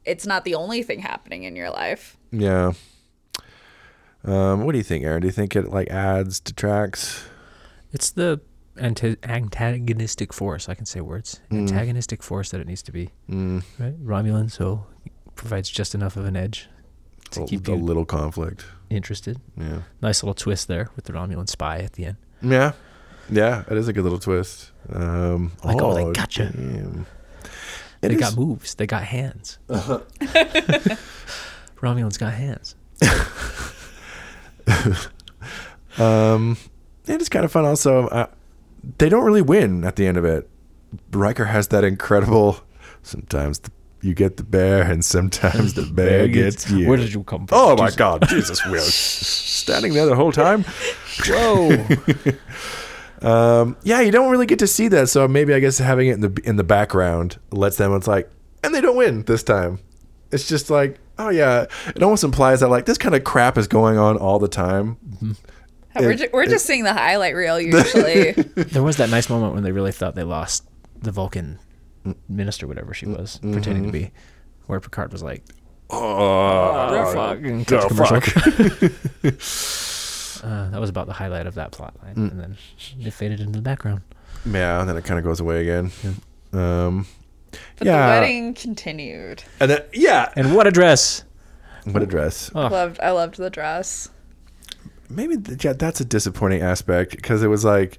it's 0.04 0.26
not 0.26 0.44
the 0.44 0.54
only 0.54 0.82
thing 0.82 1.00
happening 1.00 1.42
in 1.44 1.56
your 1.56 1.70
life. 1.70 2.16
yeah. 2.30 2.72
Um, 4.24 4.64
what 4.64 4.72
do 4.72 4.78
you 4.78 4.84
think, 4.84 5.04
Aaron? 5.04 5.20
Do 5.22 5.28
you 5.28 5.32
think 5.32 5.54
it 5.54 5.68
like 5.68 5.88
adds, 5.88 6.40
detracts? 6.40 7.24
It's 7.92 8.10
the 8.10 8.40
anti- 8.76 9.16
antagonistic 9.22 10.32
force. 10.32 10.68
I 10.68 10.74
can 10.74 10.86
say 10.86 11.00
words. 11.00 11.40
Antagonistic 11.52 12.22
force 12.22 12.50
that 12.50 12.60
it 12.60 12.66
needs 12.66 12.82
to 12.82 12.92
be. 12.92 13.10
Mm, 13.30 13.62
Right? 13.78 14.04
Romulan, 14.04 14.50
so 14.50 14.86
provides 15.36 15.70
just 15.70 15.94
enough 15.94 16.16
of 16.16 16.24
an 16.24 16.36
edge 16.36 16.68
to 17.30 17.44
a, 17.44 17.46
keep 17.46 17.68
a 17.68 17.70
you 17.70 17.76
little 17.76 18.04
conflict. 18.04 18.64
Interested. 18.90 19.40
Yeah. 19.56 19.82
Nice 20.02 20.22
little 20.22 20.34
twist 20.34 20.68
there 20.68 20.90
with 20.96 21.04
the 21.06 21.12
Romulan 21.12 21.48
spy 21.48 21.78
at 21.78 21.92
the 21.94 22.06
end. 22.06 22.16
Yeah. 22.42 22.72
Yeah, 23.30 23.64
it 23.70 23.76
is 23.76 23.88
a 23.88 23.92
good 23.92 24.04
little 24.04 24.18
twist. 24.18 24.70
Um, 24.90 25.52
Like, 25.62 25.80
oh, 25.82 25.94
they 25.94 26.10
gotcha. 26.12 26.50
damn. 26.50 27.06
It 28.00 28.08
they 28.08 28.14
is- 28.14 28.20
got 28.20 28.36
moves. 28.36 28.74
They 28.74 28.86
got 28.86 29.04
hands. 29.04 29.58
Romulan's 31.80 32.18
got 32.18 32.32
hands. 32.34 32.74
Um, 35.98 36.56
it 37.08 37.20
is 37.20 37.28
kind 37.28 37.44
of 37.44 37.50
fun. 37.50 37.64
Also, 37.64 38.06
uh, 38.08 38.26
they 38.98 39.08
don't 39.08 39.24
really 39.24 39.42
win 39.42 39.82
at 39.84 39.96
the 39.96 40.06
end 40.06 40.16
of 40.16 40.24
it. 40.24 40.48
Riker 41.10 41.46
has 41.46 41.68
that 41.68 41.82
incredible. 41.82 42.60
Sometimes 43.02 43.58
the, 43.60 43.70
you 44.00 44.14
get 44.14 44.36
the 44.36 44.44
bear, 44.44 44.82
and 44.82 45.04
sometimes 45.04 45.74
the 45.74 45.82
bear 45.92 46.28
gets 46.28 46.70
you. 46.70 46.88
Where 46.88 46.96
did 46.96 47.12
you 47.12 47.24
come 47.24 47.46
from? 47.46 47.58
Oh 47.58 47.76
my 47.76 47.86
Jesus. 47.86 47.96
God, 47.96 48.28
Jesus! 48.28 48.66
We 48.66 48.78
are 48.78 48.80
standing 48.80 49.94
there 49.94 50.06
the 50.06 50.16
whole 50.16 50.32
time. 50.32 50.64
Whoa. 51.26 51.86
Um, 53.20 53.76
yeah, 53.82 54.00
you 54.00 54.12
don't 54.12 54.30
really 54.30 54.46
get 54.46 54.60
to 54.60 54.66
see 54.68 54.88
that. 54.88 55.08
So 55.08 55.26
maybe 55.26 55.52
I 55.52 55.58
guess 55.58 55.78
having 55.78 56.06
it 56.08 56.12
in 56.12 56.20
the 56.20 56.40
in 56.44 56.54
the 56.54 56.64
background 56.64 57.38
lets 57.50 57.76
them. 57.76 57.92
It's 57.96 58.06
like, 58.06 58.30
and 58.62 58.72
they 58.74 58.80
don't 58.80 58.96
win 58.96 59.24
this 59.24 59.42
time. 59.42 59.80
It's 60.30 60.46
just 60.46 60.70
like, 60.70 60.98
oh 61.18 61.30
yeah. 61.30 61.66
It 61.88 62.02
almost 62.02 62.22
implies 62.22 62.60
that 62.60 62.68
like 62.68 62.86
this 62.86 62.98
kind 62.98 63.14
of 63.14 63.24
crap 63.24 63.58
is 63.58 63.66
going 63.66 63.98
on 63.98 64.16
all 64.16 64.38
the 64.38 64.46
time. 64.46 64.98
we're, 65.96 66.14
ju- 66.14 66.28
we're 66.32 66.46
just 66.46 66.64
seeing 66.64 66.84
the 66.84 66.92
highlight 66.92 67.34
reel 67.34 67.60
usually. 67.60 68.32
there 68.32 68.82
was 68.84 68.98
that 68.98 69.10
nice 69.10 69.28
moment 69.28 69.54
when 69.54 69.64
they 69.64 69.72
really 69.72 69.90
thought 69.90 70.14
they 70.14 70.22
lost 70.22 70.64
the 71.00 71.10
Vulcan 71.10 71.58
minister, 72.28 72.66
whatever 72.66 72.92
she 72.94 73.06
was 73.06 73.38
pretending 73.38 73.84
to 73.86 73.92
be, 73.92 74.10
where 74.66 74.80
Picard 74.80 75.12
was 75.12 75.22
like, 75.22 75.42
Oh, 75.90 77.12
fuck, 77.14 77.38
and 77.38 77.64
the 77.64 77.78
cut 77.78 77.88
to 77.88 77.94
commercial. 77.94 78.20
fuck. 78.20 79.32
Uh, 80.40 80.70
that 80.70 80.80
was 80.80 80.88
about 80.88 81.08
the 81.08 81.12
highlight 81.12 81.48
of 81.48 81.56
that 81.56 81.72
plot 81.72 81.96
line, 82.00 82.14
and 82.14 82.38
then 82.38 82.56
it 83.00 83.10
faded 83.12 83.40
into 83.40 83.56
the 83.58 83.62
background. 83.62 84.02
yeah, 84.46 84.78
and 84.80 84.88
then 84.88 84.96
it 84.96 85.04
kind 85.04 85.18
of 85.18 85.24
goes 85.24 85.40
away 85.40 85.62
again. 85.62 85.90
Um, 86.52 87.06
But 87.76 87.86
Yeah. 87.88 88.06
the 88.06 88.20
wedding 88.20 88.54
continued. 88.54 89.42
and 89.58 89.68
then 89.70 89.82
yeah, 89.92 90.30
And 90.36 90.54
what 90.54 90.66
a 90.68 90.70
dress! 90.70 91.24
what 91.84 92.02
a 92.04 92.06
dress. 92.06 92.52
Oh. 92.54 92.68
Loved 92.68 93.00
I 93.00 93.10
loved 93.10 93.36
the 93.36 93.50
dress. 93.50 94.10
Maybe 95.10 95.36
th- 95.38 95.64
yeah, 95.64 95.72
that's 95.72 96.00
a 96.00 96.04
disappointing 96.04 96.62
aspect 96.62 97.12
because 97.16 97.42
it 97.42 97.48
was 97.48 97.64
like 97.64 97.98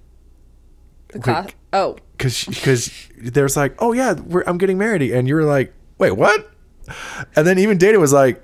The 1.09 1.17
Wait, 1.19 1.23
co- 1.25 1.47
oh, 1.73 1.97
because 2.17 2.45
because 2.45 2.91
there's 3.17 3.55
like 3.57 3.75
oh 3.79 3.93
yeah 3.93 4.13
we're, 4.13 4.43
I'm 4.45 4.57
getting 4.57 4.77
married. 4.77 5.01
And 5.01 5.27
you 5.27 5.35
were 5.35 5.43
like 5.43 5.73
wait 5.97 6.11
what? 6.11 6.49
And 7.35 7.45
then 7.45 7.59
even 7.59 7.77
Data 7.77 7.99
was 7.99 8.13
like 8.13 8.41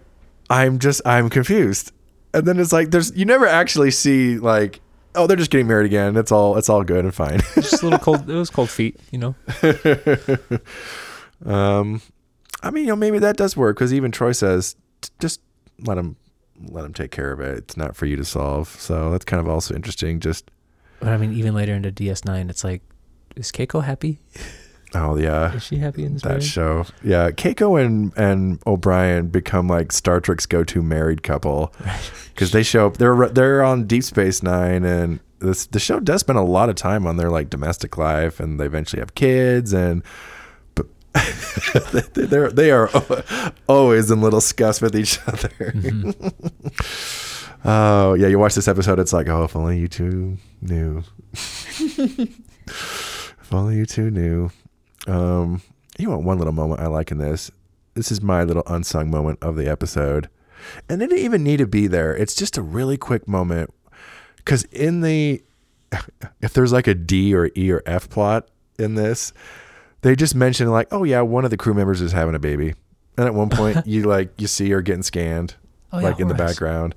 I'm 0.50 0.80
just 0.80 1.02
I'm 1.06 1.30
confused. 1.30 1.92
And 2.34 2.46
then 2.46 2.60
it's 2.60 2.72
like 2.74 2.92
there's 2.92 3.16
you 3.16 3.26
never 3.26 3.48
actually 3.48 3.92
see 3.92 4.38
like 4.38 4.82
oh 5.16 5.28
they're 5.28 5.38
just 5.38 5.52
getting 5.52 5.68
married 5.68 5.86
again. 5.86 6.16
It's 6.18 6.32
all 6.32 6.58
it's 6.58 6.70
all 6.70 6.84
good 6.84 7.06
and 7.06 7.14
fine. 7.14 7.40
Just 7.56 7.82
a 7.82 7.86
little 7.86 8.00
cold. 8.00 8.30
It 8.30 8.36
was 8.36 8.50
cold 8.50 8.70
feet, 8.70 9.00
you 9.12 9.18
know. 9.20 9.36
um 11.46 12.02
I 12.64 12.72
mean 12.72 12.84
you 12.84 12.90
know 12.90 12.96
maybe 12.96 13.20
that 13.20 13.38
does 13.38 13.58
work 13.58 13.78
because 13.78 13.94
even 13.94 14.12
Troi 14.12 14.36
says 14.36 14.76
just 15.20 15.42
let 15.80 15.98
him 15.98 16.16
let 16.70 16.86
him 16.86 16.94
take 16.94 17.12
care 17.12 17.32
of 17.32 17.40
it. 17.40 17.58
It's 17.58 17.78
not 17.78 17.96
for 17.96 18.06
you 18.06 18.16
to 18.16 18.26
solve. 18.26 18.70
So 18.70 19.12
that's 19.12 19.26
kind 19.26 19.40
of 19.42 19.48
also 19.48 19.76
interesting 19.76 20.20
just 20.20 20.50
But 21.00 21.10
I 21.10 21.18
mean, 21.18 21.34
even 21.34 21.54
later 21.54 21.74
into 21.74 21.92
DS9, 21.92 22.50
it's 22.50 22.64
like, 22.64 22.82
is 23.36 23.52
Keiko 23.52 23.84
happy? 23.84 24.20
oh 24.94 25.18
yeah 25.18 25.54
Is 25.54 25.64
she 25.64 25.78
happy 25.78 26.06
in 26.06 26.14
this 26.14 26.22
that 26.22 26.30
marriage? 26.30 26.46
show. 26.50 26.86
Yeah, 27.04 27.32
Keiko 27.32 27.84
and 27.84 28.14
and 28.18 28.60
O'Brien 28.66 29.28
become 29.28 29.68
like 29.68 29.92
Star 29.92 30.20
Trek's 30.22 30.46
go-to 30.46 30.82
married 30.82 31.22
couple 31.24 31.74
because 32.34 32.52
they 32.52 32.64
show 32.64 32.88
up. 32.88 32.98
They're 32.98 33.28
they're 33.30 33.64
on 33.64 33.86
Deep 33.88 34.04
Space 34.04 34.42
Nine, 34.42 34.86
and 34.86 35.20
this 35.40 35.66
the 35.66 35.80
show 35.80 36.00
does 36.00 36.22
spend 36.22 36.40
a 36.40 36.44
lot 36.44 36.70
of 36.70 36.76
time 36.76 37.06
on 37.06 37.18
their 37.18 37.30
like 37.30 37.50
domestic 37.50 37.98
life, 37.98 38.40
and 38.40 38.60
they 38.60 38.66
eventually 38.66 39.02
have 39.02 39.16
kids, 39.16 39.74
and 39.74 40.02
but 40.76 40.86
they're 42.14 42.50
they 42.52 42.72
are 42.72 42.90
always 43.68 44.10
in 44.12 44.22
little 44.22 44.40
scuffs 44.42 44.82
with 44.82 44.96
each 44.96 45.20
other. 45.28 45.50
Mm-hmm. 45.50 46.12
Oh 47.68 48.14
yeah, 48.14 48.28
you 48.28 48.38
watch 48.38 48.54
this 48.54 48.68
episode, 48.68 49.00
it's 49.00 49.12
like, 49.12 49.28
oh, 49.28 49.46
if 49.46 49.56
only 49.56 49.80
you 49.80 49.88
two 49.88 50.38
knew. 50.62 51.02
if 53.46 53.54
only 53.54 53.76
you 53.76 53.86
two 53.86 54.10
knew. 54.10 54.50
Um, 55.06 55.62
you 56.00 56.10
want 56.10 56.24
one 56.24 56.40
little 56.40 56.54
moment 56.54 56.82
I 56.82 56.88
like 56.88 57.12
in 57.12 57.20
this. 57.20 57.52
This 57.94 58.12
is 58.12 58.20
my 58.20 58.44
little 58.44 58.64
unsung 58.66 59.12
moment 59.12 59.38
of 59.42 59.56
the 59.56 59.70
episode. 59.70 60.30
And 60.90 61.00
it 61.02 61.10
didn't 61.10 61.24
even 61.24 61.44
need 61.44 61.58
to 61.58 61.68
be 61.68 61.86
there. 61.86 62.16
It's 62.16 62.34
just 62.34 62.58
a 62.58 62.64
really 62.64 62.98
quick 62.98 63.28
moment. 63.28 63.72
Because 64.38 64.64
in 64.66 65.02
the, 65.02 65.44
if 66.42 66.54
there's 66.54 66.74
like 66.74 66.88
a 66.88 66.96
D 66.96 67.36
or 67.36 67.52
E 67.56 67.72
or 67.72 67.84
F 67.86 68.10
plot 68.10 68.48
in 68.80 68.96
this, 68.96 69.32
they 70.02 70.16
just 70.16 70.34
mention 70.34 70.72
like, 70.72 70.88
oh 70.92 71.04
yeah, 71.04 71.22
one 71.22 71.46
of 71.46 71.52
the 71.52 71.58
crew 71.58 71.76
members 71.76 72.02
is 72.02 72.14
having 72.14 72.34
a 72.34 72.40
baby. 72.40 72.74
And 73.16 73.28
at 73.28 73.36
one 73.36 73.50
point, 73.50 73.86
you 73.86 74.06
like, 74.06 74.42
you 74.42 74.48
see 74.48 74.72
her 74.72 74.82
getting 74.82 75.04
scanned, 75.04 75.54
Oh, 75.96 76.00
yeah, 76.00 76.10
like 76.10 76.20
in 76.20 76.28
the 76.28 76.34
background. 76.34 76.96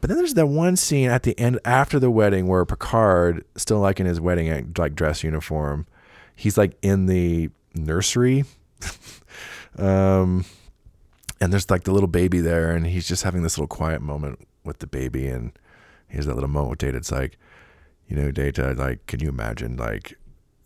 But 0.00 0.08
then 0.08 0.16
there's 0.16 0.34
that 0.34 0.46
one 0.46 0.76
scene 0.76 1.10
at 1.10 1.22
the 1.22 1.38
end 1.38 1.60
after 1.64 1.98
the 1.98 2.10
wedding 2.10 2.46
where 2.46 2.64
Picard, 2.64 3.44
still 3.56 3.80
like 3.80 4.00
in 4.00 4.06
his 4.06 4.20
wedding 4.20 4.72
like 4.76 4.94
dress 4.94 5.22
uniform, 5.22 5.86
he's 6.34 6.58
like 6.58 6.76
in 6.82 7.06
the 7.06 7.50
nursery. 7.74 8.44
um, 9.78 10.44
and 11.40 11.52
there's 11.52 11.70
like 11.70 11.84
the 11.84 11.92
little 11.92 12.08
baby 12.08 12.40
there, 12.40 12.70
and 12.72 12.86
he's 12.86 13.06
just 13.08 13.22
having 13.22 13.42
this 13.42 13.56
little 13.56 13.68
quiet 13.68 14.02
moment 14.02 14.46
with 14.64 14.80
the 14.80 14.86
baby. 14.86 15.26
And 15.28 15.52
here's 16.08 16.26
that 16.26 16.34
little 16.34 16.50
moment 16.50 16.70
with 16.70 16.78
Data. 16.80 16.98
It's 16.98 17.12
like, 17.12 17.38
you 18.08 18.16
know, 18.16 18.30
Data, 18.30 18.74
like, 18.76 19.06
can 19.06 19.20
you 19.20 19.28
imagine, 19.28 19.76
like, 19.76 20.18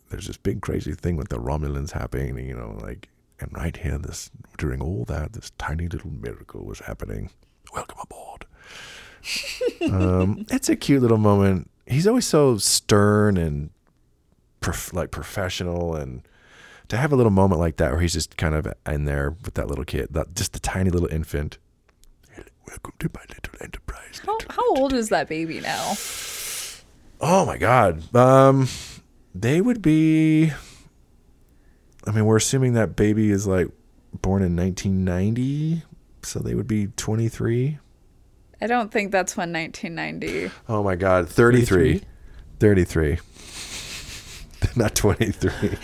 there's 0.09 0.27
this 0.27 0.37
big 0.37 0.61
crazy 0.61 0.93
thing 0.93 1.15
with 1.15 1.29
the 1.29 1.37
Romulans 1.37 1.91
happening, 1.91 2.37
you 2.47 2.55
know, 2.55 2.77
like, 2.81 3.09
And 3.39 3.51
right 3.53 3.75
here, 3.75 3.97
this 3.97 4.31
during 4.57 4.81
all 4.81 5.03
that, 5.05 5.33
this 5.33 5.51
tiny 5.57 5.87
little 5.87 6.09
miracle 6.11 6.65
was 6.65 6.79
happening. 6.79 7.29
Welcome 7.75 7.97
aboard. 8.01 8.45
um, 9.91 10.45
it's 10.51 10.69
a 10.69 10.75
cute 10.75 11.01
little 11.01 11.17
moment. 11.17 11.69
He's 11.85 12.07
always 12.07 12.25
so 12.25 12.57
stern 12.57 13.37
and 13.37 13.69
prof- 14.61 14.93
like 14.93 15.11
professional, 15.11 15.95
and 15.95 16.21
to 16.87 16.97
have 16.97 17.11
a 17.11 17.15
little 17.15 17.31
moment 17.31 17.59
like 17.59 17.77
that 17.77 17.91
where 17.91 17.99
he's 17.99 18.13
just 18.13 18.37
kind 18.37 18.55
of 18.55 18.71
in 18.87 19.05
there 19.05 19.35
with 19.43 19.55
that 19.55 19.67
little 19.67 19.85
kid, 19.85 20.07
that 20.11 20.33
just 20.35 20.53
the 20.53 20.59
tiny 20.59 20.89
little 20.89 21.09
infant. 21.09 21.57
Welcome 22.67 22.93
to 22.99 23.09
my 23.13 23.21
little 23.29 23.53
enterprise. 23.61 24.21
How, 24.25 24.37
how 24.49 24.75
old 24.75 24.93
is 24.93 25.09
that 25.09 25.29
baby 25.29 25.59
now? 25.59 25.93
Oh 27.21 27.45
my 27.45 27.57
god. 27.57 28.15
Um 28.15 28.67
they 29.35 29.61
would 29.61 29.81
be 29.81 30.51
I 32.07 32.11
mean, 32.11 32.25
we're 32.25 32.37
assuming 32.37 32.73
that 32.73 32.95
baby 32.95 33.29
is 33.31 33.45
like 33.45 33.67
born 34.21 34.41
in 34.41 34.55
1990, 34.55 35.83
so 36.25 36.39
they 36.39 36.55
would 36.55 36.67
be 36.67 36.87
23. 36.87 37.79
I 38.61 38.67
don't 38.67 38.91
think 38.91 39.11
that's 39.11 39.35
when 39.37 39.51
1990. 39.53 40.51
Oh 40.69 40.83
my 40.83 40.95
god, 40.95 41.29
33. 41.29 42.01
33. 42.59 43.19
Not 44.75 44.95
23. 44.95 45.51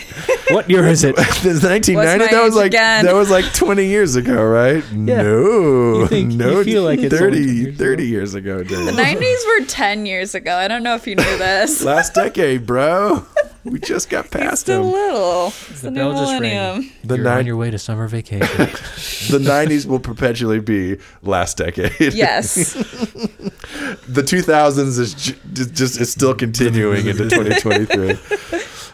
What 0.52 0.70
year 0.70 0.86
is 0.86 1.06
it? 1.06 1.16
This 1.44 1.64
1990 1.64 2.36
that 2.36 2.44
was 2.44 2.56
like 2.56 2.66
again? 2.68 3.06
that 3.06 3.16
was 3.16 3.30
like 3.30 3.46
20 3.54 3.86
years 3.86 4.18
ago, 4.18 4.44
right? 4.44 4.84
Yeah. 4.92 5.22
No. 5.22 6.00
You 6.00 6.08
think- 6.08 6.32
you 6.34 6.38
no, 6.38 6.64
feel 6.64 6.84
like 6.84 7.00
it's 7.00 7.18
30 7.18 7.38
20 7.38 7.52
years 7.54 7.78
30 7.78 8.08
years 8.08 8.34
ago, 8.34 8.58
The 8.64 8.76
90s 8.92 9.60
were 9.60 9.66
10 9.66 10.06
years 10.06 10.36
ago. 10.36 10.54
I 10.54 10.68
don't 10.68 10.84
know 10.84 10.96
if 10.96 11.08
you 11.08 11.16
knew 11.16 11.38
this. 11.38 11.82
Last 11.84 12.16
decade, 12.16 12.66
bro. 12.66 13.26
We 13.64 13.80
just 13.80 14.10
got 14.10 14.32
past 14.32 14.62
Still 14.62 14.84
them. 14.84 14.92
little. 14.92 15.48
It's 15.48 15.82
the, 15.82 15.88
The 15.88 15.92
new 15.92 16.00
bell 16.00 16.12
just 16.14 16.32
rang. 16.32 16.42
millennium. 16.42 16.92
The 17.04 17.16
You're 17.16 17.24
nine- 17.26 17.38
on 17.40 17.46
your 17.46 17.58
way 17.58 17.70
to 17.70 17.78
summer 17.78 18.08
vacation. 18.08 18.48
the 18.58 19.40
90s 19.40 19.86
will 19.86 20.00
perpetually 20.00 20.60
be 20.60 20.98
last 21.22 21.58
decade. 21.58 22.14
Yes. 22.14 22.74
the 22.74 24.24
2000s 24.24 24.98
is 25.00 25.14
ju- 25.14 25.36
just, 25.54 25.74
just 25.74 26.02
is 26.02 26.12
still 26.12 26.34
continuing 26.34 27.06
into 27.06 27.30
2023. 27.30 28.18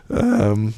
Um, 0.10 0.74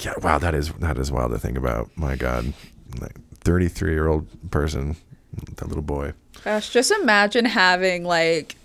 yeah, 0.00 0.14
wow, 0.22 0.38
that 0.38 0.54
is 0.54 0.72
that 0.80 0.98
is 0.98 1.10
wild 1.12 1.30
to 1.32 1.38
think 1.38 1.56
about. 1.56 1.88
My 1.96 2.16
God, 2.16 2.52
like 3.00 3.16
33 3.44 3.92
year 3.92 4.08
old 4.08 4.26
person, 4.50 4.96
that 5.56 5.68
little 5.68 5.82
boy. 5.82 6.12
Gosh, 6.44 6.70
just 6.70 6.90
imagine 6.90 7.44
having 7.44 8.04
like 8.04 8.56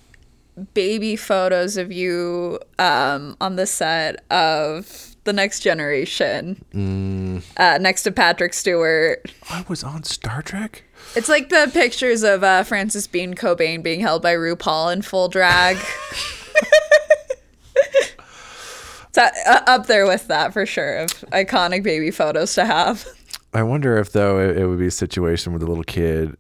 baby 0.73 1.15
photos 1.15 1.77
of 1.77 1.91
you 1.91 2.59
um, 2.77 3.35
on 3.41 3.55
the 3.55 3.65
set 3.65 4.23
of 4.31 5.15
The 5.23 5.33
Next 5.33 5.59
Generation 5.61 6.63
Mm. 6.73 7.43
uh, 7.57 7.77
next 7.79 8.03
to 8.03 8.11
Patrick 8.11 8.53
Stewart. 8.53 9.31
I 9.49 9.65
was 9.67 9.83
on 9.83 10.03
Star 10.03 10.41
Trek. 10.41 10.83
It's 11.15 11.29
like 11.29 11.49
the 11.49 11.69
pictures 11.73 12.23
of 12.23 12.43
uh, 12.43 12.63
Francis 12.63 13.07
Bean 13.07 13.33
Cobain 13.33 13.81
being 13.81 13.99
held 14.01 14.21
by 14.21 14.33
RuPaul 14.35 14.91
in 14.93 15.01
full 15.01 15.27
drag. 15.29 15.77
it's 17.75 19.17
uh, 19.17 19.29
up 19.67 19.87
there 19.87 20.05
with 20.05 20.27
that 20.27 20.53
for 20.53 20.65
sure 20.65 20.97
of 20.99 21.09
iconic 21.31 21.83
baby 21.83 22.11
photos 22.11 22.53
to 22.55 22.65
have. 22.65 23.05
I 23.53 23.63
wonder 23.63 23.97
if 23.97 24.11
though 24.11 24.39
it, 24.39 24.57
it 24.57 24.67
would 24.67 24.79
be 24.79 24.87
a 24.87 24.91
situation 24.91 25.53
with 25.53 25.63
a 25.63 25.65
little 25.65 25.83
kid, 25.83 26.35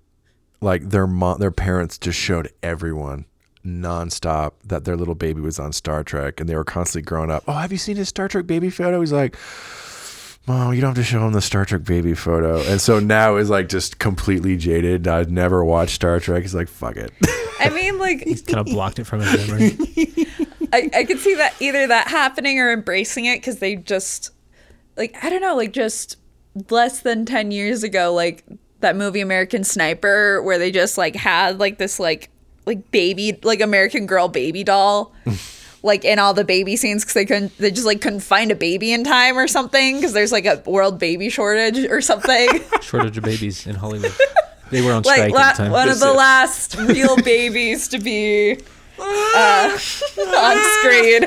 like 0.61 0.89
their 0.89 1.07
mom, 1.07 1.39
their 1.39 1.51
parents 1.51 1.97
just 1.97 2.19
showed 2.19 2.51
everyone 2.61 3.25
nonstop 3.65 4.53
that 4.65 4.85
their 4.85 4.95
little 4.95 5.15
baby 5.15 5.41
was 5.41 5.59
on 5.59 5.73
Star 5.73 6.03
Trek, 6.03 6.39
and 6.39 6.47
they 6.49 6.55
were 6.55 6.63
constantly 6.63 7.05
growing 7.05 7.31
up. 7.31 7.43
Oh, 7.47 7.53
have 7.53 7.71
you 7.71 7.77
seen 7.77 7.97
his 7.97 8.09
Star 8.09 8.27
Trek 8.27 8.47
baby 8.47 8.69
photo? 8.69 8.99
He's 8.99 9.11
like, 9.11 9.35
Mom, 10.47 10.73
you 10.73 10.81
don't 10.81 10.95
have 10.95 10.95
to 10.95 11.03
show 11.03 11.25
him 11.25 11.33
the 11.33 11.41
Star 11.41 11.65
Trek 11.65 11.83
baby 11.83 12.15
photo. 12.15 12.59
And 12.61 12.81
so 12.81 12.99
now 12.99 13.35
is 13.35 13.49
like 13.49 13.69
just 13.69 13.99
completely 13.99 14.57
jaded. 14.57 15.07
I've 15.07 15.29
never 15.29 15.63
watched 15.63 15.95
Star 15.95 16.19
Trek. 16.19 16.41
He's 16.41 16.55
like, 16.55 16.67
fuck 16.67 16.95
it. 16.95 17.11
I 17.59 17.69
mean, 17.69 17.99
like, 17.99 18.23
he's 18.23 18.41
kind 18.41 18.59
of 18.59 18.65
blocked 18.73 18.99
it 18.99 19.03
from 19.03 19.21
his 19.21 19.47
memory. 19.47 19.77
I, 20.73 20.89
I 20.93 21.03
could 21.03 21.19
see 21.19 21.35
that 21.35 21.55
either 21.59 21.87
that 21.87 22.07
happening 22.07 22.59
or 22.59 22.71
embracing 22.71 23.25
it 23.25 23.41
because 23.41 23.59
they 23.59 23.75
just, 23.75 24.31
like, 24.97 25.15
I 25.23 25.29
don't 25.29 25.41
know, 25.41 25.55
like, 25.55 25.73
just 25.73 26.17
less 26.69 27.01
than 27.01 27.25
10 27.25 27.51
years 27.51 27.83
ago, 27.83 28.13
like, 28.13 28.43
that 28.79 28.95
movie 28.95 29.19
American 29.19 29.63
Sniper, 29.63 30.41
where 30.41 30.57
they 30.57 30.71
just, 30.71 30.97
like, 30.97 31.15
had, 31.15 31.59
like, 31.59 31.77
this, 31.77 31.99
like, 31.99 32.29
like 32.69 32.91
baby, 32.91 33.37
like 33.43 33.61
American 33.61 34.05
Girl 34.05 34.27
baby 34.27 34.63
doll. 34.63 35.13
like 35.83 36.03
in 36.03 36.19
all 36.19 36.33
the 36.33 36.43
baby 36.43 36.75
scenes 36.75 37.03
because 37.03 37.13
they 37.13 37.25
couldn't 37.25 37.57
they 37.57 37.71
just 37.71 37.85
like 37.85 38.01
couldn't 38.01 38.19
find 38.19 38.51
a 38.51 38.55
baby 38.55 38.91
in 38.91 39.03
time 39.05 39.37
or 39.37 39.47
something 39.47 39.95
because 39.95 40.11
there's 40.11 40.31
like 40.31 40.45
a 40.45 40.61
world 40.65 40.99
baby 40.99 41.29
shortage 41.29 41.77
or 41.89 42.01
something 42.01 42.49
Shortage 42.81 43.17
of 43.17 43.23
babies 43.23 43.65
in 43.65 43.75
Hollywood. 43.75 44.11
They 44.71 44.81
were 44.81 44.91
on 44.91 45.03
like 45.03 45.31
strike 45.31 45.31
la- 45.33 45.39
at 45.41 45.55
the 45.55 45.63
time. 45.63 45.71
one 45.71 45.87
of 45.87 45.99
the 46.01 46.11
last 46.11 46.75
real 46.75 47.15
babies 47.23 47.87
to 47.87 47.97
be 47.99 48.57
uh, 49.01 49.77
on 50.37 50.57
screen 50.79 51.25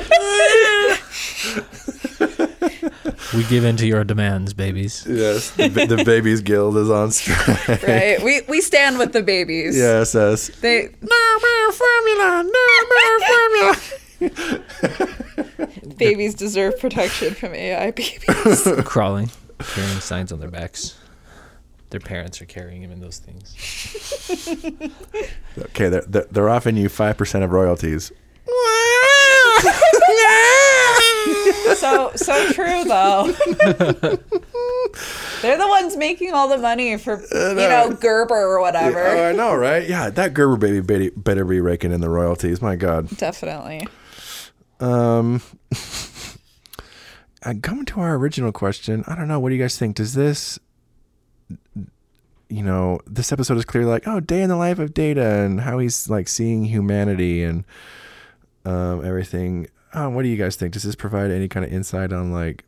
We 3.35 3.43
give 3.45 3.65
in 3.65 3.77
to 3.77 3.87
your 3.87 4.03
demands, 4.03 4.53
babies. 4.53 5.05
yes. 5.09 5.49
The, 5.51 5.67
the 5.69 6.03
Babies 6.05 6.41
Guild 6.41 6.77
is 6.77 6.89
on 6.89 7.11
strike. 7.11 7.81
right 7.83 8.21
we 8.23 8.41
we 8.47 8.61
stand 8.61 8.97
with 8.99 9.11
the 9.13 9.23
babies 9.23 9.75
Yes, 9.77 10.13
yes. 10.13 10.47
they 10.61 10.89
No 11.01 11.39
more 11.45 11.71
formula. 11.71 12.43
No 12.43 12.65
more 12.91 13.19
formula. 13.31 13.75
babies 15.97 16.35
deserve 16.35 16.79
protection 16.79 17.33
from 17.33 17.53
ai 17.55 17.91
babies 17.91 18.67
Crawling, 18.85 19.29
carrying 19.59 19.99
signs 19.99 20.31
on 20.31 20.39
their 20.39 20.51
backs. 20.51 20.95
Their 21.93 21.99
parents 21.99 22.41
are 22.41 22.45
carrying 22.45 22.81
them 22.81 22.91
in 22.91 22.99
those 23.01 23.19
things. 23.19 23.53
Okay, 25.55 25.87
they're, 25.89 26.01
they're, 26.01 26.25
they're 26.31 26.49
offering 26.49 26.75
you 26.75 26.89
5% 26.89 27.43
of 27.43 27.51
royalties. 27.51 28.11
so 31.75 32.11
so 32.15 32.51
true 32.51 32.83
though 32.83 33.27
they're 35.41 35.57
the 35.57 35.67
ones 35.67 35.95
making 35.95 36.33
all 36.33 36.47
the 36.47 36.57
money 36.57 36.97
for 36.97 37.21
you 37.21 37.55
know 37.55 37.95
gerber 37.99 38.35
or 38.35 38.59
whatever 38.59 38.99
Oh, 39.05 39.29
I 39.29 39.31
know, 39.31 39.55
right? 39.55 39.87
Yeah, 39.87 40.09
that 40.09 40.33
Gerber 40.33 40.57
baby 40.57 40.81
better, 40.81 41.11
better 41.15 41.45
be 41.45 41.61
raking 41.61 41.91
in 41.91 42.01
the 42.01 42.09
royalties. 42.09 42.61
My 42.61 42.75
God. 42.75 43.09
definitely 43.17 43.87
Um, 44.79 45.41
uh, 47.43 47.53
coming 47.61 47.85
to 47.85 47.99
our 47.99 48.15
original 48.15 48.51
question, 48.51 49.03
I 49.07 49.15
don't 49.15 49.27
know. 49.27 49.39
What 49.39 49.49
do 49.49 49.55
you 49.55 49.61
guys 49.61 49.77
think? 49.77 49.95
Does 49.95 50.13
this, 50.13 50.59
you 52.49 52.63
know, 52.63 52.99
this 53.07 53.31
episode 53.31 53.57
is 53.57 53.65
clearly 53.65 53.89
like, 53.89 54.07
oh, 54.07 54.19
day 54.19 54.41
in 54.41 54.49
the 54.49 54.55
life 54.55 54.79
of 54.79 54.93
Data 54.93 55.39
and 55.39 55.61
how 55.61 55.79
he's 55.79 56.09
like 56.09 56.27
seeing 56.27 56.65
humanity 56.65 57.43
and 57.43 57.63
um, 58.65 59.03
everything. 59.05 59.67
Uh, 59.93 60.09
what 60.09 60.23
do 60.23 60.29
you 60.29 60.37
guys 60.37 60.55
think? 60.55 60.73
Does 60.73 60.83
this 60.83 60.95
provide 60.95 61.31
any 61.31 61.47
kind 61.47 61.65
of 61.65 61.71
insight 61.71 62.13
on 62.13 62.31
like, 62.31 62.65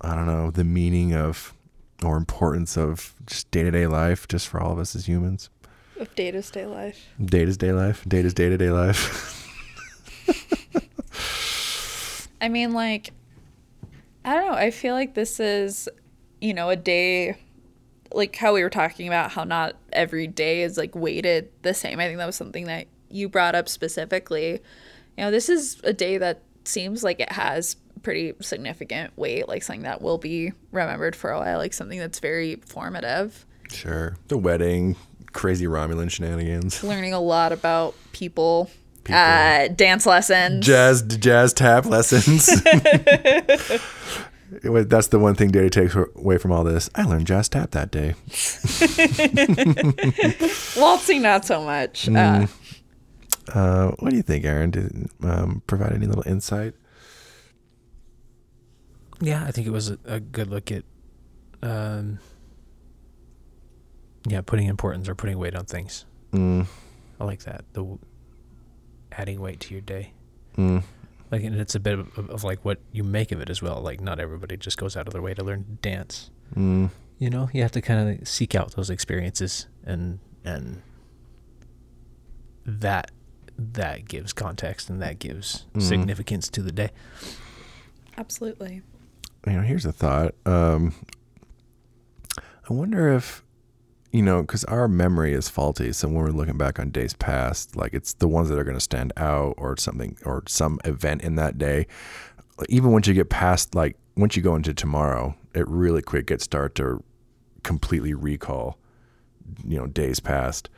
I 0.00 0.14
don't 0.14 0.26
know, 0.26 0.50
the 0.50 0.64
meaning 0.64 1.14
of 1.14 1.54
or 2.02 2.16
importance 2.16 2.76
of 2.76 3.14
just 3.26 3.50
day 3.50 3.62
to 3.62 3.70
day 3.70 3.86
life, 3.86 4.28
just 4.28 4.48
for 4.48 4.60
all 4.60 4.72
of 4.72 4.78
us 4.78 4.94
as 4.94 5.06
humans? 5.06 5.50
of 5.96 6.12
data's 6.16 6.50
day 6.50 6.66
life 6.66 7.06
Data's 7.24 7.56
day 7.56 7.72
life, 7.72 8.04
Data's 8.06 8.34
day 8.34 8.48
to 8.48 8.56
day 8.56 8.70
life. 8.70 9.40
I 12.40 12.48
mean, 12.48 12.72
like, 12.72 13.12
I 14.24 14.34
don't 14.34 14.50
know. 14.50 14.56
I 14.56 14.70
feel 14.70 14.94
like 14.94 15.14
this 15.14 15.40
is, 15.40 15.88
you 16.40 16.52
know, 16.52 16.68
a 16.68 16.76
day, 16.76 17.36
like 18.14 18.36
how 18.36 18.54
we 18.54 18.62
were 18.62 18.70
talking 18.70 19.06
about 19.08 19.32
how 19.32 19.44
not 19.44 19.76
every 19.92 20.26
day 20.26 20.62
is 20.62 20.76
like 20.76 20.94
weighted 20.94 21.50
the 21.62 21.74
same. 21.74 22.00
I 22.00 22.06
think 22.06 22.18
that 22.18 22.26
was 22.26 22.36
something 22.36 22.66
that 22.66 22.86
you 23.10 23.28
brought 23.28 23.54
up 23.54 23.68
specifically. 23.68 24.52
You 25.16 25.24
know, 25.24 25.30
this 25.30 25.48
is 25.48 25.80
a 25.84 25.92
day 25.92 26.18
that 26.18 26.42
seems 26.64 27.04
like 27.04 27.20
it 27.20 27.32
has 27.32 27.76
pretty 28.02 28.34
significant 28.40 29.16
weight, 29.16 29.48
like 29.48 29.62
something 29.62 29.82
that 29.82 30.02
will 30.02 30.18
be 30.18 30.52
remembered 30.72 31.16
for 31.16 31.30
a 31.30 31.38
while, 31.38 31.58
like 31.58 31.72
something 31.72 31.98
that's 31.98 32.20
very 32.20 32.56
formative. 32.66 33.44
sure. 33.70 34.16
The 34.28 34.38
wedding, 34.38 34.96
crazy 35.32 35.66
Romulan 35.66 36.10
shenanigans. 36.10 36.82
Learning 36.84 37.12
a 37.12 37.20
lot 37.20 37.52
about 37.52 37.94
people, 38.12 38.70
uh, 39.10 39.68
dance 39.68 40.06
lessons. 40.06 40.64
jazz 40.64 41.02
jazz 41.02 41.52
tap 41.52 41.86
lessons. 41.86 42.48
It 44.62 44.68
was- 44.70 44.86
That's 44.86 45.08
the 45.08 45.18
one 45.18 45.34
thing 45.34 45.50
Data 45.50 45.70
takes 45.70 45.94
away 46.16 46.38
from 46.38 46.52
all 46.52 46.64
this. 46.64 46.88
I 46.94 47.04
learned 47.04 47.26
jazz 47.26 47.48
tap 47.48 47.70
that 47.72 47.90
day. 47.90 48.14
Waltzing, 50.80 51.22
not 51.22 51.44
so 51.44 51.62
much. 51.64 52.06
Mm. 52.06 52.44
Uh, 52.44 52.46
Uh, 53.52 53.90
what 53.98 54.08
do 54.10 54.16
you 54.16 54.22
think, 54.22 54.44
Aaron? 54.46 54.70
Did 54.70 55.10
um, 55.22 55.62
provide 55.66 55.92
any 55.92 56.06
little 56.06 56.22
insight? 56.26 56.72
Yeah, 59.20 59.44
I 59.44 59.50
think 59.50 59.66
it 59.66 59.70
was 59.70 59.90
a, 59.90 59.98
a 60.06 60.18
good 60.18 60.48
look 60.48 60.72
at, 60.72 60.82
um, 61.62 62.18
yeah, 64.26 64.40
putting 64.40 64.66
importance 64.68 65.08
or 65.10 65.14
putting 65.14 65.38
weight 65.38 65.54
on 65.54 65.66
things. 65.66 66.06
Mm, 66.32 66.66
I 67.20 67.24
like 67.24 67.42
that. 67.44 67.64
The 67.74 67.98
adding 69.12 69.40
weight 69.40 69.60
to 69.60 69.74
your 69.74 69.82
day. 69.82 70.12
mm, 70.56 70.82
Like, 71.34 71.42
and 71.42 71.56
it's 71.56 71.74
a 71.74 71.80
bit 71.80 71.98
of, 71.98 72.16
of 72.30 72.44
like 72.44 72.64
what 72.64 72.78
you 72.92 73.02
make 73.02 73.32
of 73.32 73.40
it 73.40 73.50
as 73.50 73.60
well. 73.60 73.80
Like, 73.80 74.00
not 74.00 74.20
everybody 74.20 74.56
just 74.56 74.78
goes 74.78 74.96
out 74.96 75.08
of 75.08 75.12
their 75.12 75.20
way 75.22 75.34
to 75.34 75.42
learn 75.42 75.78
dance. 75.82 76.30
Mm. 76.54 76.90
You 77.18 77.28
know, 77.30 77.48
you 77.52 77.62
have 77.62 77.72
to 77.72 77.80
kind 77.80 78.20
of 78.20 78.28
seek 78.28 78.54
out 78.54 78.76
those 78.76 78.88
experiences 78.90 79.66
and 79.84 80.20
and 80.44 80.82
that 82.66 83.10
that 83.58 84.06
gives 84.08 84.32
context 84.32 84.88
and 84.90 85.00
that 85.02 85.18
gives 85.18 85.66
Mhm. 85.74 85.82
significance 85.82 86.48
to 86.50 86.62
the 86.62 86.72
day. 86.72 86.90
Absolutely. 88.16 88.82
you 89.46 89.52
know, 89.52 89.60
here's 89.62 89.84
a 89.84 89.92
thought. 89.92 90.34
Um, 90.46 90.94
I 92.38 92.72
wonder 92.72 93.08
if, 93.12 93.43
you 94.14 94.22
know, 94.22 94.42
because 94.42 94.62
our 94.66 94.86
memory 94.86 95.32
is 95.34 95.48
faulty. 95.48 95.92
So 95.92 96.06
when 96.06 96.18
we're 96.18 96.30
looking 96.30 96.56
back 96.56 96.78
on 96.78 96.90
days 96.90 97.14
past, 97.14 97.74
like 97.74 97.92
it's 97.92 98.12
the 98.14 98.28
ones 98.28 98.48
that 98.48 98.56
are 98.56 98.62
going 98.62 98.76
to 98.76 98.80
stand 98.80 99.12
out 99.16 99.54
or 99.58 99.76
something 99.76 100.16
or 100.24 100.44
some 100.46 100.78
event 100.84 101.22
in 101.22 101.34
that 101.34 101.58
day. 101.58 101.88
Even 102.68 102.92
once 102.92 103.08
you 103.08 103.14
get 103.14 103.28
past, 103.28 103.74
like, 103.74 103.96
once 104.16 104.36
you 104.36 104.42
go 104.42 104.54
into 104.54 104.72
tomorrow, 104.72 105.34
it 105.52 105.66
really 105.66 106.00
quick 106.00 106.28
gets 106.28 106.44
start 106.44 106.76
to 106.76 107.02
completely 107.64 108.14
recall, 108.14 108.78
you 109.66 109.76
know, 109.76 109.88
days 109.88 110.20
past. 110.20 110.70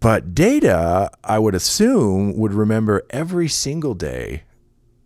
But 0.00 0.34
data, 0.34 1.10
I 1.24 1.38
would 1.38 1.54
assume, 1.54 2.36
would 2.36 2.52
remember 2.52 3.02
every 3.08 3.48
single 3.48 3.94
day 3.94 4.42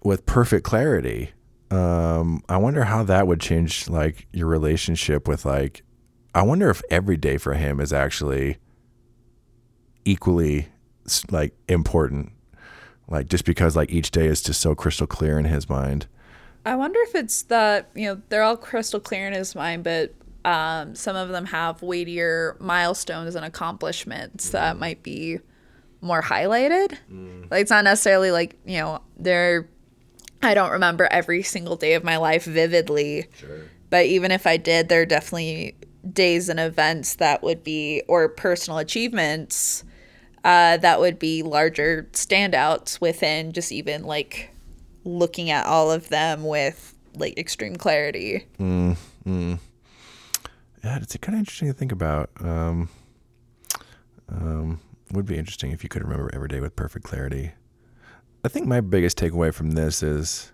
with 0.02 0.26
perfect 0.26 0.64
clarity. 0.64 1.30
Um, 1.70 2.42
I 2.48 2.56
wonder 2.56 2.82
how 2.82 3.04
that 3.04 3.28
would 3.28 3.38
change 3.38 3.88
like 3.88 4.26
your 4.32 4.48
relationship 4.48 5.28
with 5.28 5.44
like. 5.44 5.84
I 6.34 6.42
wonder 6.42 6.70
if 6.70 6.82
every 6.90 7.16
day 7.16 7.38
for 7.38 7.54
him 7.54 7.80
is 7.80 7.92
actually 7.92 8.58
equally 10.04 10.68
like 11.30 11.54
important, 11.68 12.32
like 13.08 13.28
just 13.28 13.44
because 13.44 13.74
like 13.76 13.90
each 13.90 14.10
day 14.10 14.26
is 14.26 14.42
just 14.42 14.60
so 14.60 14.74
crystal 14.74 15.06
clear 15.06 15.38
in 15.38 15.44
his 15.44 15.68
mind. 15.68 16.06
I 16.64 16.76
wonder 16.76 17.00
if 17.02 17.14
it's 17.14 17.42
that, 17.44 17.90
you 17.94 18.06
know, 18.06 18.20
they're 18.28 18.42
all 18.42 18.56
crystal 18.56 19.00
clear 19.00 19.26
in 19.26 19.32
his 19.32 19.54
mind, 19.54 19.82
but 19.82 20.14
um, 20.44 20.94
some 20.94 21.16
of 21.16 21.30
them 21.30 21.46
have 21.46 21.82
weightier 21.82 22.56
milestones 22.60 23.34
and 23.34 23.44
accomplishments 23.44 24.50
that 24.50 24.78
might 24.78 25.02
be 25.02 25.38
more 26.00 26.22
highlighted. 26.22 26.96
Like, 27.50 27.62
it's 27.62 27.70
not 27.70 27.84
necessarily 27.84 28.30
like, 28.30 28.56
you 28.64 28.78
know, 28.78 29.02
they're, 29.18 29.68
I 30.42 30.54
don't 30.54 30.70
remember 30.70 31.08
every 31.10 31.42
single 31.42 31.76
day 31.76 31.94
of 31.94 32.04
my 32.04 32.16
life 32.18 32.44
vividly. 32.44 33.26
But 33.90 34.06
even 34.06 34.30
if 34.30 34.46
I 34.46 34.56
did, 34.56 34.88
there 34.88 35.02
are 35.02 35.06
definitely 35.06 35.76
days 36.12 36.48
and 36.48 36.60
events 36.60 37.16
that 37.16 37.42
would 37.42 37.62
be, 37.62 38.02
or 38.08 38.28
personal 38.28 38.78
achievements 38.78 39.84
uh, 40.44 40.76
that 40.78 41.00
would 41.00 41.18
be 41.18 41.42
larger 41.42 42.08
standouts 42.12 43.00
within 43.00 43.52
just 43.52 43.72
even 43.72 44.04
like 44.04 44.50
looking 45.04 45.50
at 45.50 45.66
all 45.66 45.90
of 45.90 46.08
them 46.08 46.44
with 46.44 46.94
like 47.14 47.38
extreme 47.38 47.76
clarity. 47.76 48.46
Mm. 48.58 48.96
Yeah, 49.26 50.96
it's 50.96 51.16
kind 51.18 51.34
of 51.34 51.40
interesting 51.40 51.68
to 51.68 51.74
think 51.74 51.92
about. 51.92 52.30
Um, 52.40 52.88
um, 54.30 54.80
would 55.12 55.26
be 55.26 55.36
interesting 55.36 55.72
if 55.72 55.82
you 55.82 55.88
could 55.88 56.02
remember 56.02 56.30
every 56.32 56.48
day 56.48 56.60
with 56.60 56.76
perfect 56.76 57.04
clarity. 57.04 57.52
I 58.44 58.48
think 58.48 58.66
my 58.66 58.80
biggest 58.80 59.18
takeaway 59.18 59.52
from 59.52 59.72
this 59.72 60.02
is, 60.02 60.52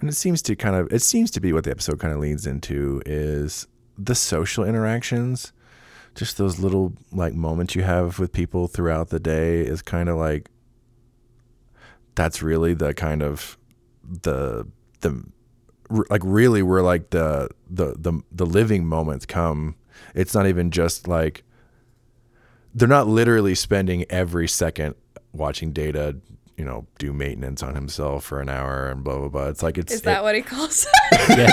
and 0.00 0.08
it 0.08 0.14
seems 0.14 0.42
to 0.42 0.56
kind 0.56 0.74
of, 0.74 0.92
it 0.92 1.02
seems 1.02 1.30
to 1.32 1.40
be 1.40 1.52
what 1.52 1.64
the 1.64 1.70
episode 1.70 2.00
kind 2.00 2.12
of 2.12 2.18
leads 2.18 2.46
into 2.46 3.02
is 3.06 3.68
the 4.04 4.14
social 4.14 4.64
interactions. 4.64 5.52
Just 6.14 6.36
those 6.36 6.58
little 6.58 6.92
like 7.10 7.32
moments 7.32 7.74
you 7.74 7.82
have 7.82 8.18
with 8.18 8.32
people 8.32 8.68
throughout 8.68 9.08
the 9.08 9.20
day 9.20 9.60
is 9.60 9.80
kind 9.80 10.08
of 10.08 10.16
like, 10.16 10.50
that's 12.14 12.42
really 12.42 12.74
the 12.74 12.92
kind 12.92 13.22
of 13.22 13.56
the 14.02 14.66
the 15.00 15.24
like 16.10 16.22
really 16.24 16.62
where 16.62 16.82
like 16.82 17.10
the 17.10 17.48
the 17.70 17.94
the 17.98 18.20
the 18.30 18.46
living 18.46 18.86
moments 18.86 19.26
come 19.26 19.74
it's 20.14 20.34
not 20.34 20.46
even 20.46 20.70
just 20.70 21.06
like 21.06 21.44
they're 22.74 22.88
not 22.88 23.06
literally 23.06 23.54
spending 23.54 24.04
every 24.10 24.48
second 24.48 24.94
watching 25.32 25.72
data 25.72 26.16
you 26.56 26.64
know 26.64 26.86
do 26.98 27.12
maintenance 27.12 27.62
on 27.62 27.74
himself 27.74 28.24
for 28.24 28.40
an 28.40 28.48
hour 28.48 28.88
and 28.88 29.02
blah 29.02 29.18
blah 29.18 29.28
blah 29.28 29.48
it's 29.48 29.62
like 29.62 29.78
it's 29.78 29.92
Is 29.92 30.02
that 30.02 30.22
what 30.22 30.34
he 30.34 30.42
calls 30.42 30.86
Yeah. 31.28 31.50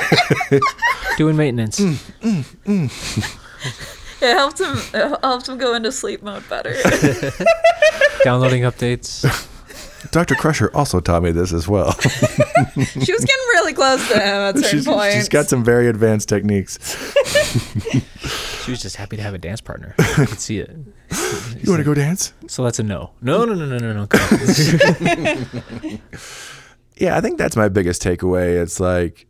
Doing 1.17 1.35
maintenance. 1.35 1.79
Mm. 1.79 2.55
it? 4.21 4.35
helped 4.35 4.59
him. 4.59 4.77
It 4.93 5.19
helped 5.21 5.47
him 5.49 5.57
go 5.57 5.73
into 5.73 5.91
sleep 5.91 6.21
mode 6.23 6.47
better. 6.49 6.73
Downloading 8.23 8.63
updates. 8.63 9.25
dr 10.11 10.33
crusher 10.35 10.71
also 10.73 11.01
taught 11.01 11.21
me 11.21 11.29
this 11.29 11.51
as 11.51 11.67
well 11.67 11.91
she 11.91 13.11
was 13.11 13.25
getting 13.25 13.47
really 13.53 13.73
close 13.73 14.07
to 14.07 14.13
him 14.13 14.21
at 14.21 14.55
certain 14.55 14.79
she's, 14.79 14.85
points. 14.85 15.13
she's 15.13 15.27
got 15.27 15.47
some 15.47 15.61
very 15.61 15.89
advanced 15.89 16.29
techniques 16.29 16.77
She 18.69 18.73
was 18.73 18.83
just 18.83 18.97
happy 18.97 19.17
to 19.17 19.23
have 19.23 19.33
a 19.33 19.39
dance 19.39 19.61
partner. 19.61 19.95
I 19.99 20.27
could 20.27 20.39
see 20.39 20.59
it. 20.59 20.69
you 20.69 21.71
want 21.71 21.79
to 21.79 21.83
go 21.83 21.95
dance 21.95 22.33
So 22.45 22.63
that's 22.63 22.77
a 22.77 22.83
no. 22.83 23.09
No, 23.19 23.43
no, 23.43 23.55
no, 23.55 23.65
no, 23.65 23.79
no, 23.79 23.93
no. 23.93 24.07
yeah, 26.95 27.17
I 27.17 27.21
think 27.21 27.39
that's 27.39 27.55
my 27.55 27.67
biggest 27.67 28.03
takeaway. 28.03 28.61
It's 28.61 28.79
like, 28.79 29.25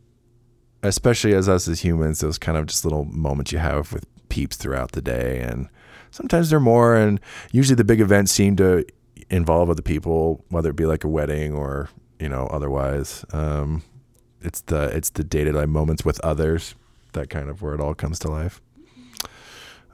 especially 0.83 1.33
as 1.35 1.47
us 1.47 1.69
as 1.69 1.79
humans, 1.79 2.19
those 2.19 2.37
kind 2.37 2.57
of 2.57 2.65
just 2.65 2.83
little 2.83 3.05
moments 3.05 3.53
you 3.53 3.59
have 3.59 3.93
with 3.93 4.05
peeps 4.27 4.57
throughout 4.57 4.91
the 4.91 5.01
day, 5.01 5.39
and 5.39 5.69
sometimes 6.11 6.49
they're 6.49 6.59
more. 6.59 6.97
And 6.97 7.21
usually, 7.53 7.75
the 7.75 7.85
big 7.85 8.01
events 8.01 8.33
seem 8.33 8.57
to 8.57 8.85
involve 9.29 9.69
other 9.69 9.81
people, 9.81 10.43
whether 10.49 10.71
it 10.71 10.75
be 10.75 10.85
like 10.85 11.05
a 11.05 11.07
wedding 11.07 11.53
or 11.53 11.87
you 12.19 12.27
know 12.27 12.47
otherwise. 12.47 13.23
Um, 13.31 13.83
it's 14.41 14.59
the 14.63 14.93
it's 14.93 15.11
the 15.11 15.23
day 15.23 15.45
to 15.45 15.53
day 15.53 15.65
moments 15.65 16.03
with 16.03 16.19
others 16.25 16.75
that 17.13 17.29
kind 17.29 17.49
of 17.49 17.61
where 17.61 17.73
it 17.73 17.79
all 17.79 17.95
comes 17.95 18.19
to 18.19 18.29
life. 18.29 18.61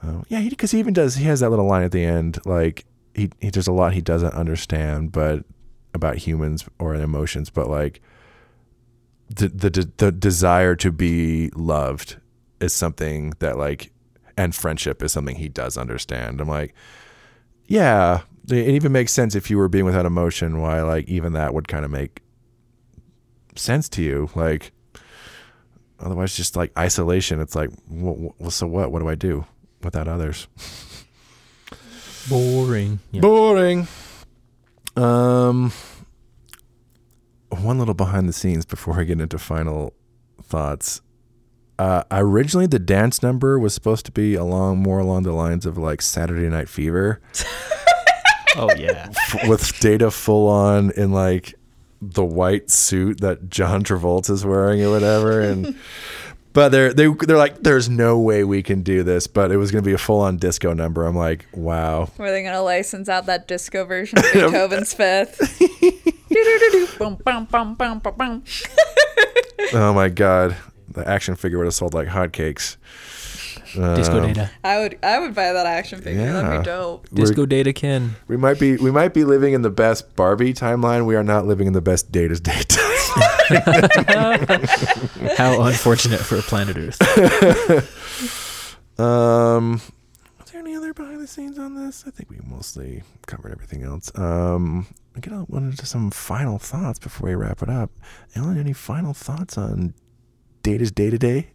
Uh, 0.06 0.22
yeah, 0.28 0.48
because 0.48 0.70
he, 0.70 0.78
even 0.78 0.94
does. 0.94 1.16
He 1.16 1.24
has 1.24 1.40
that 1.40 1.50
little 1.50 1.66
line 1.66 1.82
at 1.82 1.92
the 1.92 2.04
end, 2.04 2.38
like 2.44 2.84
he, 3.14 3.30
he 3.40 3.50
there's 3.50 3.66
a 3.66 3.72
lot 3.72 3.92
he 3.92 4.00
doesn't 4.00 4.34
understand, 4.34 5.10
but 5.10 5.44
about 5.94 6.18
humans 6.18 6.64
or 6.78 6.94
emotions, 6.94 7.50
but 7.50 7.68
like 7.68 8.00
the 9.28 9.48
the 9.48 9.90
the 9.96 10.12
desire 10.12 10.76
to 10.76 10.92
be 10.92 11.50
loved 11.54 12.18
is 12.60 12.72
something 12.72 13.32
that 13.40 13.58
like, 13.58 13.92
and 14.36 14.54
friendship 14.54 15.02
is 15.02 15.12
something 15.12 15.36
he 15.36 15.48
does 15.48 15.76
understand. 15.76 16.40
I'm 16.40 16.48
like, 16.48 16.74
yeah, 17.66 18.20
it 18.48 18.68
even 18.68 18.92
makes 18.92 19.12
sense 19.12 19.34
if 19.34 19.50
you 19.50 19.58
were 19.58 19.68
being 19.68 19.84
without 19.84 20.06
emotion. 20.06 20.60
Why 20.60 20.82
like 20.82 21.08
even 21.08 21.32
that 21.32 21.52
would 21.52 21.66
kind 21.66 21.84
of 21.84 21.90
make 21.90 22.22
sense 23.56 23.88
to 23.90 24.02
you, 24.02 24.30
like. 24.34 24.72
Otherwise, 25.98 26.36
just 26.36 26.56
like 26.56 26.70
isolation. 26.78 27.40
It's 27.40 27.54
like, 27.54 27.70
well, 27.88 28.34
so 28.50 28.66
what? 28.66 28.92
What 28.92 29.00
do 29.00 29.08
I 29.08 29.14
do 29.14 29.46
without 29.82 30.08
others? 30.08 30.48
Boring. 32.28 32.98
Yeah. 33.12 33.20
Boring. 33.20 33.86
Um, 34.96 35.72
one 37.50 37.78
little 37.78 37.94
behind 37.94 38.28
the 38.28 38.32
scenes 38.32 38.64
before 38.64 38.98
I 39.00 39.04
get 39.04 39.20
into 39.20 39.38
final 39.38 39.92
thoughts. 40.42 41.00
Uh, 41.78 42.02
originally, 42.10 42.66
the 42.66 42.78
dance 42.78 43.22
number 43.22 43.58
was 43.58 43.74
supposed 43.74 44.06
to 44.06 44.12
be 44.12 44.34
along 44.34 44.78
more 44.78 44.98
along 44.98 45.24
the 45.24 45.32
lines 45.32 45.66
of 45.66 45.76
like 45.76 46.00
Saturday 46.00 46.48
Night 46.48 46.68
Fever, 46.70 47.20
Oh 48.56 48.74
yeah. 48.76 49.10
f- 49.10 49.46
with 49.48 49.78
Data 49.80 50.10
full 50.10 50.48
on 50.48 50.90
in 50.92 51.12
like 51.12 51.54
the 52.00 52.24
white 52.24 52.70
suit 52.70 53.20
that 53.20 53.50
John 53.50 53.82
Travolta's 53.84 54.44
wearing 54.44 54.82
or 54.82 54.90
whatever, 54.90 55.40
and 55.42 55.76
but 56.56 56.70
they're 56.70 56.92
they 56.92 57.06
they're 57.06 57.36
like, 57.36 57.62
there's 57.62 57.88
no 57.88 58.18
way 58.18 58.42
we 58.42 58.62
can 58.62 58.82
do 58.82 59.04
this, 59.04 59.28
but 59.28 59.52
it 59.52 59.58
was 59.58 59.70
gonna 59.70 59.82
be 59.82 59.92
a 59.92 59.98
full 59.98 60.22
on 60.22 60.38
disco 60.38 60.72
number. 60.72 61.04
I'm 61.06 61.14
like, 61.14 61.46
wow. 61.52 62.08
Were 62.18 62.32
they 62.32 62.42
gonna 62.42 62.62
license 62.62 63.08
out 63.08 63.26
that 63.26 63.46
disco 63.46 63.84
version 63.84 64.18
of 64.18 64.24
Beethoven's 64.32 64.92
Fifth? 64.94 65.38
Oh 69.72 69.92
my 69.94 70.08
god, 70.08 70.56
the 70.88 71.06
action 71.08 71.34
figure 71.34 71.58
would 71.58 71.64
have 71.66 71.74
sold 71.74 71.94
like 71.94 72.08
hotcakes. 72.08 72.76
Disco 73.74 74.18
Um, 74.22 74.32
data. 74.32 74.50
I 74.64 74.78
would, 74.78 74.98
I 75.02 75.18
would 75.18 75.34
buy 75.34 75.52
that 75.52 75.66
action 75.66 76.00
figure. 76.00 76.32
That'd 76.32 76.50
Yeah. 76.50 76.58
be 76.58 76.64
dope. 76.64 77.08
we're- 77.12 77.26
Disco 77.26 77.46
data 77.46 77.72
can. 77.72 78.16
We 78.28 78.36
might 78.36 78.58
be 78.60 78.76
we 78.76 78.90
might 78.90 79.12
be 79.12 79.24
living 79.24 79.54
in 79.54 79.62
the 79.62 79.70
best 79.70 80.14
Barbie 80.16 80.54
timeline. 80.54 81.04
We 81.04 81.16
are 81.16 81.24
not 81.24 81.46
living 81.46 81.66
in 81.66 81.72
the 81.72 81.82
best 81.82 82.12
Data's 82.12 82.40
Day 82.40 82.52
timeline. 82.52 82.85
How 85.36 85.62
unfortunate 85.62 86.20
for 86.20 86.40
planet 86.42 86.76
Earth. 86.76 87.00
um, 88.98 89.80
was 90.40 90.50
there 90.50 90.60
any 90.60 90.74
other 90.74 90.92
behind 90.92 91.20
the 91.20 91.26
scenes 91.26 91.58
on 91.58 91.74
this? 91.74 92.04
I 92.06 92.10
think 92.10 92.30
we 92.30 92.38
mostly 92.44 93.02
covered 93.26 93.52
everything 93.52 93.82
else. 93.84 94.10
Um, 94.16 94.86
I 95.16 95.20
get 95.20 95.32
on 95.32 95.46
into 95.50 95.86
some 95.86 96.10
final 96.10 96.58
thoughts 96.58 96.98
before 96.98 97.28
we 97.28 97.34
wrap 97.34 97.62
it 97.62 97.68
up. 97.70 97.90
Ellen, 98.34 98.58
any 98.58 98.72
final 98.72 99.14
thoughts 99.14 99.56
on 99.56 99.94
Data's 100.62 100.90
Day 100.90 101.10
to 101.10 101.18
Day? 101.18 101.48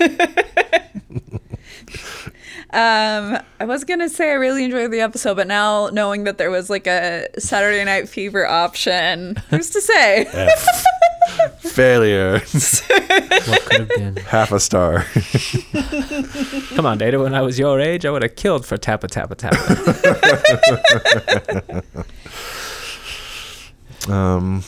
Um, 2.70 3.38
I 3.60 3.64
was 3.64 3.84
gonna 3.84 4.10
say 4.10 4.30
I 4.30 4.34
really 4.34 4.64
enjoyed 4.64 4.90
the 4.90 5.00
episode, 5.00 5.36
but 5.36 5.46
now 5.46 5.88
knowing 5.90 6.24
that 6.24 6.36
there 6.36 6.50
was 6.50 6.68
like 6.68 6.86
a 6.86 7.26
Saturday 7.38 7.82
Night 7.82 8.10
Fever 8.10 8.46
option, 8.46 9.36
who's 9.48 9.70
to 9.70 9.80
say? 9.80 10.26
Failure. 11.60 12.42
What 13.48 13.62
could 13.64 13.80
have 13.80 13.88
been? 13.88 14.16
Half 14.16 14.52
a 14.52 14.60
star. 14.60 15.06
Come 16.74 16.84
on, 16.84 16.98
Data. 16.98 17.18
When 17.18 17.34
I 17.34 17.40
was 17.40 17.58
your 17.58 17.80
age, 17.80 18.04
I 18.04 18.10
would 18.10 18.22
have 18.22 18.36
killed 18.36 18.66
for 18.66 18.76
Tappa 18.76 19.08
Tappa 19.08 19.34
Tappa. 19.34 19.62
Um, 24.08 24.62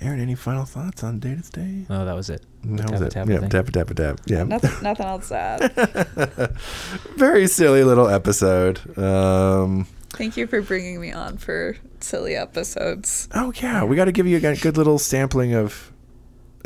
Aaron, 0.00 0.20
any 0.20 0.34
final 0.34 0.64
thoughts 0.64 1.02
on 1.02 1.18
Data's 1.18 1.50
Day? 1.50 1.84
oh, 1.88 2.04
that 2.04 2.14
was 2.14 2.28
it. 2.30 2.42
That 2.64 2.90
was 2.90 3.00
it. 3.00 3.10
Tappa 3.12 3.32
yeah, 3.32 3.38
thing. 3.40 3.48
tap 3.50 3.66
tap 3.70 3.88
tap. 3.94 4.20
Yeah, 4.26 4.44
Nothing, 4.44 4.70
nothing 4.82 5.06
else 5.06 5.28
to 5.28 5.36
add. 5.36 6.56
very 7.16 7.46
silly 7.46 7.84
little 7.84 8.08
episode. 8.08 8.80
Um, 8.98 9.86
Thank 10.10 10.36
you 10.36 10.46
for 10.46 10.60
bringing 10.62 11.00
me 11.00 11.12
on 11.12 11.36
for 11.38 11.76
silly 12.00 12.34
episodes. 12.34 13.28
oh 13.34 13.52
yeah, 13.62 13.84
we 13.84 13.96
got 13.96 14.06
to 14.06 14.12
give 14.12 14.26
you 14.26 14.36
a 14.36 14.40
good 14.40 14.60
good 14.60 14.76
little 14.76 14.98
sampling 14.98 15.54
of. 15.54 15.92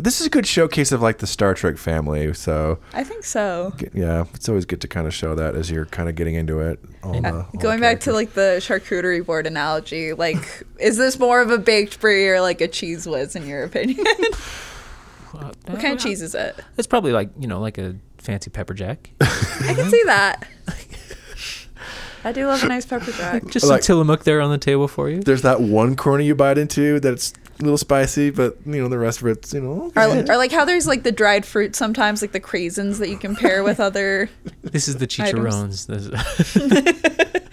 This 0.03 0.21
is 0.21 0.27
a 0.27 0.31
good 0.31 0.49
showcase 0.49 0.91
of 0.91 1.01
like 1.01 1.19
the 1.19 1.29
Star 1.29 1.55
Trek 1.55 1.79
family. 1.79 2.35
So 2.35 2.81
I 2.93 3.05
think 3.05 3.23
so. 3.25 3.73
yeah, 3.95 4.25
it's 4.35 4.49
always 4.49 4.65
good 4.65 4.81
to 4.81 4.89
kind 4.89 5.07
of 5.07 5.15
show 5.15 5.37
that 5.37 5.55
as 5.55 5.71
you're 5.71 5.87
kind 5.87 6.09
of 6.09 6.17
getting 6.17 6.35
into 6.35 6.59
it. 6.59 6.81
All 7.05 7.13
the, 7.13 7.33
all 7.33 7.47
the 7.53 7.59
Going 7.59 7.81
back 7.81 8.01
to 8.01 8.13
like 8.13 8.33
the 8.33 8.59
charcuterie 8.61 9.25
board 9.25 9.47
analogy, 9.47 10.13
like, 10.13 10.65
is 10.81 10.97
this 10.97 11.21
more 11.21 11.41
of 11.41 11.51
a 11.53 11.59
baked 11.59 12.01
brie 12.01 12.27
or 12.29 12.41
like 12.41 12.61
a 12.61 12.67
cheese 12.67 13.07
whiz 13.07 13.37
in 13.37 13.47
your 13.47 13.63
opinion? 13.63 14.05
what 15.31 15.81
kind 15.81 15.95
of 15.95 16.01
cheese 16.01 16.21
is 16.21 16.35
it? 16.35 16.59
It's 16.77 16.89
probably 16.89 17.13
like 17.13 17.31
you 17.39 17.47
know, 17.47 17.61
like 17.61 17.79
a 17.79 17.95
fancy 18.19 18.51
pepper 18.51 18.75
jack. 18.75 19.11
I 19.21 19.75
can 19.75 19.89
see 19.89 20.03
that. 20.07 20.49
I 22.25 22.31
do 22.33 22.47
love 22.47 22.63
a 22.63 22.69
nice 22.69 22.87
pepper 22.87 23.11
jack. 23.13 23.47
Just 23.49 23.67
Like- 23.67 23.83
some 23.83 23.87
Tillamook 23.97 24.25
there 24.25 24.41
on 24.41 24.51
the 24.51 24.59
table 24.59 24.87
for 24.87 25.09
you. 25.09 25.21
there's 25.23 25.43
that 25.43 25.61
one 25.61 25.97
corner 25.97 26.23
you 26.23 26.35
bite 26.35 26.57
into 26.59 27.01
that's 27.01 27.33
a 27.59 27.63
little 27.63 27.79
spicy, 27.79 28.31
but 28.31 28.57
you 28.67 28.83
know 28.83 28.89
the 28.89 28.99
rest 28.99 29.21
of 29.21 29.27
it's 29.29 29.53
you 29.55 29.61
know. 29.61 29.93
Or, 29.97 30.03
okay. 30.03 30.25
or 30.33 30.37
like 30.37 30.51
how 30.53 30.65
there's 30.65 30.87
like 30.87 31.03
the 31.03 31.13
dried 31.13 31.45
fruit 31.47 31.75
sometimes, 31.77 32.23
like 32.23 32.33
the 32.33 32.41
craisins 32.41 32.99
that 32.99 33.09
you 33.09 33.17
can 33.19 33.37
pair 33.37 33.63
with 33.63 33.79
other. 33.89 34.29
This 34.63 34.89
is 34.89 34.97
the 34.97 35.07
chicharrones. 35.07 35.87
This- 35.87 37.43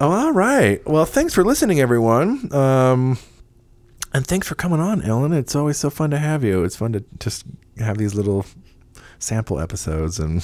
Oh, 0.00 0.12
all 0.12 0.32
right. 0.32 0.80
Well, 0.86 1.04
thanks 1.04 1.34
for 1.34 1.42
listening, 1.42 1.80
everyone. 1.80 2.54
Um, 2.54 3.18
and 4.14 4.24
thanks 4.24 4.46
for 4.46 4.54
coming 4.54 4.78
on, 4.78 5.02
Ellen. 5.02 5.32
It's 5.32 5.56
always 5.56 5.76
so 5.76 5.90
fun 5.90 6.10
to 6.10 6.18
have 6.18 6.44
you. 6.44 6.62
It's 6.62 6.76
fun 6.76 6.92
to 6.92 7.04
just 7.18 7.44
have 7.78 7.98
these 7.98 8.14
little 8.14 8.46
sample 9.18 9.58
episodes, 9.58 10.20
and 10.20 10.38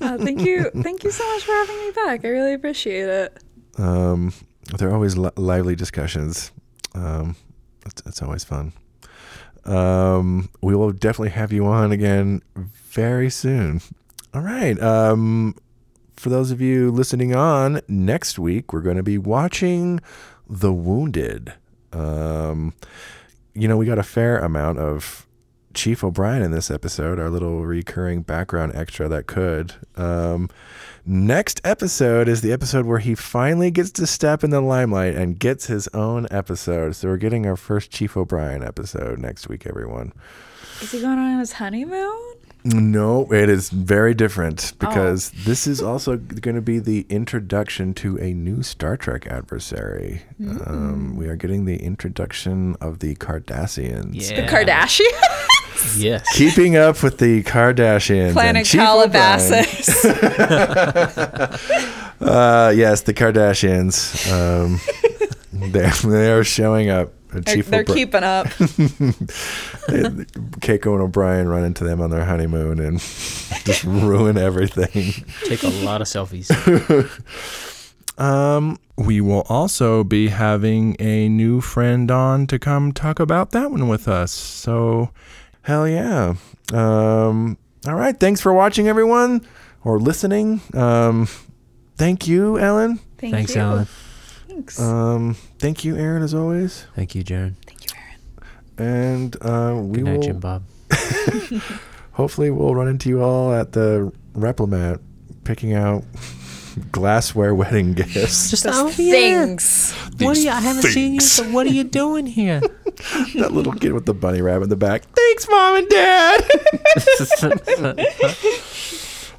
Uh, 0.00 0.18
thank 0.18 0.40
you, 0.40 0.68
thank 0.82 1.04
you 1.04 1.12
so 1.12 1.24
much 1.34 1.44
for 1.44 1.52
having 1.52 1.78
me 1.78 1.90
back. 1.92 2.24
I 2.24 2.28
really 2.30 2.52
appreciate 2.52 3.08
it. 3.08 3.38
um, 3.78 4.32
they're 4.76 4.92
always 4.92 5.16
li- 5.16 5.30
lively 5.36 5.76
discussions. 5.76 6.50
Um, 6.92 7.36
it's, 7.86 8.02
it's 8.06 8.22
always 8.22 8.44
fun. 8.44 8.72
Um, 9.64 10.48
we 10.62 10.74
will 10.74 10.92
definitely 10.92 11.30
have 11.30 11.52
you 11.52 11.66
on 11.66 11.92
again 11.92 12.42
very 12.56 13.30
soon. 13.30 13.80
All 14.32 14.42
right. 14.42 14.80
Um, 14.80 15.54
for 16.16 16.28
those 16.28 16.50
of 16.50 16.60
you 16.60 16.90
listening 16.90 17.34
on, 17.34 17.80
next 17.88 18.38
week 18.38 18.72
we're 18.72 18.80
going 18.80 18.96
to 18.96 19.02
be 19.02 19.18
watching 19.18 20.00
The 20.48 20.72
Wounded. 20.72 21.54
Um, 21.92 22.74
you 23.54 23.66
know, 23.68 23.76
we 23.76 23.86
got 23.86 23.98
a 23.98 24.02
fair 24.02 24.38
amount 24.38 24.78
of 24.78 25.26
Chief 25.74 26.02
O'Brien 26.02 26.42
in 26.42 26.50
this 26.50 26.70
episode, 26.70 27.18
our 27.18 27.30
little 27.30 27.64
recurring 27.64 28.22
background 28.22 28.72
extra 28.74 29.08
that 29.08 29.26
could. 29.26 29.74
Um, 29.96 30.48
next 31.06 31.60
episode 31.64 32.28
is 32.28 32.40
the 32.40 32.52
episode 32.52 32.86
where 32.86 32.98
he 32.98 33.14
finally 33.14 33.70
gets 33.70 33.90
to 33.92 34.06
step 34.06 34.44
in 34.44 34.50
the 34.50 34.60
limelight 34.60 35.14
and 35.14 35.38
gets 35.38 35.66
his 35.66 35.88
own 35.88 36.26
episode. 36.30 36.96
So 36.96 37.08
we're 37.08 37.16
getting 37.16 37.46
our 37.46 37.56
first 37.56 37.90
Chief 37.90 38.16
O'Brien 38.16 38.62
episode 38.62 39.18
next 39.18 39.48
week, 39.48 39.66
everyone. 39.66 40.12
Is 40.80 40.92
he 40.92 41.00
going 41.00 41.18
on 41.18 41.38
his 41.38 41.52
honeymoon? 41.52 42.34
No, 42.62 43.32
it 43.32 43.48
is 43.48 43.70
very 43.70 44.12
different 44.12 44.74
because 44.78 45.30
this 45.44 45.66
is 45.66 45.80
also 45.80 46.18
going 46.18 46.56
to 46.56 46.60
be 46.60 46.78
the 46.78 47.06
introduction 47.08 47.94
to 47.94 48.18
a 48.18 48.34
new 48.34 48.62
Star 48.62 48.98
Trek 48.98 49.26
adversary. 49.26 50.22
Um, 50.66 51.16
we 51.16 51.26
are 51.28 51.36
getting 51.36 51.64
the 51.64 51.76
introduction 51.76 52.76
of 52.78 52.98
the 52.98 53.14
Cardassians. 53.14 54.30
yeah. 54.30 54.46
Kardashian, 54.46 55.06
Yes. 55.96 56.26
Keeping 56.36 56.76
up 56.76 57.02
with 57.02 57.18
the 57.18 57.42
Kardashians. 57.42 58.32
Planet 58.32 58.66
Chief 58.66 58.80
O'Brien. 58.80 59.10
Calabasas. 59.10 60.04
Uh, 62.20 62.70
yes, 62.76 63.00
the 63.00 63.14
Kardashians. 63.14 64.30
Um, 64.30 64.78
they're, 65.72 65.90
they're 65.90 66.44
showing 66.44 66.90
up. 66.90 67.14
They're, 67.32 67.62
they're 67.62 67.82
keeping 67.84 68.22
up. 68.22 68.46
Keiko 70.60 70.92
and 70.92 71.00
O'Brien 71.02 71.48
run 71.48 71.64
into 71.64 71.82
them 71.82 72.02
on 72.02 72.10
their 72.10 72.26
honeymoon 72.26 72.78
and 72.78 72.98
just 73.64 73.84
ruin 73.84 74.36
everything. 74.36 75.24
Take 75.44 75.62
a 75.62 75.68
lot 75.68 76.02
of 76.02 76.08
selfies. 76.08 76.50
Um, 78.18 78.78
we 78.98 79.22
will 79.22 79.46
also 79.48 80.04
be 80.04 80.28
having 80.28 80.94
a 81.00 81.28
new 81.30 81.62
friend 81.62 82.10
on 82.10 82.46
to 82.48 82.58
come 82.58 82.92
talk 82.92 83.18
about 83.18 83.52
that 83.52 83.70
one 83.70 83.88
with 83.88 84.08
us. 84.08 84.30
So, 84.30 85.08
hell 85.62 85.88
yeah. 85.88 86.34
Um, 86.72 87.56
all 87.86 87.94
right. 87.94 88.18
Thanks 88.18 88.40
for 88.40 88.52
watching, 88.52 88.88
everyone, 88.88 89.46
or 89.84 89.98
listening. 89.98 90.60
Um, 90.74 91.28
thank 91.96 92.26
you, 92.28 92.58
Ellen. 92.58 92.98
Thank 93.18 93.34
Thanks, 93.34 93.54
you. 93.54 93.60
Alan. 93.60 93.88
Thanks. 94.48 94.80
Um, 94.80 95.34
thank 95.58 95.84
you, 95.84 95.96
Aaron, 95.96 96.22
as 96.22 96.34
always. 96.34 96.86
Thank 96.94 97.14
you, 97.14 97.22
Jaron. 97.22 97.54
Thank 97.66 97.84
you, 97.84 97.98
Aaron. 98.78 99.02
And 99.12 99.36
uh, 99.42 99.80
we 99.80 99.98
Good 99.98 100.04
night, 100.04 100.16
will 100.16 100.22
Jim 100.22 100.40
Bob. 100.40 100.64
hopefully 102.12 102.50
we'll 102.50 102.74
run 102.74 102.88
into 102.88 103.08
you 103.08 103.22
all 103.22 103.52
at 103.52 103.72
the 103.72 104.12
Replimat 104.34 105.00
picking 105.44 105.72
out 105.72 106.04
glassware 106.92 107.54
wedding 107.54 107.94
gifts. 107.94 108.50
Just 108.50 108.64
Those 108.64 108.94
things. 108.94 109.92
What 110.18 110.36
are 110.36 110.40
you? 110.40 110.50
I 110.50 110.60
haven't 110.60 110.82
seen 110.82 111.14
you. 111.14 111.20
So 111.20 111.44
what 111.50 111.66
are 111.66 111.70
you 111.70 111.84
doing 111.84 112.26
here? 112.26 112.60
that 113.36 113.52
little 113.52 113.72
kid 113.72 113.92
with 113.92 114.06
the 114.06 114.14
bunny 114.14 114.42
rabbit 114.42 114.64
in 114.64 114.70
the 114.70 114.76
back. 114.76 115.02
Thanks, 115.14 115.48
mom 115.48 115.76
and 115.76 115.88
dad. 115.88 116.40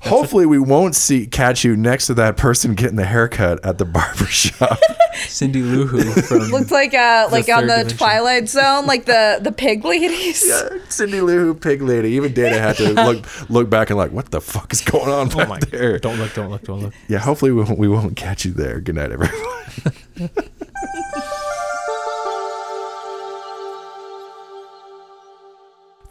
Hopefully, 0.03 0.47
we 0.47 0.57
won't 0.57 0.95
see 0.95 1.27
catch 1.27 1.63
you 1.63 1.75
next 1.77 2.07
to 2.07 2.15
that 2.15 2.35
person 2.35 2.73
getting 2.73 2.95
the 2.95 3.05
haircut 3.05 3.63
at 3.63 3.77
the 3.77 3.85
barber 3.85 4.25
shop. 4.25 4.79
Cindy 5.27 5.61
Lou 5.61 5.85
Who 5.85 6.01
from 6.23 6.39
Looked 6.39 6.71
like 6.71 6.95
uh 6.95 7.27
like 7.31 7.49
on 7.49 7.67
the 7.67 7.73
dimension. 7.73 7.97
Twilight 7.99 8.49
Zone, 8.49 8.87
like 8.87 9.05
the 9.05 9.39
the 9.41 9.51
pig 9.51 9.85
ladies. 9.85 10.43
Yeah, 10.47 10.79
Cindy 10.89 11.21
Lou 11.21 11.45
Who, 11.45 11.53
pig 11.53 11.83
lady. 11.83 12.09
Even 12.13 12.33
Dana 12.33 12.57
had 12.57 12.77
to 12.77 12.93
look 12.93 13.49
look 13.49 13.69
back 13.69 13.91
and 13.91 13.97
like, 13.97 14.11
what 14.11 14.31
the 14.31 14.41
fuck 14.41 14.73
is 14.73 14.81
going 14.81 15.07
on 15.07 15.31
Oh 15.33 15.37
back 15.37 15.49
my! 15.49 15.59
there? 15.69 15.99
Don't 15.99 16.17
look! 16.17 16.33
Don't 16.33 16.49
look! 16.49 16.63
Don't 16.63 16.79
look! 16.79 16.93
Yeah, 17.07 17.19
hopefully 17.19 17.51
we 17.51 17.61
won't, 17.61 17.77
we 17.77 17.87
won't 17.87 18.15
catch 18.15 18.43
you 18.43 18.53
there. 18.53 18.79
Good 18.79 18.95
night, 18.95 19.11
everyone. 19.11 20.31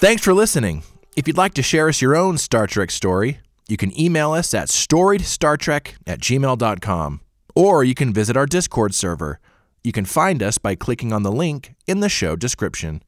Thanks 0.01 0.24
for 0.24 0.32
listening. 0.32 0.82
If 1.14 1.28
you'd 1.28 1.36
like 1.36 1.53
to 1.53 1.62
share 1.62 1.86
us 1.86 2.01
your 2.01 2.16
own 2.16 2.38
Star 2.38 2.66
Trek 2.66 2.90
story, 2.90 3.40
you 3.68 3.76
can 3.76 3.92
email 4.01 4.32
us 4.32 4.55
at 4.55 4.68
storiedstartrek 4.68 5.92
at 6.07 6.20
gmail.com 6.20 7.20
or 7.55 7.84
you 7.84 7.94
can 7.94 8.11
visit 8.11 8.34
our 8.34 8.46
Discord 8.46 8.94
server. 8.94 9.40
You 9.84 9.92
can 9.92 10.07
find 10.07 10.42
us 10.42 10.57
by 10.57 10.74
clicking 10.74 11.12
on 11.12 11.22
the 11.22 11.30
link 11.30 11.74
in 11.86 12.01
the 12.01 12.09
show 12.09 12.34
description. 12.34 13.03